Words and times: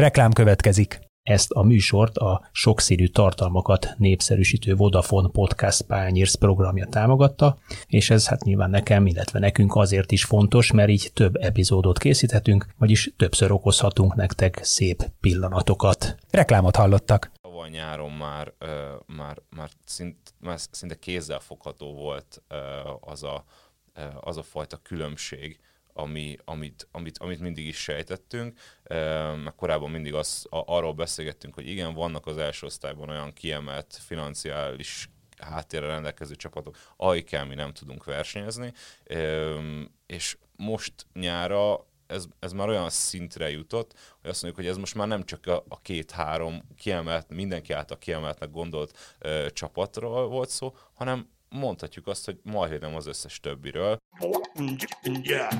Reklám 0.00 0.32
következik. 0.32 1.00
Ezt 1.22 1.50
a 1.50 1.62
műsort 1.62 2.16
a 2.16 2.48
sokszínű 2.52 3.06
tartalmakat 3.06 3.94
népszerűsítő 3.96 4.74
Vodafone 4.74 5.28
Podcast 5.28 5.82
Pányérsz 5.82 6.34
programja 6.34 6.86
támogatta, 6.86 7.58
és 7.86 8.10
ez 8.10 8.28
hát 8.28 8.44
nyilván 8.44 8.70
nekem, 8.70 9.06
illetve 9.06 9.38
nekünk 9.38 9.74
azért 9.74 10.12
is 10.12 10.24
fontos, 10.24 10.72
mert 10.72 10.88
így 10.88 11.10
több 11.14 11.36
epizódot 11.36 11.98
készíthetünk, 11.98 12.66
vagyis 12.78 13.12
többször 13.16 13.52
okozhatunk 13.52 14.14
nektek 14.14 14.60
szép 14.62 15.10
pillanatokat. 15.20 16.16
Reklámot 16.30 16.76
hallottak. 16.76 17.30
Tavaly 17.42 17.70
nyáron 17.70 18.10
már, 18.10 18.52
uh, 18.60 18.68
már, 19.16 19.36
már, 19.56 19.68
szint, 19.84 20.16
már 20.38 20.58
szinte 20.70 20.94
kézzelfogható 20.94 21.94
volt 21.94 22.42
uh, 22.50 23.10
az, 23.12 23.22
a, 23.22 23.44
uh, 23.96 24.04
az 24.20 24.36
a 24.36 24.42
fajta 24.42 24.76
különbség, 24.76 25.60
ami, 26.00 26.36
amit, 26.44 26.88
amit, 26.90 27.18
amit 27.18 27.40
mindig 27.40 27.66
is 27.66 27.76
sejtettünk. 27.76 28.58
Meg 29.44 29.54
korábban 29.56 29.90
mindig 29.90 30.14
az, 30.14 30.46
arról 30.50 30.92
beszélgettünk, 30.92 31.54
hogy 31.54 31.68
igen, 31.68 31.94
vannak 31.94 32.26
az 32.26 32.38
első 32.38 32.66
osztályban 32.66 33.08
olyan 33.08 33.32
kiemelt 33.32 33.98
financiális 34.06 35.10
háttérre 35.38 35.86
rendelkező 35.86 36.34
csapatok, 36.34 36.76
amikkel 36.96 37.46
mi 37.46 37.54
nem 37.54 37.72
tudunk 37.72 38.04
versenyezni, 38.04 38.72
és 40.06 40.36
most 40.56 41.06
nyára 41.12 41.88
ez, 42.06 42.24
ez 42.38 42.52
már 42.52 42.68
olyan 42.68 42.90
szintre 42.90 43.50
jutott, 43.50 43.92
hogy 44.20 44.30
azt 44.30 44.42
mondjuk, 44.42 44.64
hogy 44.64 44.72
ez 44.72 44.78
most 44.80 44.94
már 44.94 45.08
nem 45.08 45.24
csak 45.24 45.46
a, 45.46 45.64
a 45.68 45.80
két-három 45.80 46.62
kiemelt, 46.76 47.28
mindenki 47.28 47.72
által 47.72 47.98
kiemeltnek 47.98 48.50
gondolt 48.50 49.16
ö, 49.18 49.46
csapatról 49.52 50.28
volt 50.28 50.48
szó, 50.48 50.74
hanem 50.94 51.28
mondhatjuk 51.50 52.06
azt, 52.06 52.24
hogy 52.24 52.40
majdnem 52.42 52.94
az 52.94 53.06
összes 53.06 53.40
többiről. 53.40 53.98
Yeah. 55.22 55.52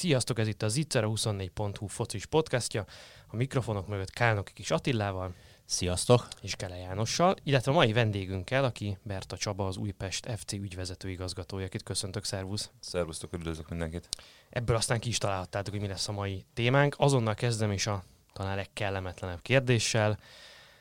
Sziasztok, 0.00 0.38
ez 0.38 0.46
itt 0.48 0.62
a 0.62 0.68
Zicser, 0.68 1.04
24.hu 1.06 1.86
focis 1.86 2.26
podcastja. 2.26 2.84
A 3.26 3.36
mikrofonok 3.36 3.88
mögött 3.88 4.10
Kálnoki 4.10 4.52
kis 4.52 4.70
Attilával. 4.70 5.34
Sziasztok! 5.64 6.28
És 6.42 6.56
Kele 6.56 6.76
Jánossal, 6.76 7.36
illetve 7.42 7.70
a 7.72 7.74
mai 7.74 7.92
vendégünkkel, 7.92 8.64
aki 8.64 8.98
Berta 9.02 9.36
Csaba, 9.36 9.66
az 9.66 9.76
Újpest 9.76 10.30
FC 10.36 10.52
ügyvezető 10.52 11.10
igazgatója, 11.10 11.64
akit 11.64 11.82
köszöntök, 11.82 12.24
szervusz! 12.24 12.70
Szervusztok, 12.80 13.32
üdvözlök 13.32 13.68
mindenkit! 13.68 14.08
Ebből 14.50 14.76
aztán 14.76 15.00
ki 15.00 15.08
is 15.08 15.18
találhattátok, 15.18 15.72
hogy 15.72 15.82
mi 15.82 15.88
lesz 15.88 16.08
a 16.08 16.12
mai 16.12 16.44
témánk. 16.54 16.94
Azonnal 16.98 17.34
kezdem 17.34 17.72
is 17.72 17.86
a 17.86 18.04
talán 18.32 18.56
legkellemetlenebb 18.56 19.42
kérdéssel. 19.42 20.18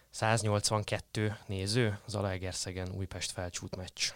182 0.10 1.38
néző, 1.48 2.00
az 2.06 2.16
Alaegerszegen 2.16 2.90
Újpest 2.98 3.32
felcsút 3.32 3.76
meccs. 3.76 4.12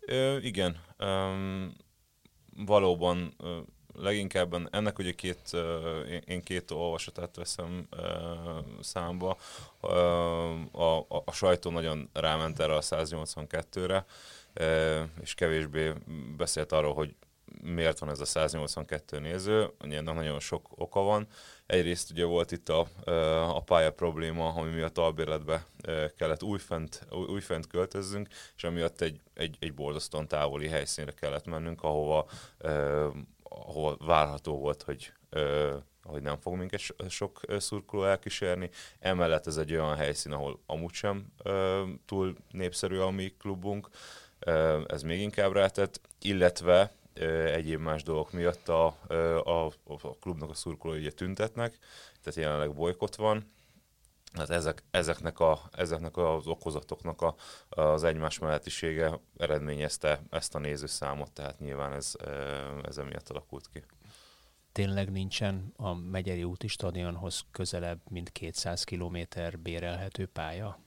Ö, 0.00 0.36
igen, 0.36 0.80
um, 0.98 1.72
valóban 2.56 3.36
leginkább 3.96 4.68
ennek 4.70 4.98
ugye 4.98 5.12
két, 5.12 5.56
én 6.24 6.42
két 6.42 6.70
olvasatát 6.70 7.36
veszem 7.36 7.88
számba. 8.80 9.36
A, 9.80 9.96
a, 10.72 11.06
a 11.24 11.32
sajtó 11.32 11.70
nagyon 11.70 12.10
ráment 12.12 12.60
erre 12.60 12.74
a 12.74 12.80
182-re, 12.80 14.04
és 15.20 15.34
kevésbé 15.34 15.92
beszélt 16.36 16.72
arról, 16.72 16.94
hogy 16.94 17.14
miért 17.62 17.98
van 17.98 18.10
ez 18.10 18.20
a 18.20 18.24
182 18.24 19.18
néző, 19.18 19.70
ennek 19.80 20.14
nagyon 20.14 20.40
sok 20.40 20.66
oka 20.70 21.00
van. 21.00 21.26
Egyrészt 21.66 22.10
ugye 22.10 22.24
volt 22.24 22.52
itt 22.52 22.68
a, 22.68 22.86
a 23.56 23.62
pálya 23.62 23.92
probléma, 23.92 24.48
ami 24.48 24.70
miatt 24.70 24.98
albérletbe 24.98 25.66
kellett 26.16 26.42
újfent, 26.42 27.06
újfent 27.10 27.66
költözzünk, 27.66 28.28
és 28.56 28.64
amiatt 28.64 29.00
egy, 29.00 29.20
egy, 29.34 29.56
egy 29.60 29.74
borzasztóan 29.74 30.28
távoli 30.28 30.68
helyszínre 30.68 31.12
kellett 31.12 31.46
mennünk, 31.46 31.82
ahova 31.82 32.26
ahol 33.66 33.96
várható 34.00 34.58
volt, 34.58 34.82
hogy 34.82 35.12
hogy 36.04 36.22
nem 36.22 36.40
fog 36.40 36.56
minket 36.56 36.80
sok 37.08 37.40
szurkoló 37.58 38.04
elkísérni. 38.04 38.70
Emellett 38.98 39.46
ez 39.46 39.56
egy 39.56 39.72
olyan 39.72 39.96
helyszín, 39.96 40.32
ahol 40.32 40.60
amúgy 40.66 40.92
sem 40.92 41.26
túl 42.06 42.36
népszerű 42.50 42.98
a 42.98 43.10
mi 43.10 43.34
klubunk, 43.38 43.88
ez 44.86 45.02
még 45.02 45.20
inkább 45.20 45.52
rátett, 45.52 46.00
illetve 46.20 46.92
egyéb 47.52 47.80
más 47.80 48.02
dolgok 48.02 48.32
miatt 48.32 48.68
a, 48.68 48.86
a, 49.44 49.66
a 49.86 50.16
klubnak 50.20 50.50
a 50.50 50.54
szurkolói 50.54 50.98
ugye 50.98 51.12
tüntetnek, 51.12 51.78
tehát 52.22 52.40
jelenleg 52.40 52.74
bolykott 52.74 53.14
van, 53.14 53.52
Hát 54.38 54.50
ezek, 54.50 54.82
ezeknek, 54.90 55.40
a, 55.40 55.60
ezeknek 55.72 56.16
az 56.16 56.46
okozatoknak 56.46 57.22
a, 57.22 57.34
az 57.68 58.04
egymás 58.04 58.38
melletisége 58.38 59.20
eredményezte 59.36 60.22
ezt 60.30 60.54
a 60.54 60.58
nézőszámot, 60.58 61.32
tehát 61.32 61.58
nyilván 61.58 61.92
ez, 61.92 62.12
ez 62.82 62.98
emiatt 62.98 63.28
alakult 63.28 63.68
ki. 63.72 63.84
Tényleg 64.72 65.10
nincsen 65.10 65.72
a 65.76 65.94
Megyeri 65.94 66.44
úti 66.44 66.66
stadionhoz 66.66 67.44
közelebb, 67.50 68.00
mint 68.10 68.30
200 68.30 68.84
kilométer 68.84 69.58
bérelhető 69.58 70.26
pálya? 70.26 70.78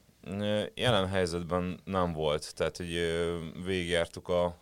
Jelen 0.74 1.08
helyzetben 1.08 1.80
nem 1.84 2.14
volt, 2.14 2.56
tehát 2.56 2.78
hogy 2.78 2.94
végigjártuk 3.66 4.28
a 4.28 4.60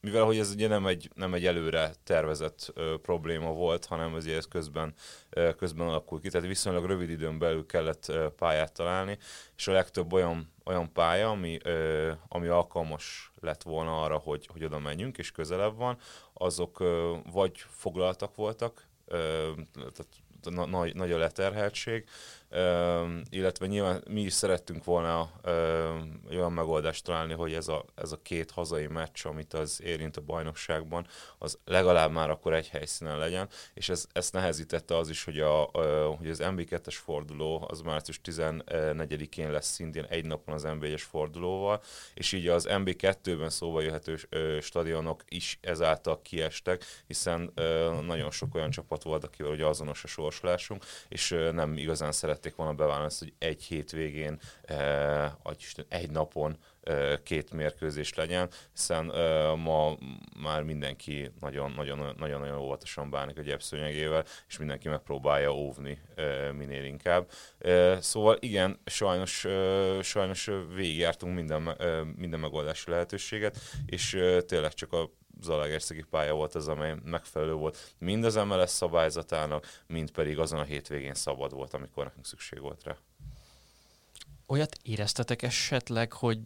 mivel 0.00 0.24
hogy 0.24 0.38
ez 0.38 0.50
ugye 0.50 0.68
nem 0.68 0.86
egy, 0.86 1.10
nem 1.14 1.34
egy 1.34 1.46
előre 1.46 1.92
tervezett 2.04 2.70
ö, 2.74 2.94
probléma 3.02 3.52
volt, 3.52 3.84
hanem 3.84 4.14
azért 4.14 4.36
ez 4.36 4.48
közben, 4.48 4.94
ö, 5.30 5.54
közben 5.54 5.86
alakul 5.86 6.20
ki, 6.20 6.28
tehát 6.28 6.46
viszonylag 6.46 6.84
rövid 6.84 7.10
időn 7.10 7.38
belül 7.38 7.66
kellett 7.66 8.08
ö, 8.08 8.28
pályát 8.36 8.72
találni, 8.72 9.18
és 9.56 9.68
a 9.68 9.72
legtöbb 9.72 10.12
olyan, 10.12 10.52
olyan 10.64 10.92
pálya, 10.92 11.30
ami, 11.30 11.58
ö, 11.62 12.10
ami 12.28 12.46
alkalmas 12.46 13.32
lett 13.40 13.62
volna 13.62 14.02
arra, 14.02 14.16
hogy, 14.16 14.48
hogy 14.52 14.64
oda 14.64 14.78
menjünk, 14.78 15.18
és 15.18 15.32
közelebb 15.32 15.76
van, 15.76 15.98
azok 16.32 16.80
ö, 16.80 17.16
vagy 17.32 17.52
foglaltak 17.56 18.34
voltak, 18.34 18.88
ö, 19.06 19.50
tehát 19.74 20.68
nagy, 20.70 20.94
nagy 20.94 21.12
a 21.12 21.18
leterheltség, 21.18 22.08
illetve 23.30 23.66
nyilván 23.66 24.02
mi 24.08 24.20
is 24.20 24.32
szerettünk 24.32 24.84
volna 24.84 25.30
olyan 26.30 26.52
megoldást 26.52 27.04
találni, 27.04 27.32
hogy 27.32 27.52
ez 27.52 27.68
a, 27.68 27.84
ez 27.94 28.12
a 28.12 28.20
két 28.22 28.50
hazai 28.50 28.86
meccs, 28.86 29.26
amit 29.26 29.54
az 29.54 29.82
érint 29.82 30.16
a 30.16 30.20
bajnokságban, 30.20 31.06
az 31.38 31.58
legalább 31.64 32.10
már 32.10 32.30
akkor 32.30 32.54
egy 32.54 32.68
helyszínen 32.68 33.18
legyen, 33.18 33.48
és 33.74 33.88
ez, 33.88 34.06
ezt 34.12 34.32
nehezítette 34.32 34.96
az 34.96 35.08
is, 35.08 35.24
hogy, 35.24 35.40
a, 35.40 35.70
hogy 36.18 36.30
az 36.30 36.40
MB2-es 36.42 36.96
forduló 37.04 37.66
az 37.68 37.80
március 37.80 38.20
14-én 38.24 39.50
lesz 39.50 39.70
szintén 39.70 40.04
egy 40.08 40.24
napon 40.24 40.54
az 40.54 40.64
MB1-es 40.66 41.02
fordulóval, 41.08 41.82
és 42.14 42.32
így 42.32 42.48
az 42.48 42.66
MB2-ben 42.70 43.50
szóba 43.50 43.80
jöhető 43.80 44.18
stadionok 44.60 45.22
is 45.28 45.58
ezáltal 45.60 46.22
kiestek, 46.22 46.84
hiszen 47.06 47.52
nagyon 48.06 48.30
sok 48.30 48.54
olyan 48.54 48.70
csapat 48.70 49.02
volt, 49.02 49.24
akivel 49.24 49.52
ugye 49.52 49.66
azonos 49.66 50.04
a 50.04 50.06
sorsolásunk, 50.06 50.84
és 51.08 51.36
nem 51.52 51.76
igazán 51.76 52.12
szeret 52.12 52.39
szerették 52.40 52.56
volna 52.56 52.72
beválni 52.74 53.04
azt, 53.04 53.18
hogy 53.18 53.32
egy 53.38 53.62
hétvégén, 53.62 54.38
eh, 54.62 55.32
egy 55.88 56.10
napon 56.10 56.56
eh, 56.82 57.16
két 57.22 57.52
mérkőzés 57.52 58.14
legyen, 58.14 58.48
hiszen 58.72 59.12
eh, 59.14 59.56
ma 59.56 59.96
már 60.42 60.62
mindenki 60.62 61.30
nagyon-nagyon 61.40 62.58
óvatosan 62.58 63.10
bánik 63.10 63.38
a 63.38 63.42
gyepszőnyegével, 63.42 64.24
és 64.48 64.58
mindenki 64.58 64.88
megpróbálja 64.88 65.54
óvni 65.54 65.98
eh, 66.14 66.52
minél 66.52 66.84
inkább. 66.84 67.30
Eh, 67.58 68.00
szóval 68.00 68.36
igen, 68.40 68.80
sajnos, 68.84 69.44
eh, 69.44 70.02
sajnos 70.02 70.50
végigjártunk 70.74 71.34
minden, 71.34 71.74
eh, 71.78 72.04
minden 72.16 72.40
megoldási 72.40 72.90
lehetőséget, 72.90 73.58
és 73.86 74.14
eh, 74.14 74.40
tényleg 74.40 74.74
csak 74.74 74.92
a 74.92 75.10
Zalaegerszegi 75.42 76.04
pálya 76.10 76.34
volt 76.34 76.54
az, 76.54 76.68
amely 76.68 76.94
megfelelő 77.04 77.52
volt 77.52 77.94
mind 77.98 78.24
az 78.24 78.34
MLS 78.34 78.70
szabályzatának, 78.70 79.82
mind 79.86 80.10
pedig 80.10 80.38
azon 80.38 80.58
a 80.58 80.64
hétvégén 80.64 81.14
szabad 81.14 81.52
volt, 81.52 81.74
amikor 81.74 82.04
nekünk 82.04 82.26
szükség 82.26 82.60
volt 82.60 82.84
rá. 82.84 82.96
Olyat 84.46 84.76
éreztetek 84.82 85.42
esetleg, 85.42 86.12
hogy 86.12 86.38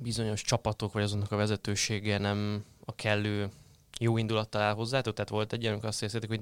bizonyos 0.00 0.42
csapatok, 0.42 0.92
vagy 0.92 1.02
azonnak 1.02 1.32
a 1.32 1.36
vezetősége 1.36 2.18
nem 2.18 2.64
a 2.84 2.94
kellő 2.94 3.50
jó 4.00 4.16
indulattal 4.16 4.60
áll 4.60 4.74
hozzátok? 4.74 5.14
Tehát 5.14 5.30
volt 5.30 5.52
egy 5.52 5.60
ilyen, 5.60 5.72
amikor 5.72 5.88
azt 5.88 6.00
éreztetek, 6.00 6.28
hogy 6.28 6.40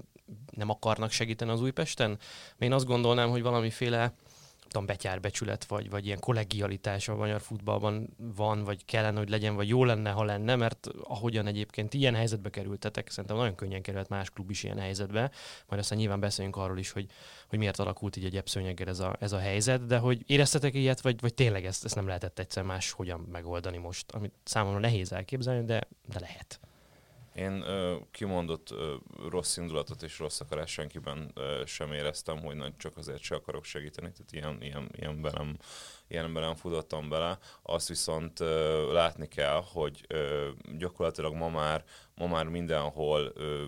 nem 0.50 0.70
akarnak 0.70 1.10
segíteni 1.10 1.50
az 1.50 1.60
Újpesten? 1.60 2.18
Én 2.58 2.72
azt 2.72 2.86
gondolnám, 2.86 3.30
hogy 3.30 3.42
valamiféle 3.42 4.12
tudom, 4.70 4.86
betyárbecsület, 4.86 5.64
vagy, 5.64 5.90
vagy 5.90 6.06
ilyen 6.06 6.20
kollegialitás 6.20 7.08
a 7.08 7.16
magyar 7.16 7.40
futballban 7.40 8.16
van, 8.16 8.64
vagy 8.64 8.84
kellene, 8.84 9.18
hogy 9.18 9.28
legyen, 9.28 9.54
vagy 9.54 9.68
jó 9.68 9.84
lenne, 9.84 10.10
ha 10.10 10.24
lenne, 10.24 10.56
mert 10.56 10.88
ahogyan 11.02 11.46
egyébként 11.46 11.94
ilyen 11.94 12.14
helyzetbe 12.14 12.50
kerültetek, 12.50 13.10
szerintem 13.10 13.36
nagyon 13.36 13.54
könnyen 13.54 13.82
került 13.82 14.08
más 14.08 14.30
klub 14.30 14.50
is 14.50 14.62
ilyen 14.62 14.78
helyzetbe, 14.78 15.30
majd 15.66 15.80
aztán 15.80 15.98
nyilván 15.98 16.20
beszéljünk 16.20 16.56
arról 16.56 16.78
is, 16.78 16.90
hogy, 16.90 17.06
hogy 17.48 17.58
miért 17.58 17.78
alakult 17.78 18.16
így 18.16 18.24
egy 18.24 18.32
gyepszőnyeggel 18.32 18.88
ez 18.88 18.98
a, 18.98 19.16
ez 19.20 19.32
a 19.32 19.38
helyzet, 19.38 19.86
de 19.86 19.98
hogy 19.98 20.22
éreztetek 20.26 20.74
ilyet, 20.74 21.00
vagy, 21.00 21.20
vagy 21.20 21.34
tényleg 21.34 21.64
ezt, 21.64 21.84
ezt 21.84 21.94
nem 21.94 22.06
lehetett 22.06 22.38
egyszer 22.38 22.62
más 22.62 22.90
hogyan 22.90 23.20
megoldani 23.32 23.78
most, 23.78 24.10
amit 24.10 24.34
számomra 24.44 24.78
nehéz 24.78 25.12
elképzelni, 25.12 25.64
de, 25.64 25.88
de 26.08 26.20
lehet. 26.20 26.60
Én 27.34 27.62
ö, 27.62 27.96
kimondott 28.10 28.70
ö, 28.70 28.94
rossz 29.28 29.56
indulatot 29.56 30.02
és 30.02 30.18
rossz 30.18 30.40
akarás 30.40 30.70
senkiben 30.70 31.30
ö, 31.34 31.62
sem 31.66 31.92
éreztem, 31.92 32.38
hogy 32.38 32.56
nagy 32.56 32.76
csak 32.76 32.96
azért 32.96 33.22
se 33.22 33.34
akarok 33.34 33.64
segíteni, 33.64 34.12
tehát 34.12 34.32
ilyen, 34.32 34.62
ilyen, 34.62 34.88
ilyenben, 34.96 35.32
nem, 35.36 35.56
ilyenben 36.08 36.42
nem 36.42 36.54
futottam 36.54 37.08
bele. 37.08 37.38
Azt 37.62 37.88
viszont 37.88 38.40
ö, 38.40 38.92
látni 38.92 39.28
kell, 39.28 39.62
hogy 39.72 40.04
ö, 40.08 40.48
gyakorlatilag 40.78 41.34
ma 41.34 41.48
már, 41.48 41.84
ma 42.14 42.26
már 42.26 42.48
mindenhol 42.48 43.32
ö, 43.34 43.64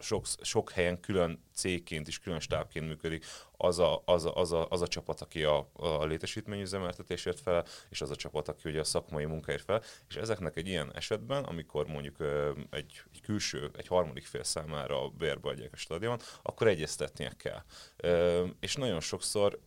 sok, 0.00 0.24
sok 0.40 0.70
helyen 0.70 1.00
külön 1.00 1.42
cégként 1.54 2.08
is, 2.08 2.18
külön 2.18 2.40
stábként 2.40 2.86
működik 2.88 3.24
az 3.60 3.78
a, 3.78 4.02
az 4.04 4.24
a, 4.24 4.34
az 4.34 4.52
a, 4.52 4.66
az 4.68 4.82
a 4.82 4.88
csapat, 4.88 5.20
aki 5.20 5.44
a, 5.44 5.68
a 5.72 6.04
létesítményüzemeltetésért 6.04 7.40
fel, 7.40 7.64
és 7.88 8.00
az 8.00 8.10
a 8.10 8.16
csapat, 8.16 8.48
aki 8.48 8.68
ugye 8.68 8.80
a 8.80 8.84
szakmai 8.84 9.24
munkáért 9.24 9.64
fel, 9.64 9.82
és 10.08 10.16
ezeknek 10.16 10.56
egy 10.56 10.66
ilyen 10.66 10.94
esetben, 10.94 11.44
amikor 11.44 11.86
mondjuk 11.86 12.16
egy, 12.70 13.02
egy 13.12 13.20
külső, 13.22 13.70
egy 13.76 13.86
harmadik 13.86 14.26
fél 14.26 14.42
számára 14.42 15.08
bérbe 15.08 15.48
adják 15.48 15.72
a 15.72 15.76
stadion, 15.76 16.18
akkor 16.42 16.66
egyeztetnie 16.66 17.32
kell. 17.36 17.62
És 18.60 18.74
nagyon 18.74 19.00
sokszor 19.00 19.58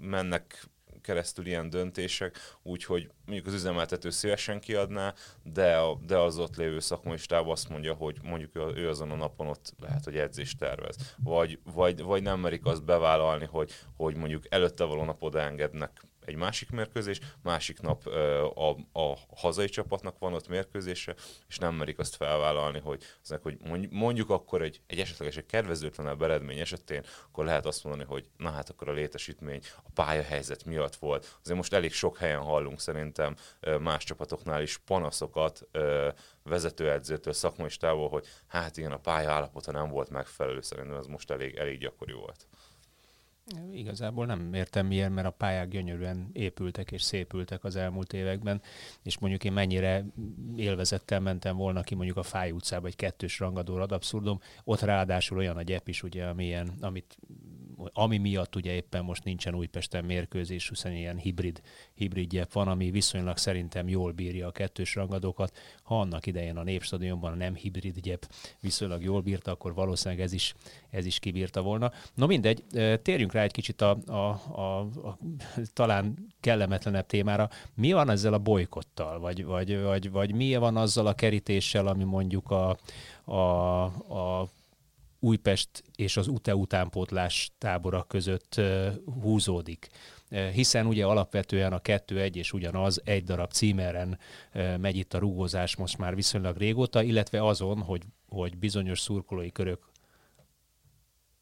mennek 0.00 0.64
keresztül 1.00 1.46
ilyen 1.46 1.70
döntések, 1.70 2.38
úgyhogy 2.62 3.10
mondjuk 3.26 3.46
az 3.46 3.54
üzemeltető 3.54 4.10
szívesen 4.10 4.60
kiadná, 4.60 5.14
de, 5.42 5.76
a, 5.76 5.98
de 6.06 6.18
az 6.18 6.38
ott 6.38 6.56
lévő 6.56 6.80
szakmai 6.80 7.16
stáb 7.16 7.48
azt 7.48 7.68
mondja, 7.68 7.94
hogy 7.94 8.18
mondjuk 8.22 8.56
ő 8.56 8.88
azon 8.88 9.10
a 9.10 9.16
napon 9.16 9.46
ott 9.46 9.74
lehet, 9.80 10.04
hogy 10.04 10.16
edzést 10.16 10.58
tervez. 10.58 10.96
Vagy, 11.22 11.58
vagy, 11.74 12.02
vagy 12.02 12.22
nem 12.22 12.40
merik 12.40 12.64
azt 12.64 12.84
bevállalni, 12.84 13.44
hogy, 13.44 13.72
hogy 13.96 14.16
mondjuk 14.16 14.44
előtte 14.48 14.84
való 14.84 15.04
nap 15.04 15.22
odaengednek 15.22 16.02
egy 16.30 16.36
másik 16.36 16.70
mérkőzés, 16.70 17.20
másik 17.42 17.80
nap 17.80 18.06
a, 18.54 18.70
a 18.92 19.16
hazai 19.36 19.68
csapatnak 19.68 20.18
van 20.18 20.34
ott 20.34 20.48
mérkőzése, 20.48 21.14
és 21.48 21.58
nem 21.58 21.74
merik 21.74 21.98
azt 21.98 22.16
felvállalni, 22.16 22.80
hogy, 22.80 23.02
aznak, 23.22 23.42
hogy 23.42 23.58
mondjuk 23.90 24.30
akkor 24.30 24.62
egy, 24.62 24.80
egy 24.86 24.98
esetleges 24.98 25.36
egy 25.36 25.46
kedvezőtlenebb 25.46 26.22
eredmény 26.22 26.58
esetén, 26.58 27.04
akkor 27.28 27.44
lehet 27.44 27.66
azt 27.66 27.84
mondani, 27.84 28.08
hogy 28.08 28.28
na 28.36 28.50
hát 28.50 28.70
akkor 28.70 28.88
a 28.88 28.92
létesítmény 28.92 29.60
a 29.76 29.90
pályahelyzet 29.94 30.64
miatt 30.64 30.96
volt. 30.96 31.38
Azért 31.42 31.56
most 31.56 31.72
elég 31.72 31.92
sok 31.92 32.18
helyen 32.18 32.40
hallunk 32.40 32.80
szerintem 32.80 33.36
más 33.80 34.04
csapatoknál 34.04 34.62
is 34.62 34.78
panaszokat 34.78 35.68
vezetőedzőtől, 36.42 37.32
szakmai 37.32 37.68
stából, 37.68 38.08
hogy 38.08 38.26
hát 38.46 38.76
igen, 38.76 38.92
a 38.92 38.98
pálya 38.98 39.30
állapota 39.30 39.72
nem 39.72 39.88
volt 39.88 40.10
megfelelő, 40.10 40.60
szerintem 40.60 40.96
ez 40.96 41.06
most 41.06 41.30
elég, 41.30 41.56
elég 41.56 41.78
gyakori 41.78 42.12
volt. 42.12 42.46
Igazából 43.72 44.26
nem 44.26 44.54
értem 44.54 44.86
miért, 44.86 45.10
mert 45.10 45.26
a 45.26 45.30
pályák 45.30 45.68
gyönyörűen 45.68 46.30
épültek 46.32 46.92
és 46.92 47.02
szépültek 47.02 47.64
az 47.64 47.76
elmúlt 47.76 48.12
években, 48.12 48.62
és 49.02 49.18
mondjuk 49.18 49.44
én 49.44 49.52
mennyire 49.52 50.04
élvezettel 50.56 51.20
mentem 51.20 51.56
volna 51.56 51.82
ki 51.82 51.94
mondjuk 51.94 52.16
a 52.16 52.22
Fáj 52.22 52.50
utcába 52.50 52.86
egy 52.86 52.96
kettős 52.96 53.38
rangadó 53.38 53.76
ad 53.76 53.92
abszurdum, 53.92 54.40
ott 54.64 54.80
ráadásul 54.80 55.38
olyan 55.38 55.56
a 55.56 55.62
gyep 55.62 55.88
is, 55.88 56.02
ugye, 56.02 56.26
amilyen, 56.26 56.72
amit 56.80 57.18
ami 57.92 58.18
miatt 58.18 58.56
ugye 58.56 58.72
éppen 58.72 59.04
most 59.04 59.24
nincsen 59.24 59.54
Újpesten 59.54 60.04
mérkőzés, 60.04 60.68
hiszen 60.68 60.92
ilyen 60.92 61.16
hibrid, 61.16 61.60
hibridje 61.94 62.46
van, 62.52 62.68
ami 62.68 62.90
viszonylag 62.90 63.36
szerintem 63.36 63.88
jól 63.88 64.12
bírja 64.12 64.46
a 64.46 64.50
kettős 64.50 64.94
rangadókat. 64.94 65.56
Ha 65.82 66.00
annak 66.00 66.26
idején 66.26 66.56
a 66.56 66.62
Népstadionban 66.62 67.32
a 67.32 67.36
nem 67.36 67.54
hibrid 67.54 67.98
gyep 68.00 68.32
viszonylag 68.60 69.02
jól 69.02 69.20
bírta, 69.20 69.50
akkor 69.50 69.74
valószínűleg 69.74 70.24
ez 70.24 70.32
is, 70.32 70.54
ez 70.90 71.06
is 71.06 71.18
kibírta 71.18 71.62
volna. 71.62 71.92
No 72.14 72.26
mindegy, 72.26 72.64
térjünk 73.02 73.32
rá 73.32 73.42
egy 73.42 73.52
kicsit 73.52 73.80
a, 73.80 73.98
a, 74.06 74.40
a, 74.60 74.78
a 74.80 75.18
talán 75.72 76.34
kellemetlenebb 76.40 77.06
témára. 77.06 77.48
Mi 77.74 77.92
van 77.92 78.10
ezzel 78.10 78.32
a 78.32 78.38
bolykottal, 78.38 79.18
vagy, 79.18 79.44
vagy, 79.44 79.80
vagy, 79.82 80.10
vagy 80.10 80.34
mi 80.34 80.56
van 80.56 80.76
azzal 80.76 81.06
a 81.06 81.14
kerítéssel, 81.14 81.86
ami 81.86 82.04
mondjuk 82.04 82.50
a, 82.50 82.78
a, 83.24 83.84
a 83.84 84.48
Újpest 85.20 85.82
és 85.96 86.16
az 86.16 86.28
UTE 86.28 86.56
utánpótlás 86.56 87.52
tábora 87.58 88.02
között 88.02 88.60
húzódik. 89.22 89.88
Hiszen 90.52 90.86
ugye 90.86 91.04
alapvetően 91.04 91.72
a 91.72 91.78
kettő 91.78 92.20
egy 92.20 92.36
és 92.36 92.52
ugyanaz, 92.52 93.00
egy 93.04 93.24
darab 93.24 93.52
címeren 93.52 94.18
megy 94.52 94.96
itt 94.96 95.14
a 95.14 95.18
rugózás 95.18 95.76
most 95.76 95.98
már 95.98 96.14
viszonylag 96.14 96.56
régóta, 96.56 97.02
illetve 97.02 97.44
azon, 97.44 97.82
hogy, 97.82 98.02
hogy 98.28 98.58
bizonyos 98.58 99.00
szurkolói 99.00 99.52
körök 99.52 99.88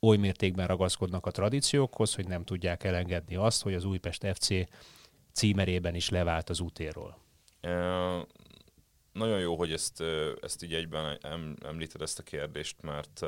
oly 0.00 0.16
mértékben 0.16 0.66
ragaszkodnak 0.66 1.26
a 1.26 1.30
tradíciókhoz, 1.30 2.14
hogy 2.14 2.28
nem 2.28 2.44
tudják 2.44 2.84
elengedni 2.84 3.36
azt, 3.36 3.62
hogy 3.62 3.75
az 3.75 3.84
Újpest 3.84 4.26
FC 4.32 4.48
címerében 5.32 5.94
is 5.94 6.08
levált 6.08 6.50
az 6.50 6.60
útéról 6.60 7.19
nagyon 9.19 9.41
jó, 9.41 9.56
hogy 9.56 9.73
ezt, 9.73 10.03
ezt 10.41 10.62
így 10.62 10.75
egyben 10.75 11.19
említed 11.65 12.03
ezt 12.03 12.19
a 12.19 12.23
kérdést, 12.23 12.76
mert, 12.82 13.20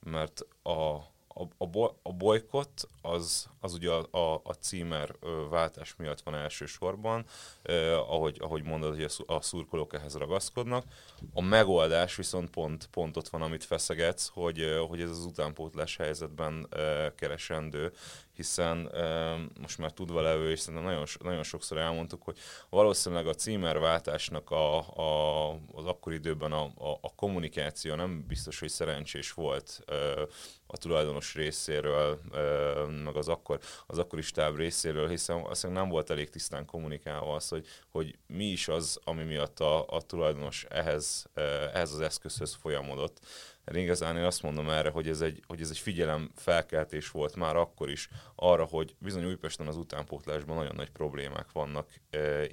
mert 0.00 0.46
a, 0.62 0.94
a, 1.28 1.84
a 2.02 2.12
bolykott 2.12 2.88
az, 3.08 3.48
az 3.60 3.74
ugye 3.74 3.90
a, 3.90 4.18
a, 4.18 4.40
a 4.44 4.52
címer 4.52 5.14
váltás 5.50 5.94
miatt 5.96 6.20
van 6.20 6.34
elsősorban, 6.34 7.24
eh, 7.62 8.10
ahogy, 8.10 8.36
ahogy 8.40 8.62
mondod, 8.62 8.94
hogy 8.94 9.12
a, 9.26 9.40
szurkolók 9.40 9.94
ehhez 9.94 10.16
ragaszkodnak. 10.16 10.84
A 11.32 11.42
megoldás 11.42 12.16
viszont 12.16 12.50
pont, 12.50 12.86
pont 12.86 13.16
ott 13.16 13.28
van, 13.28 13.42
amit 13.42 13.64
feszegetsz, 13.64 14.30
hogy, 14.32 14.78
hogy 14.88 15.00
ez 15.00 15.10
az 15.10 15.24
utánpótlás 15.24 15.96
helyzetben 15.96 16.66
eh, 16.70 17.12
keresendő, 17.16 17.92
hiszen 18.38 18.88
e, 18.94 19.36
most 19.60 19.78
már 19.78 19.92
tudva 19.92 20.20
levő, 20.20 20.50
és 20.50 20.60
szerintem 20.60 20.88
nagyon, 20.88 21.06
nagyon 21.20 21.42
sokszor 21.42 21.78
elmondtuk, 21.78 22.22
hogy 22.22 22.38
valószínűleg 22.70 23.26
a 23.26 23.34
címerváltásnak 23.34 24.50
a, 24.50 24.78
a, 24.78 25.50
az 25.72 25.84
akkori 25.84 26.14
időben 26.14 26.52
a, 26.52 26.62
a, 26.64 26.98
a 27.00 27.14
kommunikáció 27.14 27.94
nem 27.94 28.24
biztos, 28.26 28.58
hogy 28.58 28.68
szerencsés 28.68 29.32
volt 29.32 29.84
a 30.66 30.76
tulajdonos 30.76 31.34
részéről, 31.34 32.20
meg 32.98 33.16
az, 33.16 33.28
akkor, 33.28 33.58
az 33.86 33.98
akkori 33.98 34.22
stáb 34.22 34.56
részéről, 34.56 35.08
hiszen 35.08 35.44
azt 35.44 35.68
nem 35.68 35.88
volt 35.88 36.10
elég 36.10 36.30
tisztán 36.30 36.64
kommunikálva 36.64 37.34
az, 37.34 37.48
hogy, 37.48 37.66
hogy 37.88 38.18
mi 38.26 38.44
is 38.44 38.68
az, 38.68 39.00
ami 39.04 39.22
miatt 39.22 39.60
a, 39.60 39.86
a 39.86 40.00
tulajdonos 40.00 40.66
ehhez, 40.68 41.26
ehhez 41.72 41.92
az 41.92 42.00
eszközhöz 42.00 42.54
folyamodott. 42.54 43.20
Igazán 43.72 44.16
én 44.16 44.24
azt 44.24 44.42
mondom 44.42 44.68
erre, 44.68 44.90
hogy 44.90 45.08
ez 45.08 45.20
egy, 45.20 45.42
hogy 45.46 45.60
ez 45.60 45.70
egy 45.70 45.78
figyelem 45.78 46.30
felkeltés 46.34 47.10
volt 47.10 47.36
már 47.36 47.56
akkor 47.56 47.90
is 47.90 48.08
arra, 48.34 48.64
hogy 48.64 48.94
bizony 48.98 49.24
Újpesten 49.24 49.66
az 49.66 49.76
utánpótlásban 49.76 50.56
nagyon 50.56 50.74
nagy 50.76 50.90
problémák 50.90 51.52
vannak 51.52 51.88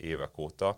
évek 0.01 0.38
óta, 0.38 0.77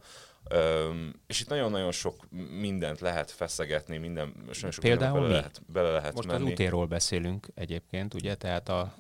Um, 0.54 1.14
és 1.28 1.42
itt 1.42 1.48
nagyon-nagyon 1.48 1.92
sok 1.92 2.28
mindent 2.60 3.00
lehet 3.00 3.32
feszegetni, 3.32 3.98
minden, 3.98 4.34
nagyon 4.46 4.72
sok 4.72 4.84
Például 4.84 5.20
bele 5.20 5.34
lehet, 5.34 5.62
bele 5.74 5.92
lehet 5.92 6.16
Most 6.16 6.28
menni. 6.28 6.46
az 6.46 6.52
útéról 6.52 6.86
beszélünk 6.86 7.48
egyébként, 7.56 8.14
ugye, 8.14 8.36
tehát 8.36 8.70
a, 8.70 8.80
a, 8.80 8.94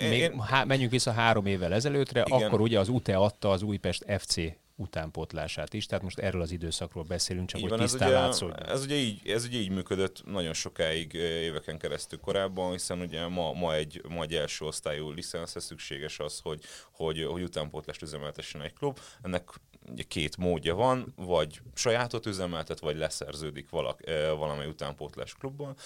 én, 0.00 0.08
még, 0.08 0.18
én, 0.18 0.40
há, 0.40 0.64
menjünk 0.64 0.90
vissza 0.90 1.12
három 1.12 1.46
évvel 1.46 1.72
ezelőttre, 1.72 2.24
igen. 2.26 2.42
akkor 2.42 2.60
ugye 2.60 2.78
az 2.78 2.88
UTE 2.88 3.16
adta 3.16 3.50
az 3.50 3.62
Újpest 3.62 4.04
FC 4.18 4.36
utánpótlását 4.78 5.74
is, 5.74 5.86
tehát 5.86 6.04
most 6.04 6.18
erről 6.18 6.40
az 6.42 6.50
időszakról 6.50 7.04
beszélünk, 7.04 7.48
csak 7.48 7.60
így 7.60 7.68
hogy 7.68 7.78
tisztán 7.78 8.28
ez 8.28 8.42
ugye, 8.42 8.54
ez 8.54 8.82
ugye, 8.82 8.94
így, 8.94 9.28
ez 9.28 9.44
ugye 9.44 9.58
így 9.58 9.70
működött 9.70 10.22
nagyon 10.26 10.52
sokáig 10.52 11.12
éveken 11.14 11.78
keresztül 11.78 12.18
korábban, 12.20 12.72
hiszen 12.72 13.00
ugye 13.00 13.26
ma, 13.26 13.52
ma, 13.52 13.74
egy, 13.74 14.02
ma 14.08 14.22
egy 14.22 14.34
első 14.34 14.64
osztályú 14.64 15.10
licenszhez 15.10 15.64
szükséges 15.64 16.18
az, 16.18 16.40
hogy, 16.42 16.60
hogy, 16.92 17.24
hogy 17.24 17.42
utánpótlást 17.42 18.02
üzemeltessen 18.02 18.62
egy 18.62 18.72
klub. 18.72 18.98
Ennek 19.22 19.48
ugye 19.90 20.02
két 20.02 20.36
módja 20.36 20.74
van, 20.74 21.12
vagy 21.16 21.60
sajátot 21.74 22.26
üzemeltet, 22.26 22.80
vagy 22.80 22.96
leszerződik 22.96 23.70
valak, 23.70 24.00
valamely 24.36 24.66
utánpótlás 24.66 25.34
klubban, 25.34 25.76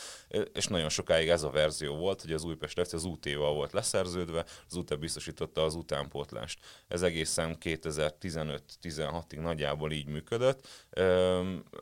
és 0.53 0.67
nagyon 0.67 0.89
sokáig 0.89 1.29
ez 1.29 1.43
a 1.43 1.51
verzió 1.51 1.97
volt, 1.97 2.21
hogy 2.23 2.33
az 2.33 2.45
Újpest 2.45 2.81
FC 2.81 2.93
az 2.93 3.05
UT-val 3.05 3.55
volt 3.55 3.73
leszerződve, 3.73 4.45
az 4.69 4.77
UT 4.77 4.99
biztosította 4.99 5.63
az 5.63 5.75
utánpótlást. 5.75 6.59
Ez 6.89 7.03
egészen 7.03 7.57
2015-16-ig 7.61 9.41
nagyjából 9.41 9.93
így 9.93 10.07
működött, 10.07 10.69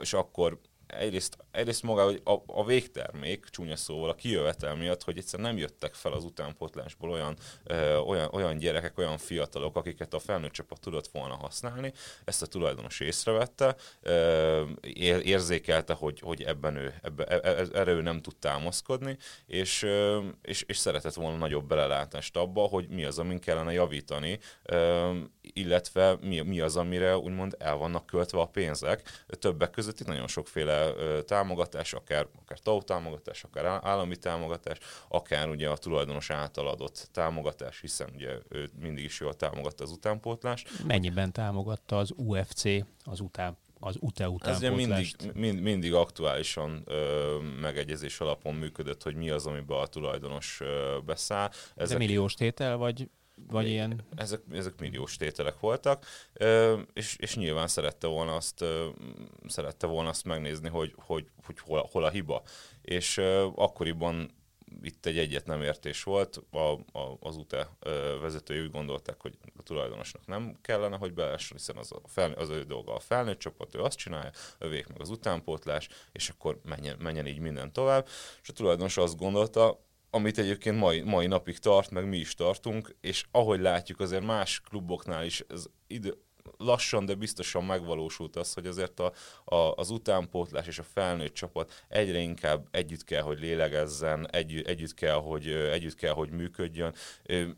és 0.01 0.13
akkor 0.13 0.61
egyrészt, 0.99 1.37
egyrészt 1.51 1.83
maga 1.83 2.05
hogy 2.05 2.21
a, 2.25 2.43
a 2.47 2.65
végtermék, 2.65 3.45
csúnya 3.45 3.77
szóval, 3.77 4.11
a 4.11 4.15
kijövetel 4.15 4.75
miatt, 4.75 5.03
hogy 5.03 5.19
egyszer 5.19 5.41
nem 5.41 5.57
jöttek 5.57 5.95
fel 5.95 6.13
az 6.13 6.25
utánpótlásból 6.25 7.11
olyan, 7.11 7.37
ö, 7.65 7.97
olyan, 7.97 8.29
olyan 8.33 8.59
gyerekek, 8.59 8.99
olyan 8.99 9.19
fiatalok, 9.19 9.77
akiket 9.77 10.15
a 10.15 10.19
felnőtt 10.19 10.53
csapat 10.53 10.81
tudott 10.81 11.09
volna 11.09 11.37
használni. 11.37 11.93
Ezt 12.25 12.43
a 12.43 12.47
tulajdonos 12.47 13.01
észrevette, 13.01 13.77
ö, 14.01 14.63
ér, 14.81 15.27
érzékelte, 15.27 15.93
hogy, 15.93 16.21
hogy 16.21 16.43
ebben 16.43 16.77
ő, 16.77 16.95
ebbe, 17.03 17.25
e, 17.25 17.51
e, 17.51 17.67
erre 17.73 17.91
ő 17.91 18.01
nem 18.01 18.23
tud 18.23 18.37
támaszkodni, 18.37 19.17
és, 19.47 19.83
ö, 19.83 20.21
és, 20.43 20.65
és 20.67 20.77
szeretett 20.77 21.15
volna 21.15 21.37
nagyobb 21.37 21.67
belelátást 21.67 22.37
abba, 22.37 22.61
hogy 22.61 22.89
mi 22.89 23.05
az, 23.05 23.19
amin 23.19 23.39
kellene 23.39 23.73
javítani, 23.73 24.39
ö, 24.63 25.11
illetve 25.41 26.17
mi, 26.21 26.41
mi 26.41 26.61
az, 26.61 26.77
amire 26.77 27.17
úgymond 27.17 27.57
el 27.59 27.77
vannak 27.77 28.07
költve 28.07 28.41
a 28.41 28.47
pénzek. 28.47 29.25
Többek 29.27 29.71
között 29.71 30.01
itt 30.01 30.07
nagyon 30.07 30.27
sokféle 30.27 30.80
támogatás, 31.25 31.93
akár, 31.93 32.27
akár 32.41 32.59
TAU 32.59 32.83
támogatás, 32.83 33.45
akár 33.45 33.65
állami 33.83 34.17
támogatás, 34.17 34.79
akár 35.09 35.49
ugye 35.49 35.69
a 35.69 35.77
tulajdonos 35.77 36.31
által 36.31 36.69
adott 36.69 37.09
támogatás, 37.13 37.81
hiszen 37.81 38.11
ugye 38.15 38.39
ő 38.49 38.71
mindig 38.81 39.05
is 39.05 39.21
jól 39.21 39.35
támogatta 39.35 39.85
az 39.85 39.91
utánpótlást. 39.91 40.85
Mennyiben 40.87 41.33
támogatta 41.33 41.99
az 41.99 42.13
UFC 42.17 42.65
az 43.05 43.21
után 43.21 43.57
az 43.81 43.97
UTE 44.01 44.31
Ez 44.41 44.57
ugye 44.57 44.71
mindig, 44.71 45.07
mind, 45.35 45.61
mindig 45.61 45.95
aktuálisan 45.95 46.83
ö, 46.85 47.37
megegyezés 47.61 48.21
alapon 48.21 48.55
működött, 48.55 49.03
hogy 49.03 49.15
mi 49.15 49.31
az, 49.31 49.47
amiben 49.47 49.79
a 49.79 49.87
tulajdonos 49.87 50.61
ö, 50.61 50.99
beszáll. 51.05 51.51
Ezek, 51.75 51.99
De 51.99 52.05
milliós 52.05 52.35
tétel, 52.35 52.77
vagy 52.77 53.11
vagy 53.49 53.69
ilyen? 53.69 54.05
Ezek, 54.17 54.41
ezek 54.53 54.81
milliós 54.81 55.17
tételek 55.17 55.61
voltak, 55.61 56.07
és, 56.93 57.17
és 57.17 57.37
nyilván 57.37 57.69
szerette 57.69 58.07
volna 58.07 58.35
azt, 58.35 58.65
szerette 59.47 59.87
volna 59.87 60.09
azt 60.09 60.25
megnézni, 60.25 60.69
hogy, 60.69 60.95
hogy, 60.97 61.27
hogy 61.45 61.59
hol, 61.59 61.89
hol 61.93 62.05
a 62.05 62.11
hiba. 62.11 62.43
És 62.83 63.19
akkoriban 63.55 64.31
itt 64.83 65.07
egy 65.07 65.19
egyet 65.19 65.47
nem 65.47 65.63
értés 65.63 66.03
volt, 66.03 66.43
a, 66.51 66.59
a, 66.99 67.17
az 67.21 67.37
UTE 67.37 67.69
vezetői 68.21 68.61
úgy 68.61 68.71
gondolták, 68.71 69.21
hogy 69.21 69.39
a 69.57 69.63
tulajdonosnak 69.63 70.27
nem 70.27 70.59
kellene, 70.63 70.97
hogy 70.97 71.13
beessen, 71.13 71.57
hiszen 71.57 71.77
az, 71.77 71.93
a 71.93 72.01
fel, 72.09 72.33
az 72.33 72.49
ő 72.49 72.63
dolga 72.63 72.95
a 72.95 73.01
felnőtt 73.01 73.39
csapat, 73.39 73.75
ő 73.75 73.81
azt 73.81 73.99
csinálja, 73.99 74.31
övék 74.59 74.87
meg 74.87 75.01
az 75.01 75.11
utánpótlás, 75.11 75.89
és 76.13 76.29
akkor 76.29 76.61
menjen, 76.65 76.97
menjen 76.99 77.27
így 77.27 77.39
minden 77.39 77.73
tovább. 77.73 78.09
És 78.43 78.49
a 78.49 78.53
tulajdonos 78.53 78.97
azt 78.97 79.17
gondolta, 79.17 79.81
amit 80.11 80.39
egyébként 80.39 80.79
mai, 80.79 81.01
mai 81.01 81.27
napig 81.27 81.59
tart, 81.59 81.91
meg 81.91 82.09
mi 82.09 82.17
is 82.17 82.35
tartunk, 82.35 82.97
és 83.01 83.25
ahogy 83.31 83.61
látjuk, 83.61 84.01
azért 84.01 84.25
más 84.25 84.61
kluboknál 84.61 85.25
is 85.25 85.45
ez 85.49 85.65
idő, 85.87 86.19
lassan, 86.57 87.05
de 87.05 87.15
biztosan 87.15 87.65
megvalósult 87.65 88.37
az, 88.37 88.55
hogy 88.55 88.67
azért 88.67 89.01
a, 89.01 89.13
a, 89.45 89.75
az 89.75 89.91
utánpótlás 89.91 90.67
és 90.67 90.79
a 90.79 90.83
felnőtt 90.83 91.35
csapat 91.35 91.85
egyre 91.89 92.19
inkább 92.19 92.67
együtt 92.71 93.05
kell, 93.05 93.23
hogy 93.23 93.41
lélegezzen, 93.41 94.31
együtt, 94.31 94.67
együtt, 94.67 94.95
kell, 94.95 95.21
hogy, 95.21 95.47
együtt 95.49 95.95
kell, 95.95 96.13
hogy 96.13 96.31
működjön, 96.31 96.95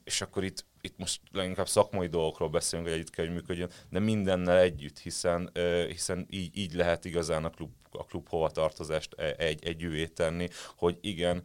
és 0.05 0.21
akkor 0.21 0.45
itt 0.45 0.65
itt 0.85 0.99
most 0.99 1.21
leginkább 1.33 1.69
szakmai 1.69 2.07
dolgokról 2.07 2.49
beszélünk, 2.49 2.89
hogy 2.89 2.99
együtt 2.99 3.11
kell, 3.11 3.25
hogy 3.25 3.35
működjön, 3.35 3.71
de 3.91 3.99
mindennel 3.99 4.59
együtt, 4.59 4.99
hiszen, 4.99 5.51
hiszen 5.89 6.27
így, 6.31 6.57
így 6.57 6.75
lehet 6.75 7.05
igazán 7.05 7.45
a 7.45 7.51
klub, 7.51 7.71
a 7.91 8.05
klub 8.05 8.29
hovatartozást 8.29 9.15
e, 9.17 9.35
egy, 9.39 9.65
egy 9.65 10.13
tenni, 10.15 10.49
hogy 10.77 10.99
igen, 11.01 11.45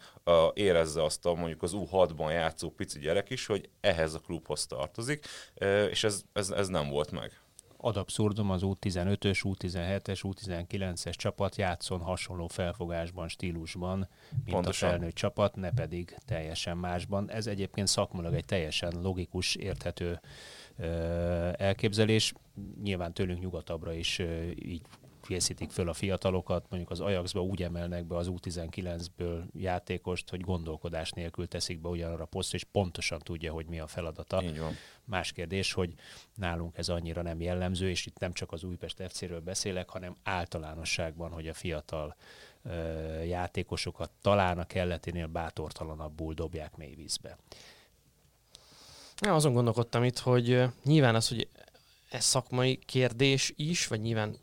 érezze 0.53 1.03
azt 1.03 1.25
a 1.25 1.33
mondjuk 1.33 1.63
az 1.63 1.71
U6-ban 1.75 2.31
játszó 2.31 2.69
pici 2.69 2.99
gyerek 2.99 3.29
is, 3.29 3.45
hogy 3.45 3.69
ehhez 3.81 4.13
a 4.13 4.19
klubhoz 4.19 4.65
tartozik, 4.65 5.25
és 5.89 6.03
ez, 6.03 6.21
ez, 6.33 6.49
ez 6.49 6.67
nem 6.67 6.89
volt 6.89 7.11
meg 7.11 7.41
ad 7.87 7.97
abszurdum 7.97 8.49
az 8.49 8.61
U15-ös, 8.65 9.41
U17-es, 9.43 10.19
U19-es 10.23 11.13
csapat 11.15 11.55
játszon 11.55 11.99
hasonló 11.99 12.47
felfogásban, 12.47 13.27
stílusban, 13.27 13.97
mint 14.43 14.49
Pontosan. 14.49 14.89
a 14.89 14.91
felnőtt 14.91 15.15
csapat, 15.15 15.55
ne 15.55 15.71
pedig 15.71 16.17
teljesen 16.25 16.77
másban. 16.77 17.31
Ez 17.31 17.47
egyébként 17.47 17.87
szakmulag 17.87 18.33
egy 18.33 18.45
teljesen 18.45 18.93
logikus, 19.01 19.55
érthető 19.55 20.19
elképzelés. 21.57 22.33
Nyilván 22.83 23.13
tőlünk 23.13 23.39
nyugatabbra 23.39 23.93
is 23.93 24.21
így 24.55 24.81
készítik 25.27 25.71
föl 25.71 25.89
a 25.89 25.93
fiatalokat, 25.93 26.65
mondjuk 26.69 26.91
az 26.91 26.99
Ajaxba 26.99 27.41
úgy 27.41 27.63
emelnek 27.63 28.05
be 28.05 28.15
az 28.15 28.31
U19-ből 28.31 29.43
játékost, 29.53 30.29
hogy 30.29 30.41
gondolkodás 30.41 31.11
nélkül 31.11 31.47
teszik 31.47 31.79
be 31.81 31.89
ugyanarra 31.89 32.23
a 32.23 32.25
posztra, 32.25 32.57
és 32.57 32.63
pontosan 32.63 33.19
tudja, 33.19 33.53
hogy 33.53 33.65
mi 33.65 33.79
a 33.79 33.87
feladata. 33.87 34.43
Így 34.43 34.59
van. 34.59 34.73
Más 35.03 35.31
kérdés, 35.31 35.73
hogy 35.73 35.93
nálunk 36.35 36.77
ez 36.77 36.89
annyira 36.89 37.21
nem 37.21 37.41
jellemző, 37.41 37.89
és 37.89 38.05
itt 38.05 38.19
nem 38.19 38.33
csak 38.33 38.51
az 38.51 38.63
Újpest 38.63 39.03
FC-ről 39.07 39.39
beszélek, 39.39 39.89
hanem 39.89 40.15
általánosságban, 40.23 41.31
hogy 41.31 41.47
a 41.47 41.53
fiatal 41.53 42.15
ö, 42.63 42.71
játékosokat 43.21 44.11
talán 44.21 44.59
a 44.59 44.65
kelleténél 44.65 45.27
bátortalanabbul 45.27 46.33
dobják 46.33 46.75
mély 46.75 46.95
vízbe. 46.95 47.37
Ja, 49.21 49.35
azon 49.35 49.53
gondolkodtam 49.53 50.03
itt, 50.03 50.19
hogy 50.19 50.63
nyilván 50.83 51.15
az, 51.15 51.27
hogy 51.27 51.49
ez 52.09 52.23
szakmai 52.23 52.75
kérdés 52.85 53.53
is, 53.55 53.87
vagy 53.87 54.01
nyilván 54.01 54.37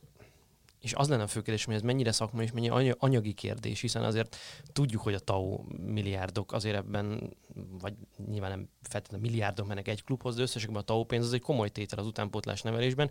és 0.85 0.93
az 0.93 1.09
lenne 1.09 1.23
a 1.23 1.27
fő 1.27 1.43
kérdés, 1.43 1.65
hogy 1.65 1.75
ez 1.75 1.83
mennyire 1.83 2.13
szakmai 2.13 2.45
és 2.45 2.53
mennyi 2.53 2.93
anyagi 2.99 3.33
kérdés, 3.33 3.81
hiszen 3.81 4.05
azért 4.05 4.37
tudjuk, 4.73 5.03
hogy 5.03 5.15
a 5.15 5.19
TAO 5.19 5.61
milliárdok 5.87 6.53
azért 6.53 6.77
ebben, 6.77 7.37
vagy 7.81 7.95
nyilván 8.27 8.51
nem 8.51 8.69
feltétlenül 8.83 9.27
milliárdok 9.27 9.67
mennek 9.67 9.89
egy 9.89 10.05
klubhoz, 10.05 10.35
de 10.35 10.43
összességben 10.43 10.81
a 10.81 10.85
TAO 10.85 11.05
pénz 11.05 11.25
az 11.25 11.33
egy 11.33 11.41
komoly 11.41 11.69
tétel 11.69 11.99
az 11.99 12.07
utánpótlás 12.07 12.63
nevelésben. 12.63 13.11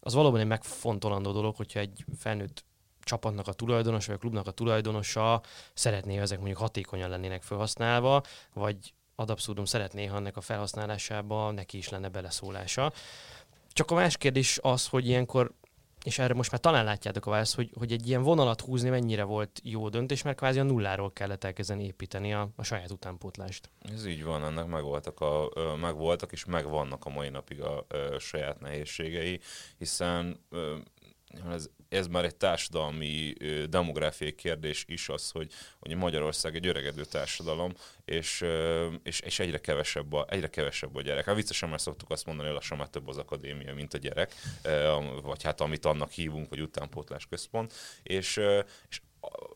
Az 0.00 0.14
valóban 0.14 0.40
egy 0.40 0.46
megfontolandó 0.46 1.32
dolog, 1.32 1.56
hogyha 1.56 1.80
egy 1.80 2.04
felnőtt 2.18 2.64
csapatnak 3.00 3.48
a 3.48 3.52
tulajdonos, 3.52 4.06
vagy 4.06 4.14
a 4.14 4.18
klubnak 4.18 4.46
a 4.46 4.50
tulajdonosa 4.50 5.42
szeretné, 5.74 6.12
hogy 6.12 6.22
ezek 6.22 6.38
mondjuk 6.38 6.58
hatékonyan 6.58 7.10
lennének 7.10 7.42
felhasználva, 7.42 8.22
vagy 8.54 8.94
ad 9.14 9.30
abszurdum 9.30 9.64
szeretné, 9.64 10.06
ha 10.06 10.16
ennek 10.16 10.36
a 10.36 10.40
felhasználásába 10.40 11.50
neki 11.50 11.76
is 11.76 11.88
lenne 11.88 12.08
beleszólása. 12.08 12.92
Csak 13.72 13.90
a 13.90 13.94
más 13.94 14.16
kérdés 14.16 14.58
az, 14.62 14.86
hogy 14.86 15.06
ilyenkor 15.06 15.54
és 16.04 16.18
erre 16.18 16.34
most 16.34 16.50
már 16.50 16.60
talán 16.60 16.84
látjátok 16.84 17.26
a 17.26 17.30
választ, 17.30 17.54
hogy, 17.54 17.70
hogy 17.78 17.92
egy 17.92 18.08
ilyen 18.08 18.22
vonalat 18.22 18.60
húzni 18.60 18.88
mennyire 18.88 19.22
volt 19.22 19.60
jó 19.64 19.88
döntés, 19.88 20.22
mert 20.22 20.36
kvázi 20.36 20.58
a 20.58 20.62
nulláról 20.62 21.12
kellett 21.12 21.44
elkezdeni 21.44 21.84
építeni 21.84 22.34
a, 22.34 22.48
a 22.56 22.62
saját 22.62 22.90
utánpótlást. 22.90 23.70
Ez 23.92 24.06
így 24.06 24.24
van, 24.24 24.44
ennek 24.44 24.66
megvoltak, 24.66 25.20
a, 25.20 25.48
megvoltak 25.80 26.32
és 26.32 26.44
megvannak 26.44 27.04
a 27.04 27.10
mai 27.10 27.28
napig 27.28 27.60
a, 27.60 27.86
a 28.14 28.18
saját 28.18 28.60
nehézségei, 28.60 29.40
hiszen 29.78 30.40
ez, 31.50 31.68
ez 31.88 32.06
már 32.06 32.24
egy 32.24 32.36
társadalmi 32.36 33.32
demográfiai 33.68 34.34
kérdés 34.34 34.84
is 34.88 35.08
az, 35.08 35.30
hogy, 35.30 35.52
hogy 35.78 35.94
Magyarország 35.94 36.54
egy 36.54 36.66
öregedő 36.66 37.04
társadalom, 37.04 37.72
és, 38.04 38.44
és, 39.02 39.20
és 39.20 39.38
egyre, 39.38 39.58
kevesebb 39.58 40.12
a, 40.12 40.26
egyre 40.28 40.48
kevesebb 40.48 40.96
a 40.96 41.02
gyerek. 41.02 41.24
Hát 41.24 41.34
viccesen 41.34 41.68
már 41.68 41.80
szoktuk 41.80 42.10
azt 42.10 42.26
mondani, 42.26 42.46
hogy 42.48 42.56
lassan 42.56 42.78
már 42.78 42.88
több 42.88 43.08
az 43.08 43.16
akadémia, 43.16 43.74
mint 43.74 43.94
a 43.94 43.98
gyerek, 43.98 44.34
vagy 45.22 45.42
hát 45.42 45.60
amit 45.60 45.84
annak 45.84 46.10
hívunk, 46.10 46.48
vagy 46.48 46.60
utánpótlás 46.60 47.26
központ, 47.26 47.72
és, 48.02 48.40
és 48.88 49.00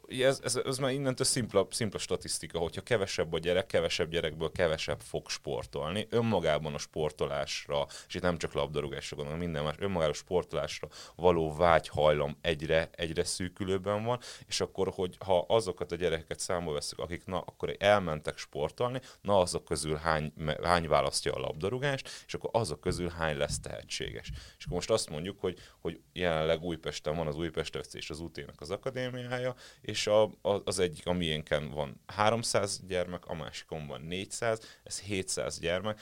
ez, 0.08 0.40
ez, 0.44 0.56
ez 0.56 0.78
már 0.78 0.92
innentől 0.92 1.26
szimpla, 1.26 1.66
szimpla 1.70 1.98
statisztika, 1.98 2.58
hogyha 2.58 2.80
kevesebb 2.80 3.32
a 3.32 3.38
gyerek, 3.38 3.66
kevesebb 3.66 4.10
gyerekből 4.10 4.52
kevesebb 4.52 5.00
fog 5.00 5.28
sportolni. 5.28 6.06
Önmagában 6.10 6.74
a 6.74 6.78
sportolásra, 6.78 7.86
és 8.08 8.14
itt 8.14 8.22
nem 8.22 8.38
csak 8.38 8.52
labdarúgásra 8.52 9.16
gondolom, 9.16 9.40
minden 9.40 9.64
más, 9.64 9.74
önmagában 9.78 10.10
a 10.10 10.16
sportolásra 10.16 10.88
való 11.16 11.54
vágyhajlam 11.56 12.36
egyre, 12.40 12.88
egyre 12.92 13.24
szűkülőben 13.24 14.04
van, 14.04 14.20
és 14.46 14.60
akkor, 14.60 14.92
hogy 14.94 15.16
ha 15.24 15.44
azokat 15.48 15.92
a 15.92 15.96
gyerekeket 15.96 16.38
számba 16.38 16.72
veszük, 16.72 16.98
akik 16.98 17.24
na, 17.24 17.40
akkor 17.40 17.76
elmentek 17.78 18.38
sportolni, 18.38 19.00
na 19.20 19.38
azok 19.38 19.64
közül 19.64 19.96
hány, 19.96 20.32
hány 20.62 20.88
választja 20.88 21.32
a 21.32 21.40
labdarúgást, 21.40 22.08
és 22.26 22.34
akkor 22.34 22.50
azok 22.52 22.80
közül 22.80 23.08
hány 23.08 23.36
lesz 23.36 23.60
tehetséges. 23.60 24.30
És 24.58 24.64
akkor 24.64 24.76
most 24.76 24.90
azt 24.90 25.10
mondjuk, 25.10 25.40
hogy, 25.40 25.58
hogy 25.80 26.00
jelenleg 26.12 26.62
Újpesten 26.62 27.16
van 27.16 27.26
az 27.26 27.36
Újpest 27.36 27.72
és 27.92 28.10
az 28.10 28.20
UT-nek 28.20 28.60
az 28.60 28.70
akadémiája, 28.70 29.53
és 29.80 30.06
a, 30.06 30.22
a, 30.22 30.60
az 30.64 30.78
egyik, 30.78 31.06
a 31.06 31.12
miénken 31.12 31.70
van 31.70 32.00
300 32.06 32.80
gyermek, 32.86 33.26
a 33.26 33.34
másikon 33.34 33.86
van 33.86 34.00
400, 34.00 34.78
ez 34.82 35.00
700 35.00 35.58
gyermek, 35.58 36.00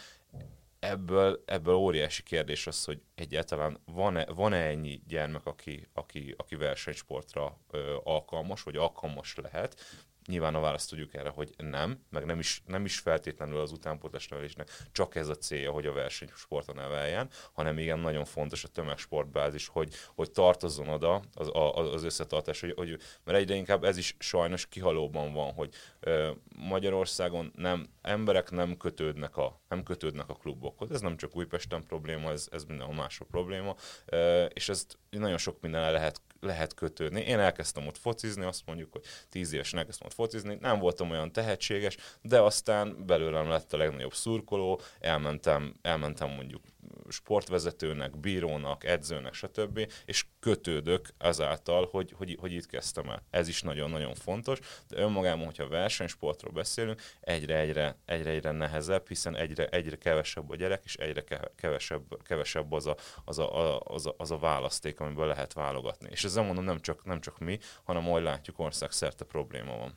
ebből, 0.79 1.43
ebből 1.47 1.75
óriási 1.75 2.23
kérdés 2.23 2.67
az, 2.67 2.85
hogy 2.85 3.03
egyáltalán 3.15 3.81
van-e, 3.85 4.25
van-e 4.25 4.57
ennyi 4.57 5.03
gyermek, 5.07 5.47
aki, 5.47 5.89
aki, 5.93 6.35
aki 6.37 6.57
versenysportra 6.57 7.59
ö, 7.71 7.97
alkalmas, 8.05 8.63
vagy 8.63 8.77
alkalmas 8.77 9.35
lehet, 9.35 9.81
Nyilván 10.27 10.55
a 10.55 10.61
választ 10.61 10.89
tudjuk 10.89 11.15
erre, 11.15 11.29
hogy 11.29 11.55
nem, 11.57 11.99
meg 12.11 12.25
nem 12.25 12.39
is, 12.39 12.63
nem 12.67 12.85
is 12.85 12.99
feltétlenül 12.99 13.61
az 13.61 13.73
utánpótlás 13.73 14.29
nevelésnek 14.29 14.71
csak 14.93 15.15
ez 15.15 15.29
a 15.29 15.35
célja, 15.35 15.71
hogy 15.71 15.87
a 15.87 15.93
versenysportra 15.93 16.73
neveljen, 16.73 17.29
hanem 17.53 17.79
igen, 17.79 17.99
nagyon 17.99 18.25
fontos 18.25 18.65
a 18.65 18.69
tömegsportbázis, 18.69 19.69
hogy, 19.69 19.95
hogy 20.15 20.31
tartozzon 20.31 20.89
oda 20.89 21.23
az, 21.35 21.51
az 21.93 22.05
összetartás, 22.05 22.61
hogy, 22.61 22.73
hogy, 22.77 22.99
mert 23.25 23.39
egyre 23.39 23.55
inkább 23.55 23.85
ez 23.85 23.97
is 23.97 24.17
sajnos 24.19 24.67
kihalóban 24.67 25.33
van, 25.33 25.53
hogy 25.53 25.75
ö, 26.01 26.31
Magyarországon 26.57 27.53
nem, 27.57 27.89
emberek 28.03 28.51
nem 28.51 28.77
kötődnek, 28.77 29.37
a, 29.37 29.61
nem 29.69 29.83
kötődnek 29.83 30.29
a 30.29 30.35
klubokhoz. 30.35 30.91
Ez 30.91 31.01
nem 31.01 31.17
csak 31.17 31.37
Újpesten 31.37 31.85
probléma, 31.87 32.31
ez, 32.31 32.49
ez 32.51 32.65
mindenhol 32.65 32.95
máshol 32.95 33.27
probléma, 33.31 33.77
ö, 34.07 34.45
és 34.45 34.69
ezt 34.69 34.99
nagyon 35.11 35.39
sok 35.39 35.61
minden 35.61 35.93
lehet 35.93 36.21
lehet 36.43 36.75
kötődni. 36.75 37.21
Én 37.21 37.39
elkezdtem 37.39 37.87
ott 37.87 37.99
focizni, 37.99 38.45
azt 38.45 38.63
mondjuk, 38.67 38.93
hogy 38.93 39.03
tíz 39.29 39.53
évesen 39.53 39.79
elkezdtem 39.79 40.07
ott 40.07 40.15
focizni, 40.15 40.59
nem 40.61 40.79
voltam 40.79 41.11
olyan 41.11 41.33
tehetséges, 41.33 41.97
de 42.23 42.41
aztán 42.41 43.07
belőlem 43.07 43.49
lett 43.49 43.73
a 43.73 43.77
legnagyobb 43.77 44.15
szurkoló, 44.15 44.81
elmentem, 45.01 45.75
elmentem 45.83 46.31
mondjuk 46.31 46.63
sportvezetőnek, 47.09 48.19
bírónak, 48.19 48.85
edzőnek, 48.85 49.35
stb. 49.35 49.93
És 50.05 50.27
kötődök 50.41 51.09
azáltal, 51.19 51.89
hogy, 51.91 52.15
hogy, 52.17 52.37
hogy 52.41 52.53
itt 52.53 52.67
kezdtem 52.67 53.11
el. 53.11 53.23
Ez 53.31 53.49
is 53.49 53.63
nagyon-nagyon 53.63 54.15
fontos, 54.15 54.59
de 54.89 55.01
önmagában, 55.01 55.45
hogyha 55.45 55.69
versenysportról 55.69 56.53
beszélünk, 56.53 57.01
egyre-egyre 57.21 57.97
egyre-egyre 58.05 58.51
nehezebb, 58.51 59.09
hiszen 59.09 59.37
egyre, 59.37 59.67
egyre 59.67 59.97
kevesebb 59.97 60.51
a 60.51 60.57
gyerek, 60.57 60.83
és 60.85 60.97
egyre 60.97 61.25
kevesebb, 61.57 62.23
kevesebb 62.23 62.73
az, 62.73 62.87
a, 62.87 62.97
az, 63.25 63.39
a, 63.39 63.81
az, 63.81 64.07
a, 64.07 64.15
az 64.17 64.31
a 64.31 64.39
választék, 64.39 65.01
amiből 65.01 65.27
lehet 65.27 65.53
válogatni. 65.53 66.09
És 66.11 66.25
ezzel 66.25 66.45
mondom, 66.45 66.65
nem 66.65 66.81
csak, 66.81 67.05
nem 67.05 67.21
csak 67.21 67.39
mi, 67.39 67.59
hanem 67.85 68.09
ahogy 68.09 68.23
látjuk, 68.23 68.59
országszerte 68.59 69.25
probléma 69.25 69.77
van 69.77 69.95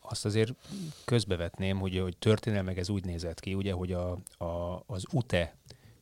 azt 0.00 0.24
azért 0.24 0.52
közbevetném, 1.04 1.78
hogy, 1.78 1.98
hogy 1.98 2.16
történelmeg 2.16 2.78
ez 2.78 2.88
úgy 2.88 3.04
nézett 3.04 3.40
ki, 3.40 3.54
ugye, 3.54 3.72
hogy 3.72 3.92
a, 3.92 4.18
a, 4.44 4.82
az 4.86 5.04
UTE 5.12 5.56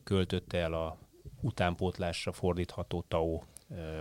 költötte 0.07 0.57
el 0.57 0.73
a 0.73 0.97
utánpótlásra 1.41 2.31
fordítható 2.31 3.03
TAO 3.07 3.41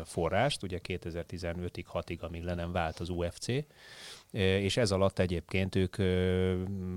forrást, 0.04 0.62
ugye 0.62 0.80
2015-ig, 0.88 1.84
6-ig, 1.92 2.20
amíg 2.20 2.42
le 2.42 2.54
nem 2.54 2.72
vált 2.72 3.00
az 3.00 3.08
UFC, 3.08 3.46
és 4.30 4.76
ez 4.76 4.90
alatt 4.90 5.18
egyébként 5.18 5.74
ők 5.74 5.96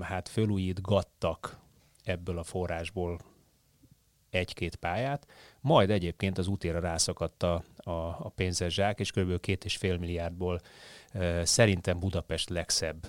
hát 0.00 0.28
fölújítgattak 0.28 1.58
ebből 2.04 2.38
a 2.38 2.42
forrásból 2.42 3.18
egy-két 4.30 4.76
pályát, 4.76 5.26
majd 5.60 5.90
egyébként 5.90 6.38
az 6.38 6.46
útéra 6.46 6.80
rászakadt 6.80 7.42
a, 7.42 7.64
a, 7.76 7.90
a 7.90 8.32
pénzes 8.34 8.74
zsák, 8.74 9.00
és 9.00 9.10
kb. 9.10 9.40
két 9.40 9.64
és 9.64 9.76
fél 9.76 9.98
milliárdból 9.98 10.60
szerintem 11.42 11.98
Budapest 11.98 12.48
legszebb 12.48 13.06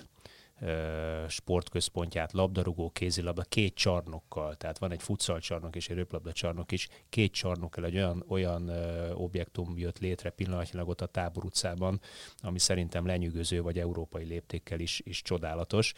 sportközpontját, 1.28 2.32
labdarúgó, 2.32 2.90
kézilabda, 2.90 3.42
két 3.42 3.74
csarnokkal, 3.74 4.54
tehát 4.54 4.78
van 4.78 4.90
egy 4.90 5.02
futsal 5.02 5.40
csarnok 5.40 5.76
és 5.76 5.88
egy 5.88 5.96
röplabda 5.96 6.32
csarnok 6.32 6.72
is, 6.72 6.88
két 7.08 7.32
csarnokkal 7.32 7.84
egy 7.84 7.96
olyan, 7.96 8.24
olyan 8.28 8.70
e, 8.70 9.14
objektum 9.14 9.78
jött 9.78 9.98
létre 9.98 10.30
pillanatnyilag 10.30 10.88
ott 10.88 11.00
a 11.00 11.06
Tábor 11.06 11.44
utcában, 11.44 12.00
ami 12.38 12.58
szerintem 12.58 13.06
lenyűgöző, 13.06 13.62
vagy 13.62 13.78
európai 13.78 14.24
léptékkel 14.24 14.80
is, 14.80 15.00
is 15.04 15.22
csodálatos. 15.22 15.92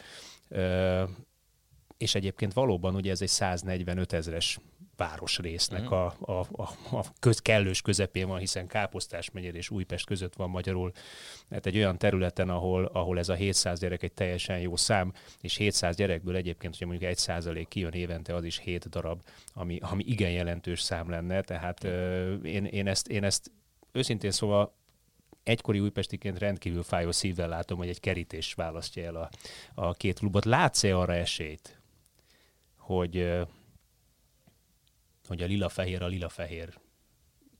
E, 0.49 1.07
és 1.97 2.15
egyébként 2.15 2.53
valóban 2.53 2.95
ugye 2.95 3.11
ez 3.11 3.21
egy 3.21 3.27
145 3.27 4.13
ezres 4.13 4.59
városrésznek 4.97 5.81
mm. 5.81 5.91
a, 5.91 6.05
a, 6.19 6.31
a, 6.51 6.69
a 6.91 7.05
köz, 7.19 7.39
kellős 7.39 7.81
közepén 7.81 8.27
van, 8.27 8.39
hiszen 8.39 8.67
Káposztás 8.67 9.31
megyer 9.31 9.55
és 9.55 9.69
Újpest 9.69 10.05
között 10.05 10.35
van 10.35 10.49
magyarul. 10.49 10.91
Hát 11.49 11.65
egy 11.65 11.77
olyan 11.77 11.97
területen, 11.97 12.49
ahol, 12.49 12.85
ahol 12.85 13.19
ez 13.19 13.29
a 13.29 13.33
700 13.33 13.79
gyerek 13.79 14.03
egy 14.03 14.13
teljesen 14.13 14.59
jó 14.59 14.75
szám, 14.75 15.13
és 15.41 15.55
700 15.55 15.95
gyerekből 15.95 16.35
egyébként, 16.35 16.73
hogyha 16.73 16.89
mondjuk 16.89 17.09
egy 17.09 17.17
százalék 17.17 17.67
kijön 17.67 17.91
évente, 17.91 18.35
az 18.35 18.43
is 18.43 18.59
7 18.59 18.89
darab, 18.89 19.21
ami, 19.53 19.79
ami 19.81 20.03
igen 20.07 20.31
jelentős 20.31 20.81
szám 20.81 21.09
lenne. 21.09 21.41
Tehát 21.41 21.83
uh, 21.83 22.39
én, 22.43 22.65
én, 22.65 22.87
ezt, 22.87 23.07
én 23.07 23.23
ezt 23.23 23.51
őszintén 23.91 24.31
szóval 24.31 24.73
egykori 25.43 25.79
újpestiként 25.79 26.39
rendkívül 26.39 26.83
fájó 26.83 27.11
szívvel 27.11 27.47
látom, 27.47 27.77
hogy 27.77 27.89
egy 27.89 27.99
kerítés 27.99 28.53
választja 28.53 29.03
el 29.03 29.15
a, 29.15 29.29
a 29.73 29.93
két 29.93 30.19
klubot. 30.19 30.45
Látsz-e 30.45 30.97
arra 30.97 31.13
esélyt, 31.13 31.81
hogy, 32.77 33.37
hogy 35.27 35.41
a 35.41 35.45
lila-fehér 35.45 36.01
a 36.01 36.07
lila-fehér 36.07 36.79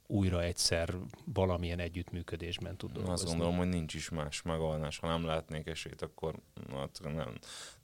újra 0.08 0.44
egyszer 0.44 0.96
valamilyen 1.26 1.80
együttműködésben 1.80 2.78
tud 2.78 2.92
dolgozni. 2.92 3.14
Azt 3.14 3.26
gondolom, 3.26 3.58
hogy 3.58 3.68
nincs 3.68 3.94
is 3.94 4.10
más 4.10 4.42
megoldás. 4.42 4.98
Ha 4.98 5.08
nem 5.08 5.26
látnék 5.26 5.68
esélyt, 5.68 6.02
akkor 6.02 6.36
hát 6.72 7.00
nem, 7.04 7.34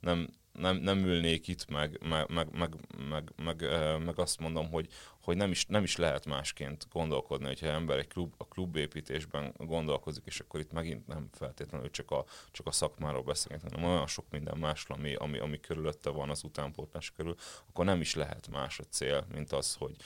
nem, 0.00 0.28
nem, 0.52 0.76
nem 0.76 0.98
ülnék 0.98 1.48
itt, 1.48 1.70
meg, 1.70 1.98
meg, 2.08 2.30
meg, 2.30 2.48
meg, 2.56 2.74
meg, 3.08 3.32
meg, 3.36 3.64
meg 4.04 4.18
azt 4.18 4.40
mondom, 4.40 4.70
hogy, 4.70 4.88
hogy 5.22 5.36
nem 5.36 5.50
is, 5.50 5.66
nem 5.66 5.82
is 5.82 5.96
lehet 5.96 6.26
másként 6.26 6.86
gondolkodni, 6.92 7.46
hogyha 7.46 7.66
ember 7.66 7.98
egy 7.98 8.06
klub, 8.08 8.34
a 8.36 8.44
klubépítésben 8.44 9.54
gondolkozik, 9.56 10.22
és 10.26 10.40
akkor 10.40 10.60
itt 10.60 10.72
megint 10.72 11.06
nem 11.06 11.28
feltétlenül 11.32 11.90
csak 11.90 12.10
a, 12.10 12.24
csak 12.50 12.66
a 12.66 12.70
szakmáról 12.72 13.22
beszélünk, 13.22 13.62
hanem 13.62 13.90
olyan 13.90 14.06
sok 14.06 14.24
minden 14.30 14.58
másról, 14.58 14.98
ami, 14.98 15.14
ami, 15.14 15.38
ami 15.38 15.60
körülötte 15.60 16.10
van 16.10 16.30
az 16.30 16.44
utánpótlás 16.44 17.10
körül, 17.10 17.34
akkor 17.68 17.84
nem 17.84 18.00
is 18.00 18.14
lehet 18.14 18.48
más 18.50 18.78
a 18.78 18.84
cél, 18.84 19.26
mint 19.32 19.52
az, 19.52 19.74
hogy, 19.74 19.96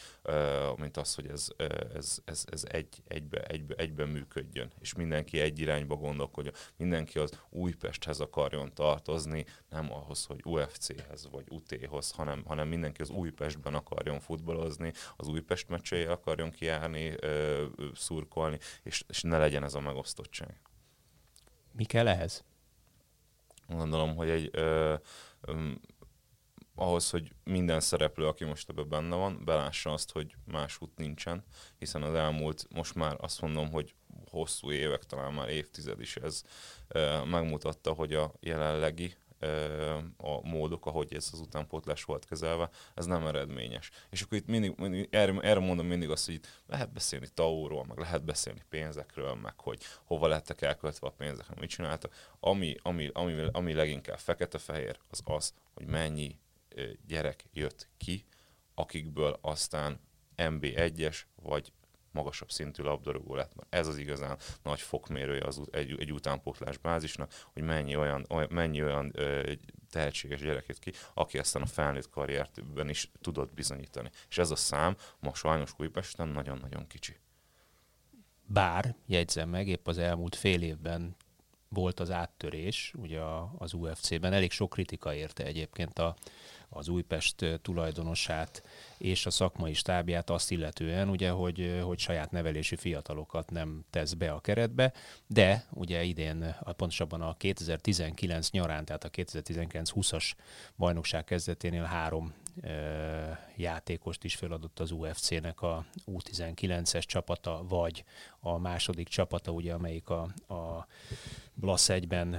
mint 0.77 0.97
az, 0.97 1.15
hogy 1.15 1.27
ez, 1.27 1.49
ez, 1.95 2.19
ez, 2.25 2.45
ez 2.51 2.65
egy, 2.69 3.03
egybe, 3.09 3.43
egybe, 3.43 3.75
egybe 3.75 4.05
működjön, 4.05 4.73
és 4.81 4.95
mindenki 4.95 5.41
egy 5.41 5.59
irányba 5.59 5.95
gondolkodjon, 5.95 6.55
mindenki 6.77 7.19
az 7.19 7.41
Újpesthez 7.51 8.21
akarjon 8.21 8.75
tartozni, 8.75 9.45
nem 9.69 9.93
ahhoz, 9.93 10.25
hogy 10.25 10.41
UFC-hez 10.45 11.29
vagy 11.31 11.47
UT-hoz, 11.49 12.11
hanem, 12.11 12.45
hanem 12.47 12.69
mindenki 12.69 13.01
az 13.01 13.11
Újpestben 13.11 13.75
akarjon 13.75 14.21
futballozni, 14.21 14.93
az 15.17 15.29
Újpest 15.29 15.69
meccsei 15.69 16.05
akarjon 16.05 16.51
kiállni, 16.51 17.15
szurkolni, 17.95 18.59
és, 18.83 19.05
és 19.09 19.23
ne 19.23 19.39
legyen 19.39 19.65
ez 19.65 19.75
a 19.75 19.81
megosztottság. 19.81 20.61
Mi 21.73 21.85
kell 21.85 22.09
ehhez? 22.09 22.45
Gondolom, 23.69 24.17
hogy 24.17 24.29
egy 24.29 24.49
ö, 24.53 24.95
ö, 25.41 25.71
ahhoz, 26.75 27.11
hogy 27.11 27.33
minden 27.45 27.81
szereplő, 27.81 28.27
aki 28.27 28.45
most 28.45 28.69
ebben 28.69 28.89
benne 28.89 29.17
van, 29.17 29.45
belássa 29.45 29.93
azt, 29.93 30.13
hogy 30.13 30.35
más 30.45 30.81
út 30.81 30.97
nincsen, 30.97 31.45
hiszen 31.79 32.03
az 32.03 32.15
elmúlt, 32.15 32.67
most 32.75 32.95
már 32.95 33.17
azt 33.21 33.41
mondom, 33.41 33.71
hogy 33.71 33.95
hosszú 34.31 34.73
évek, 34.73 35.05
talán 35.05 35.33
már 35.33 35.49
évtized 35.49 36.01
is 36.01 36.17
ez 36.17 36.43
megmutatta, 37.25 37.93
hogy 37.93 38.15
a 38.15 38.33
jelenlegi 38.41 39.17
a 40.17 40.49
módok, 40.49 40.87
ahogy 40.87 41.15
ez 41.15 41.29
az 41.33 41.41
utánpótlás 41.41 42.05
volt 42.05 42.25
kezelve, 42.25 42.71
ez 42.95 43.07
nem 43.07 43.27
eredményes. 43.27 43.91
És 44.11 44.23
akkor 44.23 44.39
itt 44.39 44.47
mindig, 44.47 44.75
mindig 44.77 45.09
erre, 45.11 45.41
erre 45.41 45.61
mondom 45.61 45.87
mindig 45.87 46.11
azt, 46.11 46.25
hogy 46.25 46.35
itt 46.35 46.63
lehet 46.67 46.93
beszélni 46.93 47.29
tauról, 47.35 47.85
meg 47.85 47.99
lehet 47.99 48.25
beszélni 48.25 48.63
pénzekről, 48.69 49.35
meg 49.35 49.61
hogy 49.61 49.83
hova 50.05 50.27
lettek 50.27 50.63
elköltve 50.63 51.07
a 51.07 51.11
pénzek, 51.11 51.61
mit 51.61 51.71
csináltak. 51.71 52.15
Ami, 52.41 52.77
ami, 52.83 53.11
ami, 53.13 53.35
ami 53.53 53.73
leginkább 53.73 54.19
fekete-fehér, 54.19 54.99
az 55.11 55.21
az, 55.25 55.55
hogy 55.75 55.87
mennyi 55.87 56.39
gyerek 57.07 57.45
jött 57.53 57.89
ki, 57.97 58.25
akikből 58.75 59.39
aztán 59.41 60.01
MB1-es 60.37 61.21
vagy 61.43 61.73
magasabb 62.17 62.51
szintű 62.51 62.83
labdarúgó 62.83 63.35
lett. 63.35 63.53
Ez 63.69 63.87
az 63.87 63.97
igazán 63.97 64.39
nagy 64.63 64.81
fokmérője 64.81 65.45
az, 65.45 65.61
egy, 65.71 65.97
egy 65.99 66.13
utánpótlás 66.13 66.79
bázisnak, 66.79 67.33
hogy 67.53 67.63
mennyi 67.63 67.97
olyan, 67.97 68.27
olyan, 68.29 68.49
mennyi 68.51 68.83
olyan 68.83 69.11
ö, 69.15 69.53
tehetséges 69.91 70.41
gyereket 70.41 70.79
ki, 70.79 70.93
aki 71.15 71.39
aztán 71.39 71.63
a 71.63 71.67
felnőtt 71.67 72.11
karriertben 72.11 72.89
is 72.89 73.11
tudott 73.21 73.55
bizonyítani. 73.55 74.11
És 74.29 74.39
ez 74.39 74.51
a 74.51 74.57
szám 74.57 74.97
ma 75.21 75.35
sajnos 75.35 75.73
Újpesten 75.77 76.29
nagyon-nagyon 76.29 76.87
kicsi. 76.87 77.17
Bár, 78.47 78.95
jegyzem 79.07 79.49
meg, 79.49 79.69
épp 79.69 79.87
az 79.89 79.99
elmúlt 79.99 80.35
fél 80.35 80.63
évben 80.63 81.17
volt 81.69 82.01
az 82.01 82.11
áttörés 82.11 82.93
ugye 82.97 83.21
az 83.59 83.73
UFC-ben. 83.73 84.33
Elég 84.33 84.51
sok 84.51 84.71
kritika 84.71 85.15
érte 85.15 85.45
egyébként 85.45 85.99
a, 85.99 86.17
az 86.69 86.89
Újpest 86.89 87.61
tulajdonosát 87.63 88.63
és 88.99 89.27
a 89.27 89.31
szakmai 89.31 89.75
stábját 89.75 90.31
azt 90.31 90.51
illetően, 90.51 91.09
ugye, 91.09 91.31
hogy, 91.31 91.81
hogy 91.83 91.99
saját 91.99 92.31
nevelési 92.31 92.77
fiatalokat 92.77 93.51
nem 93.51 93.85
tesz 93.91 94.13
be 94.13 94.31
a 94.31 94.41
keretbe, 94.41 94.93
de 95.27 95.65
ugye 95.71 96.03
idén, 96.03 96.57
pontosabban 96.77 97.21
a 97.21 97.37
2019 97.37 98.51
nyarán, 98.51 98.85
tehát 98.85 99.05
a 99.05 99.11
2019-20-as 99.11 100.33
bajnokság 100.77 101.25
kezdeténél 101.25 101.85
három 101.85 102.35
játékost 103.57 104.25
is 104.25 104.35
feladott 104.35 104.81
az 104.81 104.91
UFC-nek 104.91 105.63
a 105.63 105.85
U19-es 106.07 107.03
csapata, 107.03 107.65
vagy 107.69 108.05
a 108.41 108.59
második 108.59 109.09
csapata, 109.09 109.51
ugye, 109.51 109.75
amelyik 109.75 110.09
a, 110.09 110.23
a 110.55 110.87
Blasz 111.55 111.89
egyben 111.89 112.35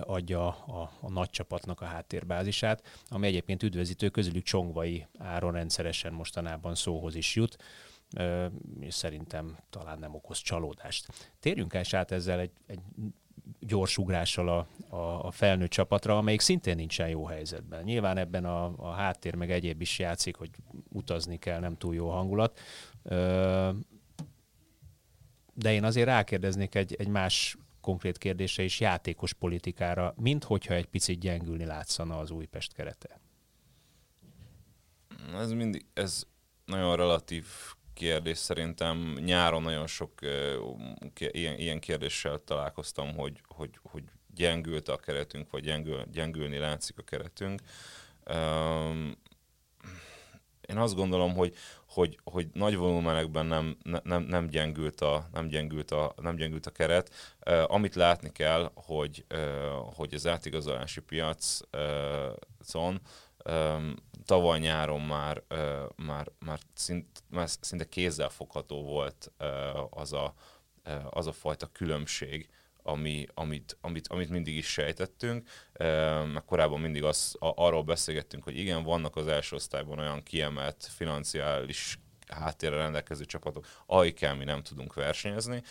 adja 0.00 0.46
a, 0.48 0.90
a 1.00 1.10
nagy 1.10 1.30
csapatnak 1.30 1.80
a 1.80 1.84
háttérbázisát, 1.84 3.02
ami 3.08 3.26
egyébként 3.26 3.62
üdvözítő, 3.62 4.08
közülük 4.08 4.42
Csongvai 4.42 5.06
Áron 5.18 5.52
rendszeresen 5.52 6.12
mostanában 6.12 6.74
szóhoz 6.74 7.14
is 7.14 7.34
jut, 7.34 7.56
és 8.80 8.94
szerintem 8.94 9.58
talán 9.70 9.98
nem 9.98 10.14
okoz 10.14 10.38
csalódást. 10.38 11.08
Térjünk 11.40 11.74
el 11.74 11.84
át 11.90 12.10
ezzel 12.10 12.38
egy, 12.38 12.52
egy 12.66 12.80
gyors 13.60 13.98
ugrással 13.98 14.48
a, 14.48 14.66
a, 14.96 15.26
a 15.26 15.30
felnőtt 15.30 15.70
csapatra, 15.70 16.16
amelyik 16.18 16.40
szintén 16.40 16.76
nincsen 16.76 17.08
jó 17.08 17.24
helyzetben. 17.24 17.82
Nyilván 17.82 18.16
ebben 18.16 18.44
a, 18.44 18.72
a 18.76 18.90
háttér 18.90 19.34
meg 19.34 19.50
egyéb 19.50 19.80
is 19.80 19.98
játszik, 19.98 20.36
hogy 20.36 20.50
utazni 20.88 21.38
kell, 21.38 21.60
nem 21.60 21.76
túl 21.76 21.94
jó 21.94 22.10
hangulat. 22.10 22.60
De 25.54 25.72
én 25.72 25.84
azért 25.84 26.06
rákérdeznék 26.06 26.74
egy, 26.74 26.94
egy 26.94 27.08
más 27.08 27.56
konkrét 27.80 28.18
kérdése 28.18 28.62
is 28.62 28.80
játékos 28.80 29.32
politikára, 29.32 30.14
mint 30.16 30.44
hogyha 30.44 30.74
egy 30.74 30.86
picit 30.86 31.18
gyengülni 31.18 31.64
látszana 31.64 32.18
az 32.18 32.30
Újpest 32.30 32.72
kerete? 32.72 33.20
Ez 35.34 35.52
mindig, 35.52 35.86
ez 35.92 36.24
nagyon 36.64 36.96
relatív 36.96 37.46
kérdés 38.02 38.38
szerintem. 38.38 39.16
Nyáron 39.24 39.62
nagyon 39.62 39.86
sok 39.86 40.12
ilyen, 41.32 41.80
kérdéssel 41.80 42.42
találkoztam, 42.44 43.14
hogy, 43.14 43.40
hogy, 43.46 43.70
hogy 43.82 44.02
gyengült 44.34 44.88
a 44.88 44.96
keretünk, 44.96 45.50
vagy 45.50 45.62
gyengül, 45.62 46.04
gyengülni 46.12 46.58
látszik 46.58 46.98
a 46.98 47.02
keretünk. 47.02 47.60
Én 50.68 50.76
azt 50.76 50.94
gondolom, 50.94 51.34
hogy, 51.34 51.54
hogy, 51.88 52.18
hogy 52.24 52.48
nagy 52.52 52.76
volumenekben 52.76 53.46
nem, 53.46 53.76
nem, 54.02 54.22
nem, 54.22 54.46
gyengült 54.46 55.00
a, 55.00 55.28
nem, 55.32 55.48
gyengült 55.48 55.90
a, 55.90 56.14
nem 56.16 56.36
gyengült 56.36 56.66
a 56.66 56.70
keret. 56.70 57.36
Amit 57.66 57.94
látni 57.94 58.32
kell, 58.32 58.70
hogy, 58.74 59.24
hogy 59.94 60.14
az 60.14 60.26
átigazolási 60.26 61.00
piacon 61.00 61.40
tavaly 64.24 64.58
nyáron 64.58 65.00
már, 65.00 65.42
már, 65.96 66.28
már, 66.38 66.58
szint, 66.74 67.22
már 67.28 67.48
szinte 67.60 67.88
kézzelfogható 67.88 68.82
volt 68.82 69.32
az, 69.90 70.12
a, 70.12 70.34
az 71.10 71.26
a 71.26 71.32
fajta 71.32 71.66
különbség, 71.66 72.48
ami, 72.82 73.26
amit, 73.34 73.76
amit, 73.80 74.08
amit 74.08 74.28
mindig 74.28 74.56
is 74.56 74.66
sejtettünk, 74.66 75.48
meg 76.32 76.44
korábban 76.46 76.80
mindig 76.80 77.04
az, 77.04 77.36
a, 77.38 77.52
arról 77.56 77.82
beszélgettünk, 77.82 78.44
hogy 78.44 78.58
igen, 78.58 78.82
vannak 78.82 79.16
az 79.16 79.26
első 79.26 79.56
osztályban 79.56 79.98
olyan 79.98 80.22
kiemelt 80.22 80.88
financiális 80.96 81.98
háttérre 82.28 82.76
rendelkező 82.76 83.24
csapatok, 83.24 83.66
akikkel 83.86 84.34
mi 84.34 84.44
nem 84.44 84.62
tudunk 84.62 84.94
versenyezni, 84.94 85.62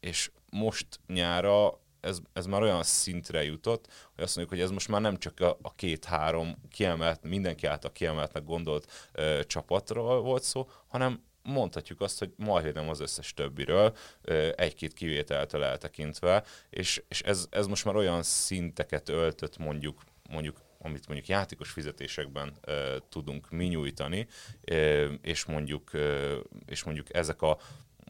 és 0.00 0.30
most 0.50 0.86
nyára 1.06 1.80
ez, 2.06 2.18
ez 2.32 2.46
már 2.46 2.62
olyan 2.62 2.82
szintre 2.82 3.44
jutott, 3.44 3.86
hogy 4.14 4.24
azt 4.24 4.36
mondjuk, 4.36 4.58
hogy 4.58 4.66
ez 4.66 4.72
most 4.72 4.88
már 4.88 5.00
nem 5.00 5.16
csak 5.16 5.40
a, 5.40 5.58
a 5.62 5.74
két-három 5.74 6.56
kiemelt, 6.70 7.22
mindenki 7.22 7.66
által 7.66 7.92
kiemeltnek 7.92 8.44
gondolt 8.44 9.08
ö, 9.12 9.40
csapatról 9.46 10.20
volt 10.20 10.42
szó, 10.42 10.68
hanem 10.86 11.22
mondhatjuk 11.42 12.00
azt, 12.00 12.18
hogy 12.18 12.32
majdnem 12.36 12.88
az 12.88 13.00
összes 13.00 13.34
többiről, 13.34 13.96
egy-két 14.54 14.92
kivételtől 14.92 15.62
eltekintve, 15.62 16.44
és, 16.70 17.02
és 17.08 17.22
ez, 17.22 17.46
ez 17.50 17.66
most 17.66 17.84
már 17.84 17.96
olyan 17.96 18.22
szinteket 18.22 19.08
öltött 19.08 19.58
mondjuk, 19.58 20.02
mondjuk 20.30 20.64
amit 20.78 21.06
mondjuk 21.06 21.28
játékos 21.28 21.70
fizetésekben 21.70 22.52
uh, 22.66 22.74
tudunk 23.08 23.50
mi 23.50 23.64
nyújtani, 23.64 24.26
uh, 24.70 25.12
és 25.22 25.44
mondjuk, 25.44 25.90
uh, 25.94 26.34
és 26.66 26.84
mondjuk 26.84 27.14
ezek 27.14 27.42
a 27.42 27.58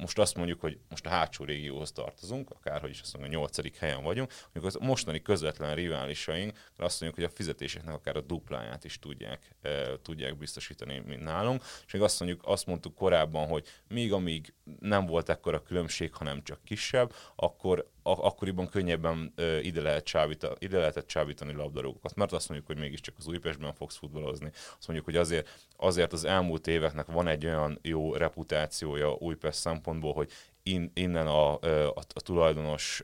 most 0.00 0.18
azt 0.18 0.36
mondjuk, 0.36 0.60
hogy 0.60 0.78
most 0.88 1.06
a 1.06 1.08
hátsó 1.08 1.44
régióhoz 1.44 1.92
tartozunk, 1.92 2.50
akárhogy 2.50 2.90
is 2.90 3.00
azt 3.00 3.12
mondjuk 3.12 3.34
a 3.34 3.38
nyolcadik 3.38 3.76
helyen 3.76 4.02
vagyunk, 4.02 4.32
mondjuk 4.42 4.64
az 4.64 4.86
mostani 4.86 5.22
közvetlen 5.22 5.74
riválisaink, 5.74 6.58
azt 6.76 7.00
mondjuk, 7.00 7.24
hogy 7.24 7.32
a 7.32 7.36
fizetéseknek 7.36 7.94
akár 7.94 8.16
a 8.16 8.20
dupláját 8.20 8.84
is 8.84 8.98
tudják, 8.98 9.50
e, 9.62 10.00
tudják 10.02 10.36
biztosítani, 10.36 11.02
mint 11.06 11.22
nálunk. 11.22 11.62
És 11.86 11.92
még 11.92 12.02
azt 12.02 12.20
mondjuk, 12.20 12.40
azt 12.44 12.66
mondtuk 12.66 12.94
korábban, 12.94 13.48
hogy 13.48 13.66
még 13.88 14.12
amíg 14.12 14.54
nem 14.80 15.06
volt 15.06 15.28
ekkora 15.28 15.62
különbség, 15.62 16.14
hanem 16.14 16.42
csak 16.42 16.64
kisebb, 16.64 17.14
akkor 17.36 17.90
akkoriban 18.06 18.68
könnyebben 18.68 19.34
ide, 19.62 19.82
lehet 19.82 20.04
csábítani, 20.04 20.54
ide 20.58 20.78
lehetett 20.78 21.06
csábítani 21.06 21.52
labdarúgókat, 21.52 22.14
mert 22.14 22.32
azt 22.32 22.48
mondjuk, 22.48 22.70
hogy 22.70 22.78
mégiscsak 22.78 23.14
az 23.18 23.26
Újpestben 23.26 23.74
fogsz 23.74 23.96
futballozni. 23.96 24.50
Azt 24.52 24.86
mondjuk, 24.86 25.04
hogy 25.08 25.16
azért, 25.16 25.48
azért 25.76 26.12
az 26.12 26.24
elmúlt 26.24 26.66
éveknek 26.66 27.06
van 27.06 27.28
egy 27.28 27.46
olyan 27.46 27.78
jó 27.82 28.14
reputációja 28.14 29.12
Újpest 29.18 29.58
szempontból, 29.58 30.12
hogy 30.12 30.30
in, 30.66 30.90
innen 30.94 31.26
a, 31.26 31.52
a, 31.52 32.02
a 32.14 32.20
tulajdonos 32.20 33.02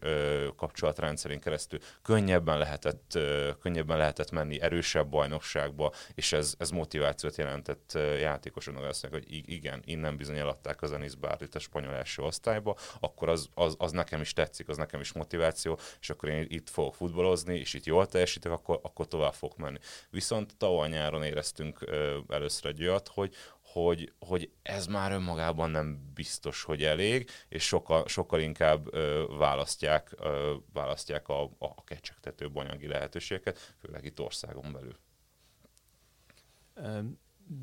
kapcsolatrendszerén 0.56 1.40
keresztül 1.40 1.78
könnyebben 2.02 2.58
lehetett, 2.58 3.18
könnyebben 3.60 3.98
lehetett 3.98 4.30
menni 4.30 4.60
erősebb 4.60 5.08
bajnokságba, 5.08 5.92
és 6.14 6.32
ez, 6.32 6.54
ez 6.58 6.70
motivációt 6.70 7.36
jelentett 7.36 7.98
játékosoknak, 8.20 8.84
azt 8.84 9.06
hogy 9.10 9.24
igen, 9.28 9.82
innen 9.84 10.16
bizony 10.16 10.38
eladták 10.38 10.82
az 10.82 10.92
Enis 10.92 11.14
Bárlit 11.14 11.54
a 11.54 11.58
spanyol 11.58 11.94
első 11.94 12.22
osztályba, 12.22 12.76
akkor 13.00 13.28
az, 13.28 13.48
az, 13.54 13.74
az, 13.78 13.92
nekem 13.92 14.20
is 14.20 14.32
tetszik, 14.32 14.68
az 14.68 14.76
nekem 14.76 15.00
is 15.00 15.12
motiváció, 15.12 15.78
és 16.00 16.10
akkor 16.10 16.28
én 16.28 16.46
itt 16.48 16.70
fogok 16.70 16.94
futballozni, 16.94 17.58
és 17.58 17.74
itt 17.74 17.84
jól 17.84 18.06
teljesítek, 18.06 18.52
akkor, 18.52 18.80
akkor 18.82 19.08
tovább 19.08 19.34
fog 19.34 19.52
menni. 19.56 19.78
Viszont 20.10 20.56
tavaly 20.56 20.88
nyáron 20.88 21.22
éreztünk 21.22 21.78
először 22.28 22.70
egy 22.70 22.82
olyat, 22.82 23.08
hogy, 23.08 23.34
hogy, 23.72 24.12
hogy 24.18 24.50
ez 24.62 24.86
már 24.86 25.12
önmagában 25.12 25.70
nem 25.70 26.10
biztos, 26.14 26.62
hogy 26.62 26.82
elég, 26.82 27.30
és 27.48 27.62
sokkal, 27.62 28.08
sokkal 28.08 28.40
inkább 28.40 28.94
ö, 28.94 29.24
választják, 29.38 30.12
ö, 30.18 30.54
választják 30.72 31.28
a, 31.28 31.42
a 31.58 31.84
kecsegtető 31.84 32.50
anyagi 32.54 32.86
lehetőségeket, 32.86 33.74
főleg 33.78 34.04
itt 34.04 34.20
országon 34.20 34.72
belül. 34.72 34.96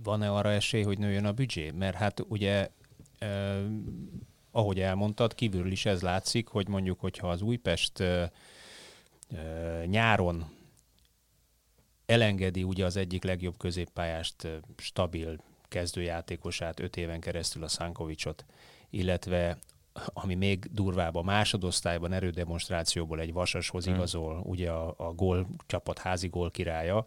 Van-e 0.03 0.31
arra 0.31 0.51
esély, 0.51 0.83
hogy 0.83 0.97
nőjön 0.97 1.25
a 1.25 1.31
büdzsé? 1.31 1.71
Mert 1.71 1.95
hát 1.95 2.19
ugye 2.27 2.69
eh, 3.17 3.63
ahogy 4.51 4.79
elmondtad, 4.79 5.35
kívülről 5.35 5.71
is 5.71 5.85
ez 5.85 6.01
látszik, 6.01 6.47
hogy 6.47 6.67
mondjuk, 6.67 6.99
hogyha 6.99 7.29
az 7.29 7.41
Újpest 7.41 7.99
eh, 7.99 8.29
nyáron 9.85 10.57
elengedi 12.05 12.63
ugye 12.63 12.85
az 12.85 12.95
egyik 12.95 13.23
legjobb 13.23 13.57
középpályást, 13.57 14.47
stabil 14.77 15.43
kezdőjátékosát 15.69 16.79
öt 16.79 16.97
éven 16.97 17.19
keresztül 17.19 17.63
a 17.63 17.67
Szánkovicsot, 17.67 18.45
illetve 18.89 19.57
ami 20.13 20.35
még 20.35 20.67
durvább, 20.71 21.15
a 21.15 21.21
másodosztályban 21.21 22.13
erődemonstrációból 22.13 23.19
egy 23.19 23.33
vasashoz 23.33 23.85
hmm. 23.85 23.93
igazol, 23.93 24.41
ugye 24.43 24.71
a, 24.71 24.93
a 24.97 25.13
gól 25.13 25.47
csapat 25.65 25.97
házi 25.97 26.27
gól 26.27 26.51
királya, 26.51 27.05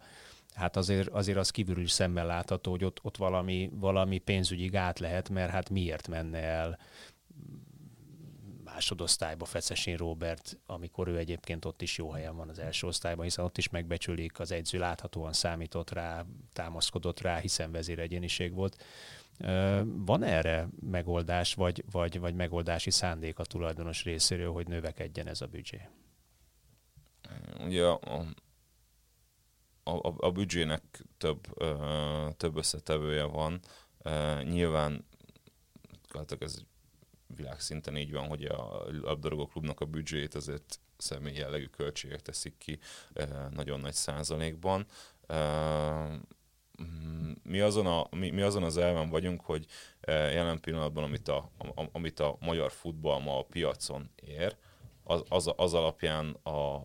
hát 0.53 0.77
azért, 0.77 1.07
azért 1.07 1.37
az 1.37 1.49
kívülről 1.49 1.83
is 1.83 1.91
szemmel 1.91 2.25
látható, 2.25 2.71
hogy 2.71 2.83
ott, 2.83 2.99
ott 3.01 3.17
valami, 3.17 3.69
valami 3.73 4.17
pénzügyi 4.17 4.67
gát 4.67 4.99
lehet, 4.99 5.29
mert 5.29 5.51
hát 5.51 5.69
miért 5.69 6.07
menne 6.07 6.37
el 6.37 6.79
másodosztályba 8.83 9.45
Fecesén 9.45 9.97
Robert, 9.97 10.57
amikor 10.65 11.07
ő 11.07 11.17
egyébként 11.17 11.65
ott 11.65 11.81
is 11.81 11.97
jó 11.97 12.11
helyen 12.11 12.35
van 12.35 12.49
az 12.49 12.59
első 12.59 12.87
osztályban, 12.87 13.23
hiszen 13.23 13.45
ott 13.45 13.57
is 13.57 13.69
megbecsülik, 13.69 14.39
az 14.39 14.51
edző 14.51 14.79
láthatóan 14.79 15.33
számított 15.33 15.89
rá, 15.89 16.25
támaszkodott 16.53 17.19
rá, 17.19 17.37
hiszen 17.37 17.71
vezéregyeniség 17.71 18.53
volt. 18.53 18.83
Van 19.83 20.23
erre 20.23 20.67
megoldás, 20.79 21.53
vagy, 21.53 21.83
vagy, 21.91 22.19
vagy 22.19 22.35
megoldási 22.35 22.91
szándék 22.91 23.39
a 23.39 23.43
tulajdonos 23.43 24.03
részéről, 24.03 24.51
hogy 24.51 24.67
növekedjen 24.67 25.27
ez 25.27 25.41
a 25.41 25.47
büdzsé? 25.47 25.81
Ugye 27.59 27.85
a, 27.85 27.99
a, 29.83 30.13
a 30.17 30.31
büdzsének 30.31 31.03
több, 31.17 31.47
több 32.37 32.57
összetevője 32.57 33.23
van. 33.23 33.59
Nyilván 34.43 35.05
ez 36.39 36.63
világszinten 37.35 37.97
így 37.97 38.11
van, 38.11 38.27
hogy 38.27 38.43
a 38.43 38.85
labdarúgó 39.01 39.45
klubnak 39.45 39.79
a 39.79 39.85
büdzséjét 39.85 40.35
azért 40.35 40.79
személy 40.97 41.35
jellegű 41.35 41.65
költségek 41.65 42.21
teszik 42.21 42.57
ki 42.57 42.79
eh, 43.13 43.27
nagyon 43.49 43.79
nagy 43.79 43.93
százalékban. 43.93 44.85
Eh, 45.27 46.11
mi 47.43 47.59
azon, 47.59 47.87
a, 47.87 48.07
mi, 48.15 48.29
mi 48.29 48.41
azon 48.41 48.63
az 48.63 48.77
elven 48.77 49.09
vagyunk, 49.09 49.41
hogy 49.41 49.65
eh, 49.99 50.33
jelen 50.33 50.59
pillanatban, 50.59 51.03
amit 51.03 51.27
a, 51.27 51.51
amit 51.91 52.19
a 52.19 52.37
magyar 52.39 52.71
futball 52.71 53.21
ma 53.21 53.39
a 53.39 53.43
piacon 53.43 54.09
ér, 54.15 54.57
az, 55.03 55.23
az, 55.29 55.53
az 55.55 55.73
alapján 55.73 56.37
a, 56.43 56.75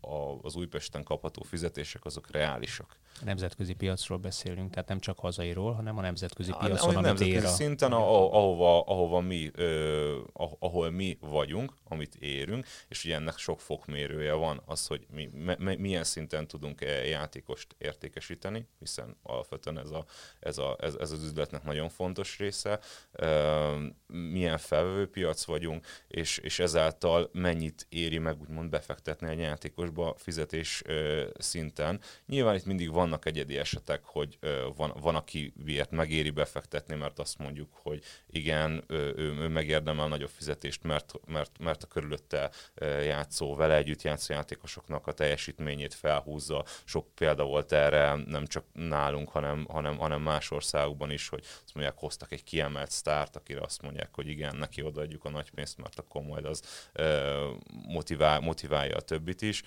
a, 0.00 0.38
az 0.42 0.56
Újpesten 0.56 1.02
kapható 1.02 1.42
fizetések 1.42 2.04
azok 2.04 2.30
reálisak. 2.30 2.98
A 3.20 3.24
nemzetközi 3.24 3.72
piacról 3.72 4.18
beszélünk, 4.18 4.70
tehát 4.70 4.88
nem 4.88 5.00
csak 5.00 5.18
hazairól, 5.18 5.72
hanem 5.72 5.98
a 5.98 6.00
nemzetközi 6.00 6.50
a, 6.50 6.56
piacon, 6.56 6.88
amit 6.88 7.02
nemzetközi 7.02 7.30
ér 7.30 7.44
a... 7.44 7.48
szinten, 7.48 7.92
ahova, 7.92 8.80
ahova 8.80 9.20
mi, 9.20 9.50
ö, 9.54 10.20
ahol 10.58 10.90
mi 10.90 11.18
vagyunk, 11.20 11.72
amit 11.84 12.14
érünk, 12.14 12.66
és 12.88 13.04
ugye 13.04 13.14
ennek 13.14 13.38
sok 13.38 13.60
fokmérője 13.60 14.32
van, 14.32 14.62
az, 14.66 14.86
hogy 14.86 15.06
mi, 15.12 15.30
me, 15.58 15.76
milyen 15.76 16.04
szinten 16.04 16.46
tudunk 16.46 16.80
-e 16.80 17.06
játékost 17.06 17.74
értékesíteni, 17.78 18.68
hiszen 18.78 19.16
alapvetően 19.22 19.78
ez, 19.78 19.90
a, 19.90 20.04
ez, 20.40 20.58
a, 20.58 20.76
ez, 20.80 20.94
ez 20.94 21.10
az 21.10 21.24
üzletnek 21.24 21.64
nagyon 21.64 21.88
fontos 21.88 22.38
része, 22.38 22.80
ö, 23.12 23.86
milyen 24.06 24.58
felvevőpiac 24.58 25.44
vagyunk, 25.44 25.86
és, 26.08 26.38
és 26.38 26.58
ezáltal 26.58 27.30
mennyit 27.32 27.86
éri 27.88 28.18
meg 28.18 28.40
úgymond 28.40 28.70
befektetni 28.70 29.28
egy 29.28 29.38
játékosba 29.38 30.14
fizetés 30.16 30.82
ö, 30.86 31.24
szinten. 31.38 32.00
Nyilván 32.26 32.54
itt 32.54 32.64
mindig 32.64 32.90
vannak 33.04 33.26
egyedi 33.26 33.58
esetek, 33.58 34.04
hogy 34.04 34.38
van, 34.76 34.92
van, 35.00 35.14
aki 35.14 35.52
miért 35.64 35.90
megéri 35.90 36.30
befektetni, 36.30 36.94
mert 36.94 37.18
azt 37.18 37.38
mondjuk, 37.38 37.68
hogy 37.72 38.02
igen, 38.30 38.84
ő, 38.86 39.14
ő 39.16 39.48
megérdemel 39.48 40.08
nagyobb 40.08 40.30
fizetést, 40.30 40.82
mert, 40.82 41.12
mert, 41.26 41.58
mert 41.58 41.82
a 41.82 41.86
körülötte 41.86 42.50
játszó, 43.04 43.54
vele 43.54 43.74
együtt 43.74 44.02
játszó 44.02 44.32
játékosoknak 44.32 45.06
a 45.06 45.12
teljesítményét 45.12 45.94
felhúzza. 45.94 46.64
Sok 46.84 47.14
példa 47.14 47.44
volt 47.44 47.72
erre, 47.72 48.14
nem 48.14 48.46
csak 48.46 48.64
nálunk, 48.72 49.28
hanem, 49.28 49.66
hanem, 49.68 49.96
hanem 49.96 50.22
más 50.22 50.50
országokban 50.50 51.10
is, 51.10 51.28
hogy 51.28 51.40
azt 51.64 51.74
mondják, 51.74 51.98
hoztak 51.98 52.32
egy 52.32 52.44
kiemelt 52.44 52.90
sztárt, 52.90 53.36
akire 53.36 53.60
azt 53.60 53.82
mondják, 53.82 54.08
hogy 54.12 54.28
igen, 54.28 54.56
neki 54.56 54.82
odaadjuk 54.82 55.24
a 55.24 55.30
nagy 55.30 55.50
pénzt, 55.50 55.78
mert 55.78 55.98
akkor 55.98 56.22
majd 56.22 56.44
az 56.44 56.86
motivál, 57.88 58.40
motiválja 58.40 58.96
a 58.96 59.00
többit 59.00 59.42
is. 59.42 59.62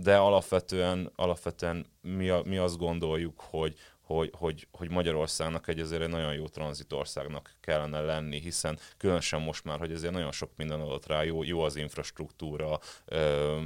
De 0.00 0.16
alapvetően, 0.16 1.12
alapvetően 1.16 1.86
mi, 2.16 2.28
a, 2.28 2.42
mi 2.44 2.56
azt 2.56 2.76
gondoljuk, 2.76 3.40
hogy, 3.40 3.74
hogy, 4.00 4.30
hogy, 4.34 4.68
hogy 4.72 4.90
Magyarországnak 4.90 5.68
egy 5.68 5.80
azért 5.80 6.02
egy 6.02 6.08
nagyon 6.08 6.34
jó 6.34 6.46
tranzitországnak 6.46 7.54
kellene 7.60 8.00
lenni, 8.00 8.40
hiszen 8.40 8.78
különösen 8.96 9.40
most 9.40 9.64
már, 9.64 9.78
hogy 9.78 9.92
azért 9.92 10.12
nagyon 10.12 10.32
sok 10.32 10.50
minden 10.56 10.80
adott 10.80 11.06
rá, 11.06 11.22
jó, 11.22 11.42
jó 11.42 11.60
az 11.60 11.76
infrastruktúra, 11.76 12.78
ö, 13.04 13.58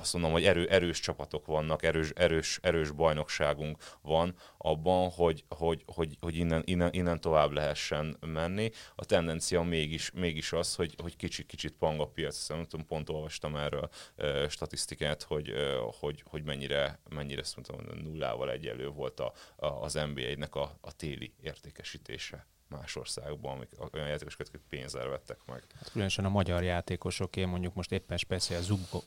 azt 0.00 0.12
mondom, 0.12 0.32
hogy 0.32 0.44
erő, 0.44 0.68
erős 0.68 1.00
csapatok 1.00 1.46
vannak, 1.46 1.82
erős, 1.82 2.10
erős, 2.10 2.58
erős 2.62 2.90
bajnokságunk 2.90 3.78
van 4.02 4.34
abban, 4.58 5.10
hogy, 5.10 5.44
hogy, 5.48 5.82
hogy, 5.86 6.16
hogy 6.20 6.36
innen, 6.36 6.62
innen, 6.64 6.92
innen, 6.92 7.20
tovább 7.20 7.50
lehessen 7.50 8.16
menni. 8.20 8.70
A 8.94 9.04
tendencia 9.04 9.62
mégis, 9.62 10.10
mégis 10.10 10.52
az, 10.52 10.74
hogy, 10.74 10.94
hogy 11.02 11.16
kicsit, 11.16 11.46
kicsit 11.46 11.72
pang 11.72 12.00
a 12.00 12.06
piac. 12.06 12.36
Szóval 12.36 12.56
nem 12.56 12.66
tudom, 12.68 12.86
pont 12.86 13.08
olvastam 13.08 13.56
erről 13.56 13.88
e, 14.16 14.48
statisztikát, 14.48 15.22
hogy, 15.22 15.48
e, 15.48 15.76
hogy, 16.00 16.24
hogy 16.26 16.44
mennyire, 16.44 17.00
mennyire 17.08 17.40
azt 17.40 17.56
mondtam, 17.56 17.98
nullával 18.02 18.50
egyelő 18.50 18.88
volt 18.88 19.20
a, 19.20 19.32
a, 19.56 19.66
az 19.66 19.92
NBA-nek 20.14 20.54
a, 20.54 20.78
a 20.80 20.92
téli 20.92 21.32
értékesítése 21.42 22.46
más 22.70 22.96
országban, 22.96 23.56
amik 23.56 23.68
olyan 23.94 24.08
játékosokat, 24.08 24.48
akik 24.48 24.60
pénzzel 24.68 25.08
vettek 25.08 25.38
meg. 25.46 25.62
Hát 25.74 25.90
különösen 25.90 26.24
a 26.24 26.28
magyar 26.28 26.62
játékosok, 26.62 27.36
én 27.36 27.48
mondjuk 27.48 27.74
most 27.74 27.92
éppen 27.92 28.16
speciál 28.16 28.60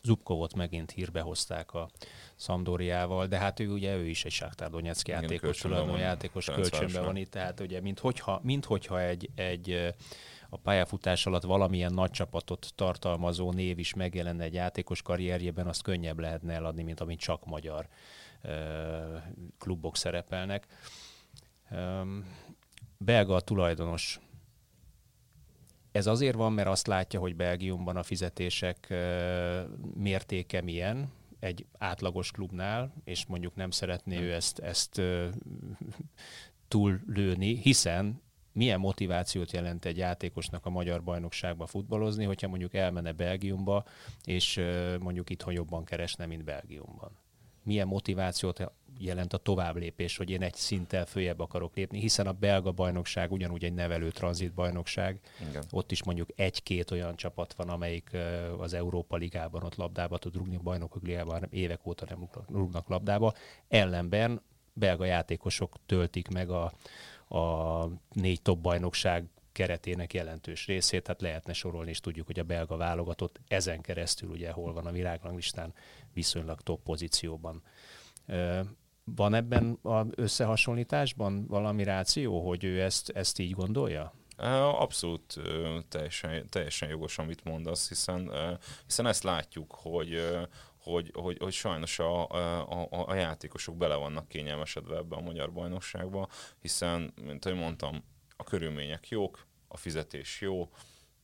Zubkovot 0.03 0.55
megint 0.55 0.91
hírbe 0.91 1.21
hozták 1.21 1.73
a 1.73 1.89
Szamdóriával, 2.35 3.27
de 3.27 3.37
hát 3.37 3.59
ő 3.59 3.67
ugye 3.67 3.95
ő 3.95 4.07
is 4.07 4.25
egy 4.25 4.31
Sáktár 4.31 4.69
Donetszki 4.69 5.11
játékos, 5.11 5.57
tulajdonú 5.57 5.97
játékos 5.97 6.45
kölcsönben 6.45 7.03
van 7.03 7.15
itt, 7.15 7.31
tehát 7.31 7.59
ugye 7.59 7.81
minthogyha, 7.81 8.39
minthogyha 8.43 9.01
egy, 9.01 9.29
egy 9.35 9.93
a 10.49 10.57
pályafutás 10.57 11.25
alatt 11.25 11.43
valamilyen 11.43 11.93
nagy 11.93 12.11
csapatot 12.11 12.71
tartalmazó 12.75 13.51
név 13.51 13.79
is 13.79 13.93
megjelenne 13.93 14.43
egy 14.43 14.53
játékos 14.53 15.01
karrierjében, 15.01 15.67
azt 15.67 15.81
könnyebb 15.81 16.19
lehetne 16.19 16.53
eladni, 16.53 16.83
mint 16.83 16.99
amit 16.99 17.19
csak 17.19 17.45
magyar 17.45 17.87
klubok 19.57 19.97
szerepelnek. 19.97 20.67
Belga 23.05 23.35
a 23.35 23.41
tulajdonos. 23.41 24.19
Ez 25.91 26.07
azért 26.07 26.35
van, 26.35 26.53
mert 26.53 26.67
azt 26.67 26.87
látja, 26.87 27.19
hogy 27.19 27.35
Belgiumban 27.35 27.97
a 27.97 28.03
fizetések 28.03 28.93
mértéke 29.95 30.61
milyen, 30.61 31.11
egy 31.39 31.65
átlagos 31.77 32.31
klubnál, 32.31 32.93
és 33.03 33.25
mondjuk 33.25 33.55
nem 33.55 33.71
szeretné 33.71 34.19
ő 34.19 34.33
ezt, 34.33 34.59
ezt 34.59 35.01
túllőni, 36.67 37.55
hiszen 37.55 38.21
milyen 38.51 38.79
motivációt 38.79 39.51
jelent 39.51 39.85
egy 39.85 39.97
játékosnak 39.97 40.65
a 40.65 40.69
magyar 40.69 41.03
bajnokságba 41.03 41.65
futballozni, 41.65 42.23
hogyha 42.23 42.47
mondjuk 42.47 42.73
elmenne 42.73 43.11
Belgiumba, 43.11 43.85
és 44.23 44.61
mondjuk 44.99 45.29
itthon 45.29 45.53
jobban 45.53 45.83
keresne, 45.83 46.25
mint 46.25 46.43
Belgiumban. 46.43 47.22
Milyen 47.63 47.87
motivációt 47.87 48.71
jelent 48.99 49.33
a 49.33 49.37
továbblépés, 49.37 50.17
hogy 50.17 50.29
én 50.29 50.41
egy 50.41 50.53
szinttel 50.53 51.05
följebb 51.05 51.39
akarok 51.39 51.75
lépni, 51.75 51.99
hiszen 51.99 52.27
a 52.27 52.31
belga 52.31 52.71
bajnokság 52.71 53.31
ugyanúgy 53.31 53.63
egy 53.63 53.73
nevelő 53.73 54.11
tranzit 54.11 54.53
bajnokság. 54.53 55.19
Igen. 55.49 55.63
Ott 55.71 55.91
is 55.91 56.03
mondjuk 56.03 56.29
egy-két 56.35 56.91
olyan 56.91 57.15
csapat 57.15 57.53
van, 57.53 57.69
amelyik 57.69 58.17
az 58.57 58.73
Európa 58.73 59.15
Ligában 59.15 59.63
ott 59.63 59.75
labdába 59.75 60.17
tud 60.17 60.35
rúgni, 60.35 60.55
a 60.55 60.59
bajnokok 60.59 61.03
ligában 61.03 61.47
évek 61.49 61.87
óta 61.87 62.05
nem 62.09 62.29
rúgnak 62.49 62.87
labdába. 62.89 63.33
Ellenben 63.67 64.41
belga 64.73 65.05
játékosok 65.05 65.75
töltik 65.85 66.27
meg 66.27 66.49
a, 66.49 66.71
a 67.37 67.87
négy 68.11 68.41
top 68.41 68.59
bajnokság 68.59 69.25
keretének 69.53 70.13
jelentős 70.13 70.65
részét, 70.65 71.03
tehát 71.03 71.21
lehetne 71.21 71.53
sorolni, 71.53 71.89
és 71.89 71.99
tudjuk, 71.99 72.25
hogy 72.25 72.39
a 72.39 72.43
belga 72.43 72.77
válogatott 72.77 73.39
ezen 73.47 73.81
keresztül 73.81 74.29
ugye 74.29 74.51
hol 74.51 74.73
van 74.73 74.85
a 74.85 74.91
világranglistán 74.91 75.73
viszonylag 76.13 76.61
top 76.61 76.83
pozícióban. 76.83 77.63
Van 79.03 79.33
ebben 79.33 79.79
az 79.81 80.07
összehasonlításban 80.15 81.47
valami 81.47 81.83
ráció, 81.83 82.47
hogy 82.47 82.63
ő 82.63 82.81
ezt, 82.81 83.09
ezt 83.09 83.39
így 83.39 83.51
gondolja? 83.51 84.13
Abszolút 84.37 85.39
teljesen, 85.89 86.49
teljesen 86.49 86.89
jogos, 86.89 87.17
amit 87.17 87.43
mondasz, 87.43 87.87
hiszen, 87.87 88.31
hiszen 88.85 89.05
ezt 89.05 89.23
látjuk, 89.23 89.71
hogy, 89.71 90.37
hogy, 90.77 91.11
hogy, 91.13 91.37
hogy 91.37 91.53
sajnos 91.53 91.99
a, 91.99 92.29
a, 92.29 92.87
a 92.89 93.13
játékosok 93.15 93.77
bele 93.77 93.95
vannak 93.95 94.27
kényelmesedve 94.27 94.95
ebbe 94.95 95.15
a 95.15 95.21
magyar 95.21 95.51
bajnokságba, 95.51 96.27
hiszen, 96.61 97.13
mint 97.21 97.45
ahogy 97.45 97.57
mondtam, 97.57 98.03
a 98.35 98.43
körülmények 98.43 99.09
jók, 99.09 99.45
a 99.67 99.77
fizetés 99.77 100.41
jó, 100.41 100.69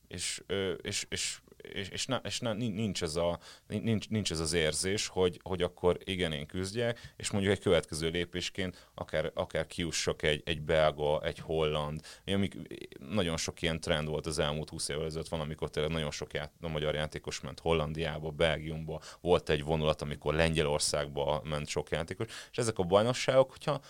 és, 0.08 0.42
és, 0.82 1.06
és 1.08 1.40
és, 1.62 1.88
és, 1.88 2.06
ne, 2.06 2.16
és 2.16 2.40
ne, 2.40 2.52
nincs, 2.52 3.02
ez 3.02 3.16
a, 3.16 3.38
nincs, 3.66 4.08
nincs 4.08 4.30
ez 4.30 4.40
az 4.40 4.52
érzés, 4.52 5.06
hogy, 5.06 5.40
hogy 5.42 5.62
akkor 5.62 5.98
igen, 6.04 6.32
én 6.32 6.46
küzdjek, 6.46 7.12
és 7.16 7.30
mondjuk 7.30 7.52
egy 7.52 7.60
következő 7.60 8.08
lépésként 8.08 8.88
akár, 8.94 9.30
akár 9.34 9.66
kiussak 9.66 10.22
egy, 10.22 10.42
egy 10.44 10.62
belga, 10.62 11.22
egy 11.22 11.38
holland, 11.38 12.00
amik 12.26 12.56
nagyon 12.98 13.36
sok 13.36 13.62
ilyen 13.62 13.80
trend 13.80 14.08
volt 14.08 14.26
az 14.26 14.38
elmúlt 14.38 14.68
20 14.68 14.88
évvel 14.88 15.04
ezelőtt 15.04 15.28
van, 15.28 15.40
amikor 15.40 15.70
tényleg 15.70 15.92
nagyon 15.92 16.10
sok 16.10 16.32
ját, 16.32 16.52
a 16.60 16.68
magyar 16.68 16.94
játékos 16.94 17.40
ment 17.40 17.60
Hollandiába, 17.60 18.30
Belgiumba, 18.30 19.00
volt 19.20 19.48
egy 19.48 19.64
vonulat, 19.64 20.02
amikor 20.02 20.34
Lengyelországba 20.34 21.42
ment 21.44 21.68
sok 21.68 21.90
játékos, 21.90 22.26
és 22.50 22.58
ezek 22.58 22.78
a 22.78 22.82
bajnokságok, 22.82 23.50
hogyha 23.50 23.80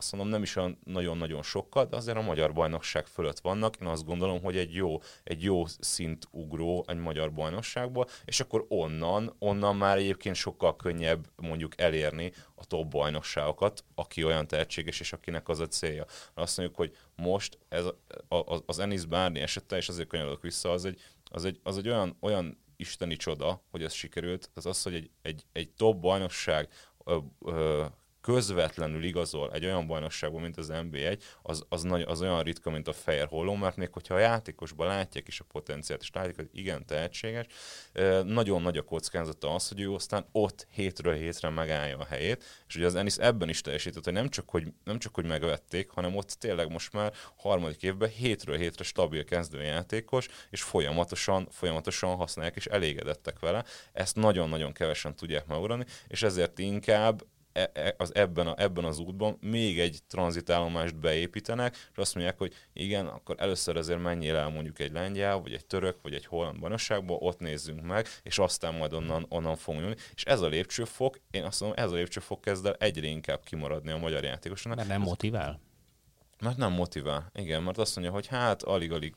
azt 0.00 0.12
mondom 0.12 0.30
nem 0.30 0.42
is 0.42 0.56
olyan 0.56 0.78
nagyon-nagyon 0.84 1.42
sokkal, 1.42 1.84
de 1.84 1.96
azért 1.96 2.16
a 2.16 2.22
magyar 2.22 2.52
bajnokság 2.52 3.06
fölött 3.06 3.38
vannak. 3.38 3.76
Én 3.80 3.86
azt 3.86 4.04
gondolom, 4.04 4.42
hogy 4.42 4.56
egy 4.56 4.74
jó, 4.74 5.00
egy 5.24 5.42
jó 5.42 5.66
szintugró 5.66 6.84
egy 6.88 6.96
magyar 6.96 7.32
bajnokságból, 7.32 8.06
és 8.24 8.40
akkor 8.40 8.64
onnan, 8.68 9.34
onnan 9.38 9.76
már 9.76 9.96
egyébként 9.96 10.34
sokkal 10.34 10.76
könnyebb 10.76 11.26
mondjuk 11.36 11.80
elérni 11.80 12.32
a 12.54 12.64
top 12.64 12.86
bajnokságokat, 12.86 13.84
aki 13.94 14.24
olyan 14.24 14.46
tehetséges, 14.46 15.00
és 15.00 15.12
akinek 15.12 15.48
az 15.48 15.60
a 15.60 15.66
célja. 15.66 16.04
Azt 16.34 16.56
mondjuk, 16.56 16.78
hogy 16.78 16.96
most 17.16 17.58
ez, 17.68 17.84
az, 18.28 18.62
az 18.66 18.78
Enis 18.78 19.04
Bárni 19.04 19.40
esete, 19.40 19.76
és 19.76 19.88
azért 19.88 20.08
kanyarodok 20.08 20.42
vissza, 20.42 20.70
az 20.70 20.84
egy, 20.84 21.00
az 21.24 21.44
egy, 21.44 21.60
az 21.62 21.78
egy 21.78 21.88
olyan, 21.88 22.16
olyan 22.20 22.58
isteni 22.76 23.16
csoda, 23.16 23.62
hogy 23.70 23.82
ez 23.82 23.92
sikerült, 23.92 24.50
az 24.54 24.66
az, 24.66 24.82
hogy 24.82 24.94
egy, 24.94 25.10
egy, 25.22 25.46
egy 25.52 25.70
top 25.70 26.00
bajnokság 26.00 26.68
közvetlenül 28.20 29.04
igazol 29.04 29.52
egy 29.52 29.64
olyan 29.64 29.86
bajnokságban, 29.86 30.40
mint 30.40 30.56
az 30.56 30.70
NB1, 30.72 31.22
az, 31.42 31.64
az, 31.68 31.82
nagy, 31.82 32.02
az 32.02 32.20
olyan 32.20 32.42
ritka, 32.42 32.70
mint 32.70 32.88
a 32.88 32.92
fehér 32.92 33.26
holló, 33.26 33.54
mert 33.54 33.76
még 33.76 33.92
hogyha 33.92 34.14
a 34.14 34.18
játékosban 34.18 34.86
látják 34.86 35.28
is 35.28 35.40
a 35.40 35.44
potenciált, 35.52 36.02
és 36.02 36.10
látják, 36.12 36.36
hogy 36.36 36.48
igen 36.52 36.86
tehetséges, 36.86 37.46
nagyon 38.24 38.62
nagy 38.62 38.76
a 38.76 38.82
kockázata 38.82 39.54
az, 39.54 39.68
hogy 39.68 39.80
ő 39.80 39.92
aztán 39.92 40.26
ott 40.32 40.66
hétről 40.70 41.14
hétre 41.14 41.48
megállja 41.48 41.98
a 41.98 42.04
helyét, 42.04 42.44
és 42.68 42.76
ugye 42.76 42.86
az 42.86 42.94
Ennis 42.94 43.16
ebben 43.16 43.48
is 43.48 43.60
teljesített, 43.60 44.04
hogy 44.04 44.12
nem 44.12 44.28
csak, 44.28 44.50
hogy 44.50 44.72
nem 44.84 44.98
csak, 44.98 45.14
hogy 45.14 45.26
megvették, 45.26 45.90
hanem 45.90 46.16
ott 46.16 46.28
tényleg 46.28 46.70
most 46.70 46.92
már 46.92 47.12
harmadik 47.36 47.82
évben 47.82 48.08
hétről 48.08 48.56
hétre 48.56 48.84
stabil 48.84 49.24
kezdőjátékos, 49.24 50.28
és 50.50 50.62
folyamatosan, 50.62 51.48
folyamatosan 51.50 52.16
használják, 52.16 52.56
és 52.56 52.66
elégedettek 52.66 53.38
vele. 53.38 53.64
Ezt 53.92 54.16
nagyon-nagyon 54.16 54.72
kevesen 54.72 55.16
tudják 55.16 55.46
megugrani, 55.46 55.84
és 56.08 56.22
ezért 56.22 56.58
inkább 56.58 57.24
az 57.96 58.14
ebben, 58.14 58.46
a, 58.46 58.54
ebben 58.56 58.84
az 58.84 58.98
útban 58.98 59.38
még 59.40 59.80
egy 59.80 59.98
tranzitállomást 60.08 60.96
beépítenek, 60.96 61.74
és 61.92 61.96
azt 61.96 62.14
mondják, 62.14 62.38
hogy 62.38 62.54
igen, 62.72 63.06
akkor 63.06 63.34
először 63.38 63.76
azért 63.76 64.02
menjél 64.02 64.36
el 64.36 64.48
mondjuk 64.48 64.78
egy 64.78 64.92
lengyel, 64.92 65.38
vagy 65.38 65.52
egy 65.52 65.66
török, 65.66 66.02
vagy 66.02 66.14
egy 66.14 66.26
holland 66.26 66.60
bajnokságba, 66.60 67.14
ott 67.14 67.38
nézzünk 67.38 67.82
meg, 67.82 68.06
és 68.22 68.38
aztán 68.38 68.74
majd 68.74 68.92
onnan, 68.92 69.26
onnan 69.28 69.56
fogunk 69.56 69.84
jönni. 69.84 69.96
És 70.14 70.24
ez 70.24 70.40
a 70.40 70.48
lépcsőfok, 70.48 71.20
én 71.30 71.44
azt 71.44 71.60
mondom, 71.60 71.84
ez 71.84 71.92
a 71.92 71.94
lépcsőfok 71.94 72.40
kezd 72.40 72.66
el 72.66 72.74
egyre 72.78 73.06
inkább 73.06 73.44
kimaradni 73.44 73.90
a 73.90 73.98
magyar 73.98 74.24
játékosnak. 74.24 74.76
Mert 74.76 74.88
nem 74.88 75.00
motivál? 75.00 75.60
Mert 76.40 76.56
nem 76.56 76.72
motivál, 76.72 77.30
igen, 77.34 77.62
mert 77.62 77.78
azt 77.78 77.96
mondja, 77.96 78.14
hogy 78.14 78.26
hát 78.26 78.62
alig-alig, 78.62 79.14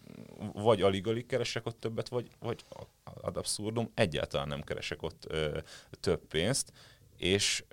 vagy 0.54 0.82
alig-alig 0.82 1.26
keresek 1.26 1.66
ott 1.66 1.80
többet, 1.80 2.10
vagy, 2.10 2.28
vagy 2.40 2.64
ad 3.04 3.38
abszurdum, 3.38 3.92
egyáltalán 3.94 4.48
nem 4.48 4.62
keresek 4.62 5.02
ott 5.02 5.26
ö, 5.28 5.58
több 6.00 6.26
pénzt, 6.28 6.72
és, 7.18 7.64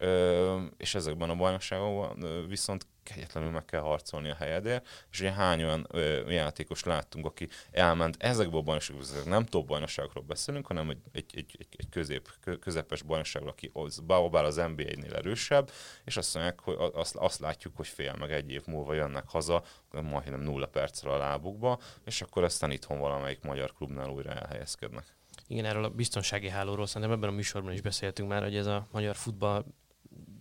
és 0.76 0.94
ezekben 0.94 1.30
a 1.30 1.34
bajnokságokban 1.34 2.46
viszont 2.48 2.86
kegyetlenül 3.02 3.50
meg 3.50 3.64
kell 3.64 3.80
harcolni 3.80 4.30
a 4.30 4.34
helyedért, 4.34 4.88
és 5.10 5.20
ugye 5.20 5.32
hány 5.32 5.64
olyan 5.64 5.86
játékos 6.28 6.84
láttunk, 6.84 7.26
aki 7.26 7.48
elment 7.70 8.16
ezekbe 8.18 8.56
a 8.56 8.62
bajnokságokba, 8.62 9.30
nem 9.30 9.44
top 9.44 9.66
bajnokságokról 9.66 10.24
beszélünk, 10.24 10.66
hanem 10.66 10.90
egy, 10.90 10.98
egy, 11.12 11.34
egy, 11.34 11.56
egy 11.76 11.88
közép, 11.88 12.30
közepes 12.60 13.02
bajnokságról, 13.02 13.50
aki 13.50 13.70
az, 13.72 13.98
bár 14.30 14.44
az 14.44 14.56
NBA-nél 14.56 15.14
erősebb, 15.14 15.70
és 16.04 16.16
azt 16.16 16.34
mondják, 16.34 16.60
hogy 16.60 16.76
azt, 16.92 17.16
azt 17.16 17.40
látjuk, 17.40 17.76
hogy 17.76 17.88
fél 17.88 18.14
meg 18.18 18.32
egy 18.32 18.50
év 18.50 18.62
múlva 18.66 18.94
jönnek 18.94 19.28
haza, 19.28 19.62
majdnem 19.90 20.40
nulla 20.40 20.66
percre 20.66 21.10
a 21.10 21.16
lábukba, 21.16 21.78
és 22.04 22.22
akkor 22.22 22.44
aztán 22.44 22.70
itthon 22.70 22.98
valamelyik 22.98 23.42
magyar 23.42 23.72
klubnál 23.72 24.08
újra 24.08 24.30
elhelyezkednek. 24.30 25.19
Igen, 25.50 25.64
erről 25.64 25.84
a 25.84 25.88
biztonsági 25.88 26.48
hálóról 26.48 26.86
szerintem 26.86 27.16
ebben 27.16 27.28
a 27.28 27.32
műsorban 27.32 27.72
is 27.72 27.80
beszéltünk 27.80 28.28
már, 28.28 28.42
hogy 28.42 28.56
ez 28.56 28.66
a 28.66 28.88
magyar 28.92 29.16
futball 29.16 29.64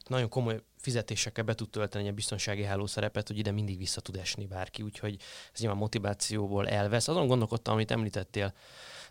nagyon 0.08 0.30
komoly 0.30 0.62
fizetésekkel 0.78 1.44
be 1.44 1.56
tud 1.56 1.70
tölteni 1.70 2.08
a 2.08 2.12
biztonsági 2.12 2.64
háló 2.64 2.86
szerepet, 2.86 3.28
hogy 3.28 3.38
ide 3.38 3.52
mindig 3.52 3.78
vissza 3.78 4.02
tud 4.02 4.16
esni 4.16 4.46
bárki, 4.46 4.82
úgyhogy 4.82 5.18
ez 5.54 5.60
nyilván 5.60 5.78
motivációból 5.78 6.68
elvesz. 6.68 7.08
Azon 7.08 7.28
gondolkodtam, 7.28 7.74
amit 7.74 7.92
említettél 7.92 8.54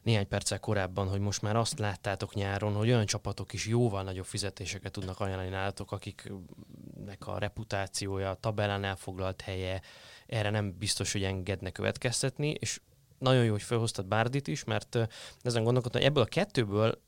néhány 0.03 0.29
perccel 0.29 0.61
korábban, 0.61 1.09
hogy 1.09 1.21
most 1.21 1.43
már 1.43 1.57
azt 1.57 1.79
láttátok 1.79 2.35
nyáron, 2.35 2.75
hogy 2.75 2.89
olyan 2.89 3.07
csapatok 3.07 3.53
is 3.53 3.67
jóval 3.67 4.03
nagyobb 4.03 4.27
fizetéseket 4.27 4.93
tudnak 4.93 5.21
ajánlani 5.21 5.49
nálatok, 5.49 5.93
akiknek 5.93 7.27
a 7.27 7.39
reputációja, 7.39 8.31
a 8.31 8.41
tabellán 8.41 8.85
elfoglalt 8.85 9.41
helye, 9.41 9.83
erre 10.27 10.51
nem 10.51 10.79
biztos, 10.79 11.13
hogy 11.13 11.23
engedne 11.23 11.71
következtetni, 11.71 12.49
és 12.51 12.81
nagyon 13.19 13.45
jó, 13.45 13.51
hogy 13.53 13.63
felhoztad 13.63 14.07
Bárdit 14.07 14.49
is, 14.49 14.65
mert 14.65 14.99
ezen 15.43 15.63
gondolkodtam, 15.63 16.01
hogy 16.01 16.11
ebből 16.11 16.23
a 16.23 16.27
kettőből 16.27 16.99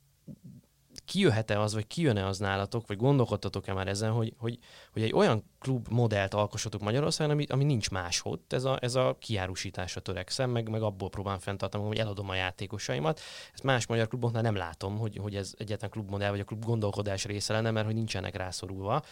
kijöhet-e 1.10 1.60
az, 1.60 1.74
vagy 1.74 1.86
kijön-e 1.86 2.26
az 2.26 2.38
nálatok, 2.38 2.86
vagy 2.86 2.96
gondolkodtatok-e 2.96 3.72
már 3.72 3.88
ezen, 3.88 4.10
hogy, 4.10 4.34
hogy, 4.38 4.58
hogy 4.92 5.02
egy 5.02 5.12
olyan 5.12 5.44
klub 5.58 5.88
modellt 5.88 6.34
alkossatok 6.34 6.80
Magyarországon, 6.80 7.32
ami, 7.32 7.44
ami 7.48 7.64
nincs 7.64 7.90
máshol. 7.90 8.40
Ez 8.48 8.64
a, 8.64 8.78
ez 8.80 8.94
a 8.94 9.16
kiárusításra 9.18 10.00
törekszem, 10.00 10.50
meg, 10.50 10.68
meg 10.68 10.82
abból 10.82 11.08
próbálom 11.08 11.38
fenntartani, 11.38 11.84
hogy 11.84 11.98
eladom 11.98 12.28
a 12.28 12.34
játékosaimat. 12.34 13.20
Ezt 13.52 13.62
más 13.62 13.86
magyar 13.86 14.08
kluboknál 14.08 14.42
nem 14.42 14.56
látom, 14.56 14.98
hogy, 14.98 15.16
hogy 15.16 15.36
ez 15.36 15.54
egyetlen 15.58 15.90
klubmodell, 15.90 16.30
vagy 16.30 16.40
a 16.40 16.44
klub 16.44 16.64
gondolkodás 16.64 17.24
része 17.24 17.52
lenne, 17.52 17.70
mert 17.70 17.86
hogy 17.86 17.94
nincsenek 17.94 18.36
rászorulva. 18.36 19.02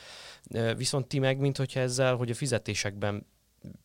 Viszont 0.76 1.06
ti 1.06 1.18
meg, 1.18 1.38
mint 1.38 1.56
hogyha 1.56 1.80
ezzel, 1.80 2.16
hogy 2.16 2.30
a 2.30 2.34
fizetésekben 2.34 3.26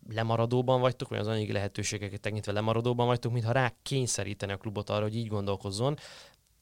lemaradóban 0.09 0.79
vagytok, 0.79 1.09
vagy 1.09 1.19
az 1.19 1.27
anyagi 1.27 1.51
lehetőségeket 1.51 2.19
tekintve 2.19 2.51
lemaradóban 2.51 3.07
vagytok, 3.07 3.31
mintha 3.31 3.51
rá 3.51 3.73
kényszeríteni 3.81 4.51
a 4.51 4.57
klubot 4.57 4.89
arra, 4.89 5.03
hogy 5.03 5.15
így 5.15 5.27
gondolkozzon, 5.27 5.97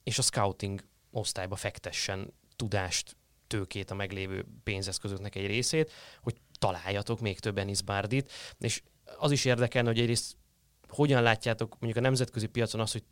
és 0.04 0.18
a 0.18 0.22
scouting 0.22 0.84
osztályba 1.12 1.56
fektessen 1.56 2.34
tudást, 2.56 3.16
tőkét, 3.48 3.92
a 3.92 3.96
meglévő 3.96 4.46
pénzeszközöknek 4.64 5.36
egy 5.36 5.46
részét, 5.46 5.92
hogy 6.22 6.36
találjatok 6.60 7.20
még 7.20 7.40
több 7.40 7.58
Enis 7.58 7.82
Bárdit, 7.82 8.32
és 8.60 8.82
az 9.18 9.32
is 9.32 9.46
érdekelne, 9.46 9.88
hogy 9.90 10.00
egyrészt 10.00 10.38
hogyan 10.88 11.22
látjátok 11.22 11.70
mondjuk 11.70 11.98
a 11.98 12.08
nemzetközi 12.08 12.48
piacon 12.48 12.82
azt, 12.82 12.92
hogy 12.92 13.04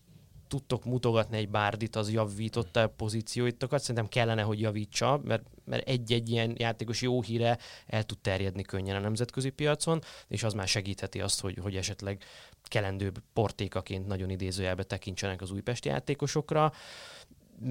tudtok 0.50 0.86
mutogatni 0.86 1.38
egy 1.38 1.50
bárdit, 1.50 1.96
az 1.96 2.12
javította 2.12 2.82
a 2.82 2.88
pozícióitokat. 2.88 3.80
Szerintem 3.80 4.08
kellene, 4.08 4.42
hogy 4.42 4.60
javítsa, 4.60 5.22
mert, 5.24 5.44
mert 5.66 5.88
egy-egy 5.88 6.30
ilyen 6.30 6.56
játékos 6.58 7.02
jó 7.02 7.22
híre 7.22 7.58
el 7.88 8.04
tud 8.04 8.18
terjedni 8.18 8.62
könnyen 8.62 8.96
a 8.96 9.00
nemzetközi 9.00 9.50
piacon, 9.50 10.02
és 10.28 10.44
az 10.44 10.54
már 10.54 10.68
segítheti 10.68 11.22
azt, 11.22 11.42
hogy, 11.42 11.58
hogy 11.62 11.76
esetleg 11.76 12.24
kelendőbb 12.64 13.22
portékaként 13.34 14.08
nagyon 14.08 14.30
idézőjelbe 14.30 14.84
tekintsenek 14.84 15.42
az 15.42 15.52
újpesti 15.52 15.90
játékosokra. 15.90 16.74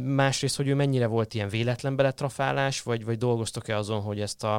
Másrészt, 0.04 0.56
hogy 0.56 0.68
ő 0.68 0.74
mennyire 0.74 1.06
volt 1.06 1.34
ilyen 1.34 1.48
véletlen 1.48 1.96
beletrafálás, 1.96 2.82
vagy, 2.82 3.04
vagy 3.04 3.18
dolgoztok-e 3.18 3.76
azon, 3.76 4.00
hogy 4.00 4.20
ezt 4.20 4.44
a, 4.44 4.54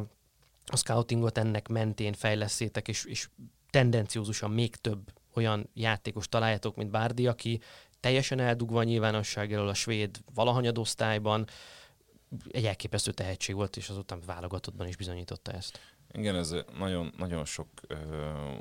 a 0.65 0.77
scoutingot 0.77 1.37
ennek 1.37 1.67
mentén 1.67 2.13
fejleszétek, 2.13 2.87
és, 2.87 3.05
és 3.05 3.29
tendenciózusan 3.69 4.51
még 4.51 4.75
több 4.75 5.11
olyan 5.33 5.69
játékos 5.73 6.27
találjátok, 6.27 6.75
mint 6.75 6.91
Bárdi, 6.91 7.27
aki 7.27 7.61
teljesen 7.99 8.39
eldugva 8.39 8.79
a 8.79 8.83
nyilvánosság 8.83 9.53
elől 9.53 9.67
a 9.67 9.73
svéd 9.73 10.17
valahanyadosztályban, 10.33 11.47
egy 12.51 12.65
elképesztő 12.65 13.11
tehetség 13.11 13.55
volt, 13.55 13.77
és 13.77 13.89
azután 13.89 14.21
válogatottban 14.25 14.87
is 14.87 14.95
bizonyította 14.95 15.51
ezt. 15.51 15.79
Igen, 16.11 16.35
ez 16.35 16.55
nagyon, 16.77 17.13
nagyon 17.17 17.45
sok 17.45 17.67
ö, 17.87 17.95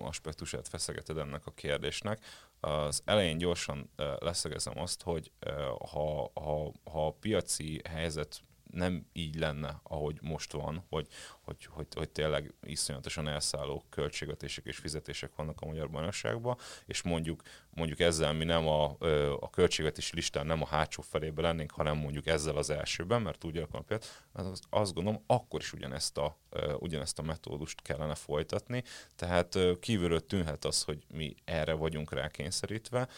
aspektusát 0.01 0.68
feszegeted 0.68 1.18
ennek 1.18 1.46
a 1.46 1.51
kérdésnek. 1.51 2.24
Az 2.61 3.03
elején 3.05 3.38
gyorsan 3.38 3.90
ö, 3.96 4.14
leszögezem 4.18 4.79
azt, 4.79 5.03
hogy 5.03 5.33
ö, 5.38 5.51
ha, 5.90 6.31
ha, 6.35 6.72
ha 6.90 7.07
a 7.07 7.11
piaci 7.11 7.81
helyzet 7.88 8.40
nem 8.70 9.07
így 9.12 9.35
lenne, 9.35 9.81
ahogy 9.83 10.18
most 10.22 10.52
van, 10.52 10.85
hogy, 10.88 11.07
hogy, 11.40 11.68
hogy, 11.70 11.87
hogy 11.94 12.09
tényleg 12.09 12.54
iszonyatosan 12.62 13.28
elszálló 13.28 13.85
költségvetések 13.88 14.64
és 14.64 14.76
fizetések 14.76 15.35
vannak 15.37 15.61
a 15.61 15.66
magyar 15.66 15.90
bajnokságban, 15.90 16.57
és 16.87 17.02
mondjuk, 17.02 17.42
mondjuk 17.70 18.00
ezzel 18.00 18.33
mi 18.33 18.44
nem 18.44 18.66
a, 18.66 18.96
a 19.40 19.50
költségvetési 19.50 20.14
listán 20.14 20.46
nem 20.46 20.62
a 20.62 20.66
hátsó 20.66 21.02
felébe 21.02 21.42
lennénk, 21.42 21.70
hanem 21.70 21.96
mondjuk 21.96 22.26
ezzel 22.26 22.57
az 22.57 22.70
elsőben, 22.70 23.22
mert 23.22 23.44
úgy 23.44 23.57
alapján, 23.57 24.00
az, 24.33 24.61
azt 24.70 24.94
gondolom, 24.94 25.22
akkor 25.26 25.61
is 25.61 25.72
ugyanezt 25.72 26.18
a, 26.18 26.38
ugyanezt 26.78 27.18
a 27.18 27.22
metódust 27.22 27.83
kellene 27.83 28.14
folytatni, 28.14 28.83
tehát 29.16 29.59
kívülről 29.81 30.26
tűnhet 30.26 30.64
az, 30.64 30.83
hogy 30.83 31.04
mi 31.14 31.35
erre 31.44 31.72
vagyunk 31.72 32.12
rákényszerítve, 32.12 33.09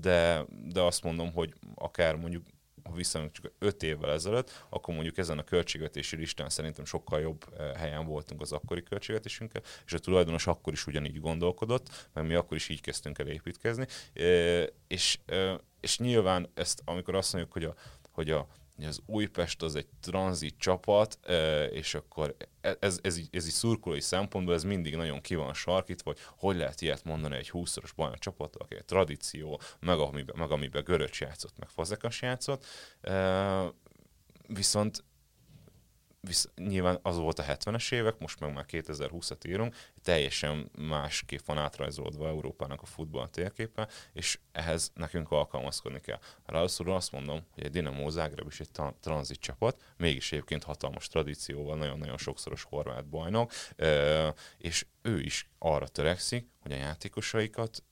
de, 0.00 0.44
de 0.72 0.80
azt 0.80 1.02
mondom, 1.02 1.32
hogy 1.32 1.54
akár 1.74 2.16
mondjuk 2.16 2.44
ha 2.84 2.92
viszonylag 2.92 3.30
csak 3.30 3.52
5 3.58 3.82
évvel 3.82 4.10
ezelőtt, 4.10 4.64
akkor 4.68 4.94
mondjuk 4.94 5.18
ezen 5.18 5.38
a 5.38 5.44
költségvetési 5.44 6.16
listán 6.16 6.48
szerintem 6.48 6.84
sokkal 6.84 7.20
jobb 7.20 7.44
eh, 7.58 7.72
helyen 7.76 8.06
voltunk 8.06 8.40
az 8.40 8.52
akkori 8.52 8.82
költségvetésünkkel, 8.82 9.62
és 9.86 9.92
a 9.92 9.98
tulajdonos 9.98 10.46
akkor 10.46 10.72
is 10.72 10.86
ugyanígy 10.86 11.20
gondolkodott, 11.20 12.08
mert 12.12 12.26
mi 12.26 12.34
akkor 12.34 12.56
is 12.56 12.68
így 12.68 12.80
kezdtünk 12.80 13.18
el 13.18 13.26
építkezni, 13.26 13.86
eh, 14.12 14.66
és, 14.86 15.18
eh, 15.26 15.54
és 15.80 15.98
nyilván 15.98 16.50
ezt, 16.54 16.82
amikor 16.84 17.14
azt 17.14 17.32
mondjuk, 17.32 17.52
hogy 17.52 17.64
a, 17.64 17.74
hogy 18.10 18.30
a 18.30 18.46
az 18.78 19.00
Újpest 19.06 19.62
az 19.62 19.74
egy 19.74 19.86
tranzit 20.00 20.58
csapat, 20.58 21.18
és 21.70 21.94
akkor 21.94 22.36
e, 22.60 22.76
ez, 22.80 22.98
ez, 23.02 23.18
ez 23.30 23.46
így 23.46 23.52
szurkolói 23.52 24.00
szempontból 24.00 24.54
ez 24.54 24.64
mindig 24.64 24.96
nagyon 24.96 25.20
ki 25.20 25.34
van 25.34 25.54
sarkítva, 25.54 26.10
hogy 26.10 26.20
hogy 26.36 26.56
lehet 26.56 26.80
ilyet 26.80 27.04
mondani 27.04 27.36
egy 27.36 27.50
20-szoros 27.52 27.90
bajnok 27.96 28.18
csapat, 28.18 28.56
aki 28.56 28.74
egy 28.74 28.84
tradíció, 28.84 29.60
meg 29.80 29.98
amiben, 29.98 30.36
meg 30.38 30.50
amiben 30.50 30.84
Göröcs 30.84 31.20
játszott, 31.20 31.58
meg 31.58 31.68
Fazekas 31.68 32.22
játszott. 32.22 32.64
Viszont 34.46 35.04
visz, 36.20 36.48
nyilván 36.56 36.98
az 37.02 37.16
volt 37.16 37.38
a 37.38 37.42
70-es 37.42 37.92
évek, 37.92 38.18
most 38.18 38.40
meg 38.40 38.52
már 38.52 38.64
2020-at 38.68 39.46
írunk, 39.48 39.74
teljesen 40.04 40.70
másképp 40.78 41.46
van 41.46 41.58
átrajzolódva 41.58 42.28
Európának 42.28 42.82
a 42.82 42.86
futball 42.86 43.28
térképe, 43.28 43.88
és 44.12 44.38
ehhez 44.52 44.92
nekünk 44.94 45.30
alkalmazkodni 45.30 46.00
kell. 46.00 46.18
Ráadásul 46.46 46.92
azt 46.92 47.12
mondom, 47.12 47.40
hogy 47.54 47.64
egy 47.64 47.70
Dinamo 47.70 48.10
Zágráb 48.10 48.46
is 48.48 48.60
egy 48.60 48.70
tranzit 49.00 49.40
csapat, 49.40 49.82
mégis 49.96 50.32
egyébként 50.32 50.64
hatalmas 50.64 51.08
tradícióval, 51.08 51.76
nagyon-nagyon 51.76 52.18
sokszoros 52.18 52.62
horvát 52.62 53.06
bajnok, 53.06 53.52
és 54.58 54.86
ő 55.02 55.20
is 55.20 55.48
arra 55.58 55.88
törekszik, 55.88 56.48
hogy 56.60 56.72
a 56.72 56.76
játékosaikat 56.76 57.82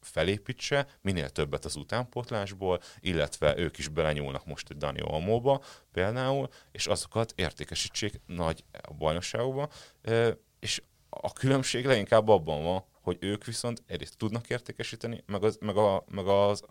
felépítse, 0.00 0.86
minél 1.00 1.30
többet 1.30 1.64
az 1.64 1.76
utánpótlásból, 1.76 2.80
illetve 3.00 3.58
ők 3.58 3.78
is 3.78 3.88
belenyúlnak 3.88 4.46
most 4.46 4.70
egy 4.70 4.76
Dani 4.76 5.02
Olmóba 5.02 5.64
például, 5.92 6.48
és 6.70 6.86
azokat 6.86 7.32
értékesítsék 7.36 8.20
nagy 8.26 8.64
bajnokságokba, 8.98 9.68
és 10.60 10.82
a 11.20 11.32
különbség 11.32 11.86
leginkább 11.86 12.28
abban 12.28 12.62
van, 12.62 12.84
hogy 13.02 13.16
ők 13.20 13.44
viszont 13.44 13.82
egyrészt 13.86 14.16
tudnak 14.16 14.50
értékesíteni, 14.50 15.22
meg, 15.26 15.44
az, 15.44 15.58
meg, 15.60 15.76
a, 15.76 16.04
meg, 16.08 16.26
az, 16.26 16.62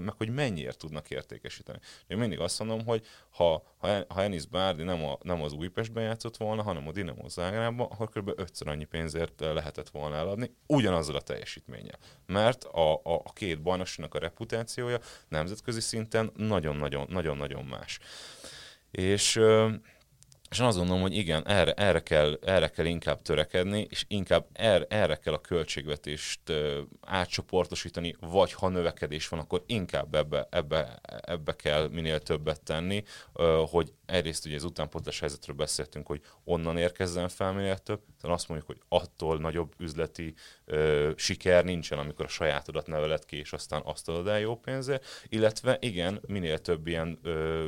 meg 0.00 0.14
hogy 0.16 0.30
mennyiért 0.30 0.78
tudnak 0.78 1.10
értékesíteni. 1.10 1.78
Én 2.06 2.18
mindig 2.18 2.40
azt 2.40 2.58
mondom, 2.58 2.84
hogy 2.84 3.06
ha, 3.30 3.62
ha, 3.76 4.04
ha 4.08 4.22
Enis 4.22 4.46
Bárdi 4.46 4.82
nem, 4.82 5.04
a, 5.04 5.18
nem 5.22 5.42
az 5.42 5.52
Újpestben 5.52 6.04
játszott 6.04 6.36
volna, 6.36 6.62
hanem 6.62 6.88
a 6.88 6.92
Dinamo 6.92 7.28
Zágrában, 7.28 7.86
akkor 7.90 8.08
kb. 8.08 8.32
ötször 8.36 8.68
annyi 8.68 8.84
pénzért 8.84 9.40
lehetett 9.40 9.88
volna 9.88 10.16
eladni, 10.16 10.54
ugyanazzal 10.66 11.16
a 11.16 11.20
teljesítménnyel. 11.20 11.98
Mert 12.26 12.64
a, 12.64 12.94
a, 12.94 13.14
a 13.24 13.32
két 13.32 13.62
bajnokságnak 13.62 14.14
a 14.14 14.18
reputációja 14.18 14.98
nemzetközi 15.28 15.80
szinten 15.80 16.32
nagyon-nagyon 16.36 17.64
más. 17.64 17.98
És 18.90 19.40
és 20.54 20.60
azt 20.60 20.76
gondolom, 20.76 21.02
hogy 21.02 21.16
igen, 21.16 21.46
erre, 21.46 21.72
erre, 21.72 22.00
kell, 22.00 22.38
erre 22.42 22.68
kell 22.68 22.84
inkább 22.84 23.22
törekedni, 23.22 23.86
és 23.90 24.04
inkább 24.08 24.46
erre, 24.52 24.86
erre 24.88 25.16
kell 25.16 25.32
a 25.32 25.40
költségvetést 25.40 26.40
uh, 26.48 26.78
átcsoportosítani, 27.00 28.16
vagy 28.20 28.52
ha 28.52 28.68
növekedés 28.68 29.28
van, 29.28 29.40
akkor 29.40 29.62
inkább 29.66 30.14
ebbe, 30.14 30.46
ebbe, 30.50 30.98
ebbe 31.20 31.56
kell 31.56 31.88
minél 31.88 32.20
többet 32.20 32.62
tenni, 32.62 33.04
hogy 33.70 33.92
egyrészt 34.06 34.46
ugye 34.46 34.56
az 34.56 34.64
utánpótlás 34.64 35.20
helyzetről 35.20 35.56
beszéltünk, 35.56 36.06
hogy 36.06 36.20
onnan 36.44 36.76
érkezzen 36.76 37.28
fel 37.28 37.52
minél 37.52 37.78
több, 37.78 38.00
tehát 38.20 38.36
azt 38.36 38.48
mondjuk, 38.48 38.70
hogy 38.70 38.80
attól 38.88 39.38
nagyobb 39.38 39.74
üzleti 39.78 40.34
uh, 40.66 41.10
siker 41.16 41.64
nincsen, 41.64 41.98
amikor 41.98 42.24
a 42.24 42.28
sajátodat 42.28 42.86
neveled 42.86 43.24
ki, 43.24 43.36
és 43.36 43.52
aztán 43.52 43.82
azt 43.84 44.08
adod 44.08 44.28
el 44.28 44.40
jó 44.40 44.56
pénzért, 44.56 45.04
illetve 45.28 45.76
igen, 45.80 46.20
minél 46.26 46.58
több 46.58 46.86
ilyen 46.86 47.18
uh, 47.24 47.66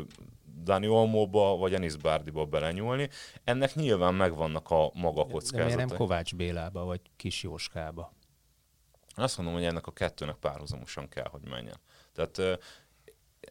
Dani 0.63 0.89
Olmóba 0.89 1.57
vagy 1.57 1.75
Enis 1.75 1.97
Bárdiba 1.97 2.45
belenyúlni. 2.45 3.09
Ennek 3.45 3.75
nyilván 3.75 4.15
megvannak 4.15 4.71
a 4.71 4.91
maga 4.95 5.25
kockázatai. 5.25 5.59
De 5.59 5.75
miért 5.75 5.89
nem 5.89 5.99
Kovács 5.99 6.35
Bélába 6.35 6.85
vagy 6.85 7.01
Kis 7.17 7.43
Jóskába? 7.43 8.15
Azt 9.15 9.37
mondom, 9.37 9.55
hogy 9.55 9.65
ennek 9.65 9.87
a 9.87 9.93
kettőnek 9.93 10.35
párhuzamosan 10.35 11.09
kell, 11.09 11.29
hogy 11.31 11.49
menjen. 11.49 11.81
Tehát 12.15 12.61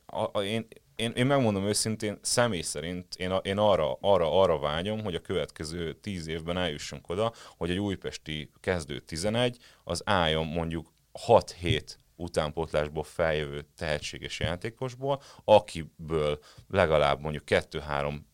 a, 0.06 0.30
a, 0.32 0.41
én, 0.41 0.68
én, 0.96 1.12
én 1.12 1.26
megmondom 1.26 1.65
őszintén, 1.65 2.20
személy 2.22 2.62
szerint 2.62 3.15
én, 3.15 3.32
a, 3.32 3.38
én 3.38 3.58
arra, 3.58 3.98
arra, 4.02 4.41
arra 4.41 4.60
vágyom, 4.60 5.04
hogy 5.04 5.15
a 5.15 5.22
következő 5.22 5.94
tíz 5.94 6.28
évben 6.28 6.58
eljussunk 6.58 7.10
oda, 7.10 7.34
hogy 7.58 7.70
egy 7.70 7.80
újpesti 7.80 8.52
kezdő 8.60 9.00
11 9.00 9.58
az 9.84 10.02
álljon 10.06 10.46
mondjuk 10.46 10.94
6-7 11.28 11.96
utánpótlásból 12.15 13.04
feljövő 13.04 13.65
tehetséges 13.78 14.39
játékosból, 14.39 15.21
akiből 15.43 16.39
legalább 16.67 17.21
mondjuk 17.21 17.45
kettő-három 17.45 18.34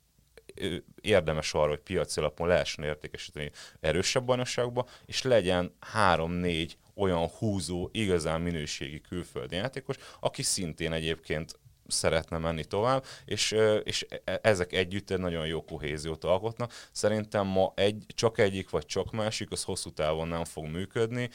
érdemes 1.01 1.53
arra, 1.53 1.69
hogy 1.69 1.79
piaci 1.79 2.19
alapon 2.19 2.47
lehessen 2.47 2.85
értékesíteni 2.85 3.51
erősebb 3.79 4.25
bajnokságba, 4.25 4.87
és 5.05 5.21
legyen 5.21 5.75
három-négy 5.79 6.77
olyan 6.95 7.27
húzó, 7.27 7.89
igazán 7.91 8.41
minőségi 8.41 9.01
külföldi 9.01 9.55
játékos, 9.55 9.95
aki 10.19 10.41
szintén 10.41 10.91
egyébként 10.91 11.59
szeretne 11.87 12.37
menni 12.37 12.65
tovább, 12.65 13.05
és, 13.25 13.55
és 13.83 14.05
e, 14.23 14.39
ezek 14.43 14.73
együtt 14.73 15.09
egy 15.09 15.19
nagyon 15.19 15.45
jó 15.45 15.63
kohéziót 15.63 16.23
alkotnak. 16.23 16.73
Szerintem 16.91 17.47
ma 17.47 17.73
egy, 17.75 18.05
csak 18.07 18.37
egyik 18.37 18.69
vagy 18.69 18.85
csak 18.85 19.11
másik, 19.11 19.51
az 19.51 19.63
hosszú 19.63 19.89
távon 19.89 20.27
nem 20.27 20.43
fog 20.43 20.65
működni 20.65 21.29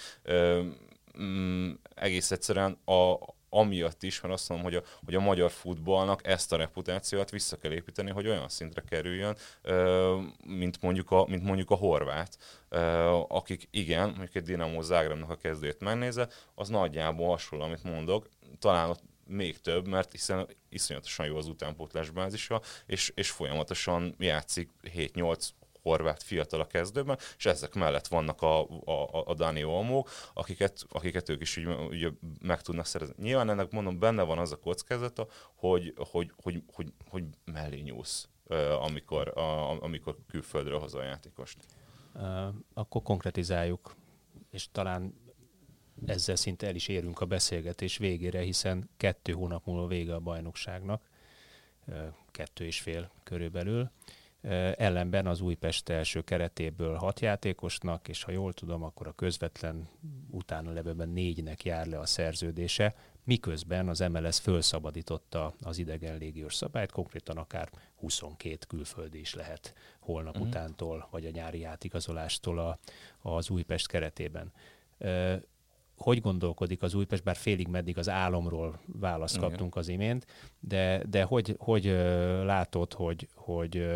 mm, 1.21 1.73
egész 1.95 2.31
egyszerűen 2.31 2.79
a, 2.85 3.17
amiatt 3.49 4.03
is, 4.03 4.21
mert 4.21 4.35
azt 4.35 4.49
mondom, 4.49 4.67
hogy 4.67 4.77
a, 4.77 4.83
hogy 5.05 5.15
a 5.15 5.21
magyar 5.21 5.51
futballnak 5.51 6.27
ezt 6.27 6.53
a 6.53 6.57
reputációt 6.57 7.31
vissza 7.31 7.57
kell 7.57 7.73
építeni, 7.73 8.11
hogy 8.11 8.29
olyan 8.29 8.49
szintre 8.49 8.81
kerüljön, 8.81 9.37
mint 10.45 10.83
mondjuk 10.83 11.11
a, 11.11 11.27
mint 11.29 11.43
mondjuk 11.43 11.71
a 11.71 11.75
horvát, 11.75 12.39
akik 13.29 13.69
igen, 13.71 14.09
mondjuk 14.09 14.35
egy 14.35 14.43
Dinamo 14.43 14.83
Zágrábnak 14.83 15.31
a 15.31 15.37
kezdőjét 15.37 15.81
megnézze, 15.81 16.29
az 16.55 16.69
nagyjából 16.69 17.29
hasonló, 17.29 17.65
amit 17.65 17.85
mondok, 17.85 18.29
talán 18.59 18.89
ott 18.89 19.03
még 19.27 19.61
több, 19.61 19.87
mert 19.87 20.13
hiszen 20.13 20.49
iszonyatosan 20.69 21.27
jó 21.27 21.37
az 21.37 21.47
utánpótlás 21.47 22.11
bázisa, 22.11 22.63
és, 22.87 23.13
és 23.15 23.31
folyamatosan 23.31 24.15
játszik 24.19 24.71
7-8 24.83 25.49
horvát 25.87 26.23
fiatal 26.23 26.61
a 26.61 26.67
kezdőben, 26.67 27.19
és 27.37 27.47
ezek 27.47 27.75
mellett 27.75 28.07
vannak 28.07 28.43
a, 28.43 28.63
a, 28.85 29.25
a 29.27 29.35
Dani 29.35 29.65
Olmók, 29.65 30.11
akiket, 30.35 30.85
akiket 30.89 31.29
ők 31.29 31.41
is 31.41 31.57
úgy, 31.57 31.67
úgy 31.67 32.13
meg 32.41 32.63
tudnak 32.63 32.87
szerezni. 32.87 33.23
Nyilván 33.23 33.51
ennek 33.51 33.71
mondom, 33.71 33.99
benne 33.99 34.23
van 34.23 34.39
az 34.39 34.53
a 34.53 34.57
kockázata, 34.57 35.27
hogy, 35.55 35.95
hogy, 36.11 36.33
hogy, 36.43 36.63
hogy, 36.73 36.93
hogy 37.09 37.25
mellé 37.45 37.81
nyúlsz 37.81 38.29
amikor, 38.81 39.39
a, 39.39 39.83
amikor 39.83 40.17
külföldről 40.29 40.79
hozol 40.79 41.01
a 41.01 41.05
játékost. 41.05 41.59
Akkor 42.75 43.03
konkretizáljuk, 43.03 43.97
és 44.51 44.69
talán 44.73 45.15
ezzel 46.07 46.37
szinte 46.37 46.67
el 46.67 46.75
is 46.75 46.89
érünk 46.89 47.21
a 47.21 47.27
beszélgetés 47.27 47.97
végére, 47.97 48.41
hiszen 48.41 48.91
kettő 48.97 49.33
hónap 49.33 49.67
múlva 49.67 49.87
vége 49.87 50.15
a 50.15 50.21
bajnokságnak, 50.21 51.09
kettő 52.31 52.65
és 52.65 52.81
fél 52.81 53.11
körülbelül. 53.23 53.91
Ellenben 54.77 55.27
az 55.27 55.41
Újpest 55.41 55.89
első 55.89 56.21
keretéből 56.21 56.95
hat 56.95 57.21
játékosnak, 57.21 58.09
és 58.09 58.23
ha 58.23 58.33
jól 58.33 58.53
tudom, 58.53 58.83
akkor 58.83 59.07
a 59.07 59.13
közvetlen 59.13 59.89
utána 60.31 60.73
levőben 60.73 61.09
négynek 61.09 61.65
jár 61.65 61.87
le 61.87 61.99
a 61.99 62.07
szerződése, 62.07 62.95
miközben 63.25 63.89
az 63.89 63.99
MLS 63.99 64.41
felszabadította 64.41 65.55
az 65.63 65.79
idegen 65.79 66.19
légiós 66.19 66.55
szabályt, 66.55 66.93
konkrétan 66.93 67.37
akár 67.37 67.71
22 67.95 68.59
külföldi 68.69 69.19
is 69.19 69.35
lehet 69.35 69.75
holnap 70.01 70.35
uh-huh. 70.35 70.49
utántól, 70.49 71.09
vagy 71.11 71.27
a 71.27 71.31
nyári 71.31 71.65
átigazolástól 71.65 72.59
a, 72.59 72.79
az 73.23 73.51
Újpest 73.51 73.89
keretében 73.89 74.53
hogy 75.97 76.21
gondolkodik 76.21 76.83
az 76.83 76.95
Újpest, 76.95 77.23
bár 77.23 77.37
félig 77.37 77.69
meddig 77.69 77.99
az 77.99 78.09
álomról 78.09 78.81
választ 78.87 79.39
kaptunk 79.39 79.77
az 79.77 79.89
imént, 79.89 80.27
de, 80.61 81.03
de 81.09 81.23
hogy, 81.23 81.55
hogy 81.59 81.85
látod, 82.45 82.93
hogy, 82.93 83.29
hogy 83.35 83.89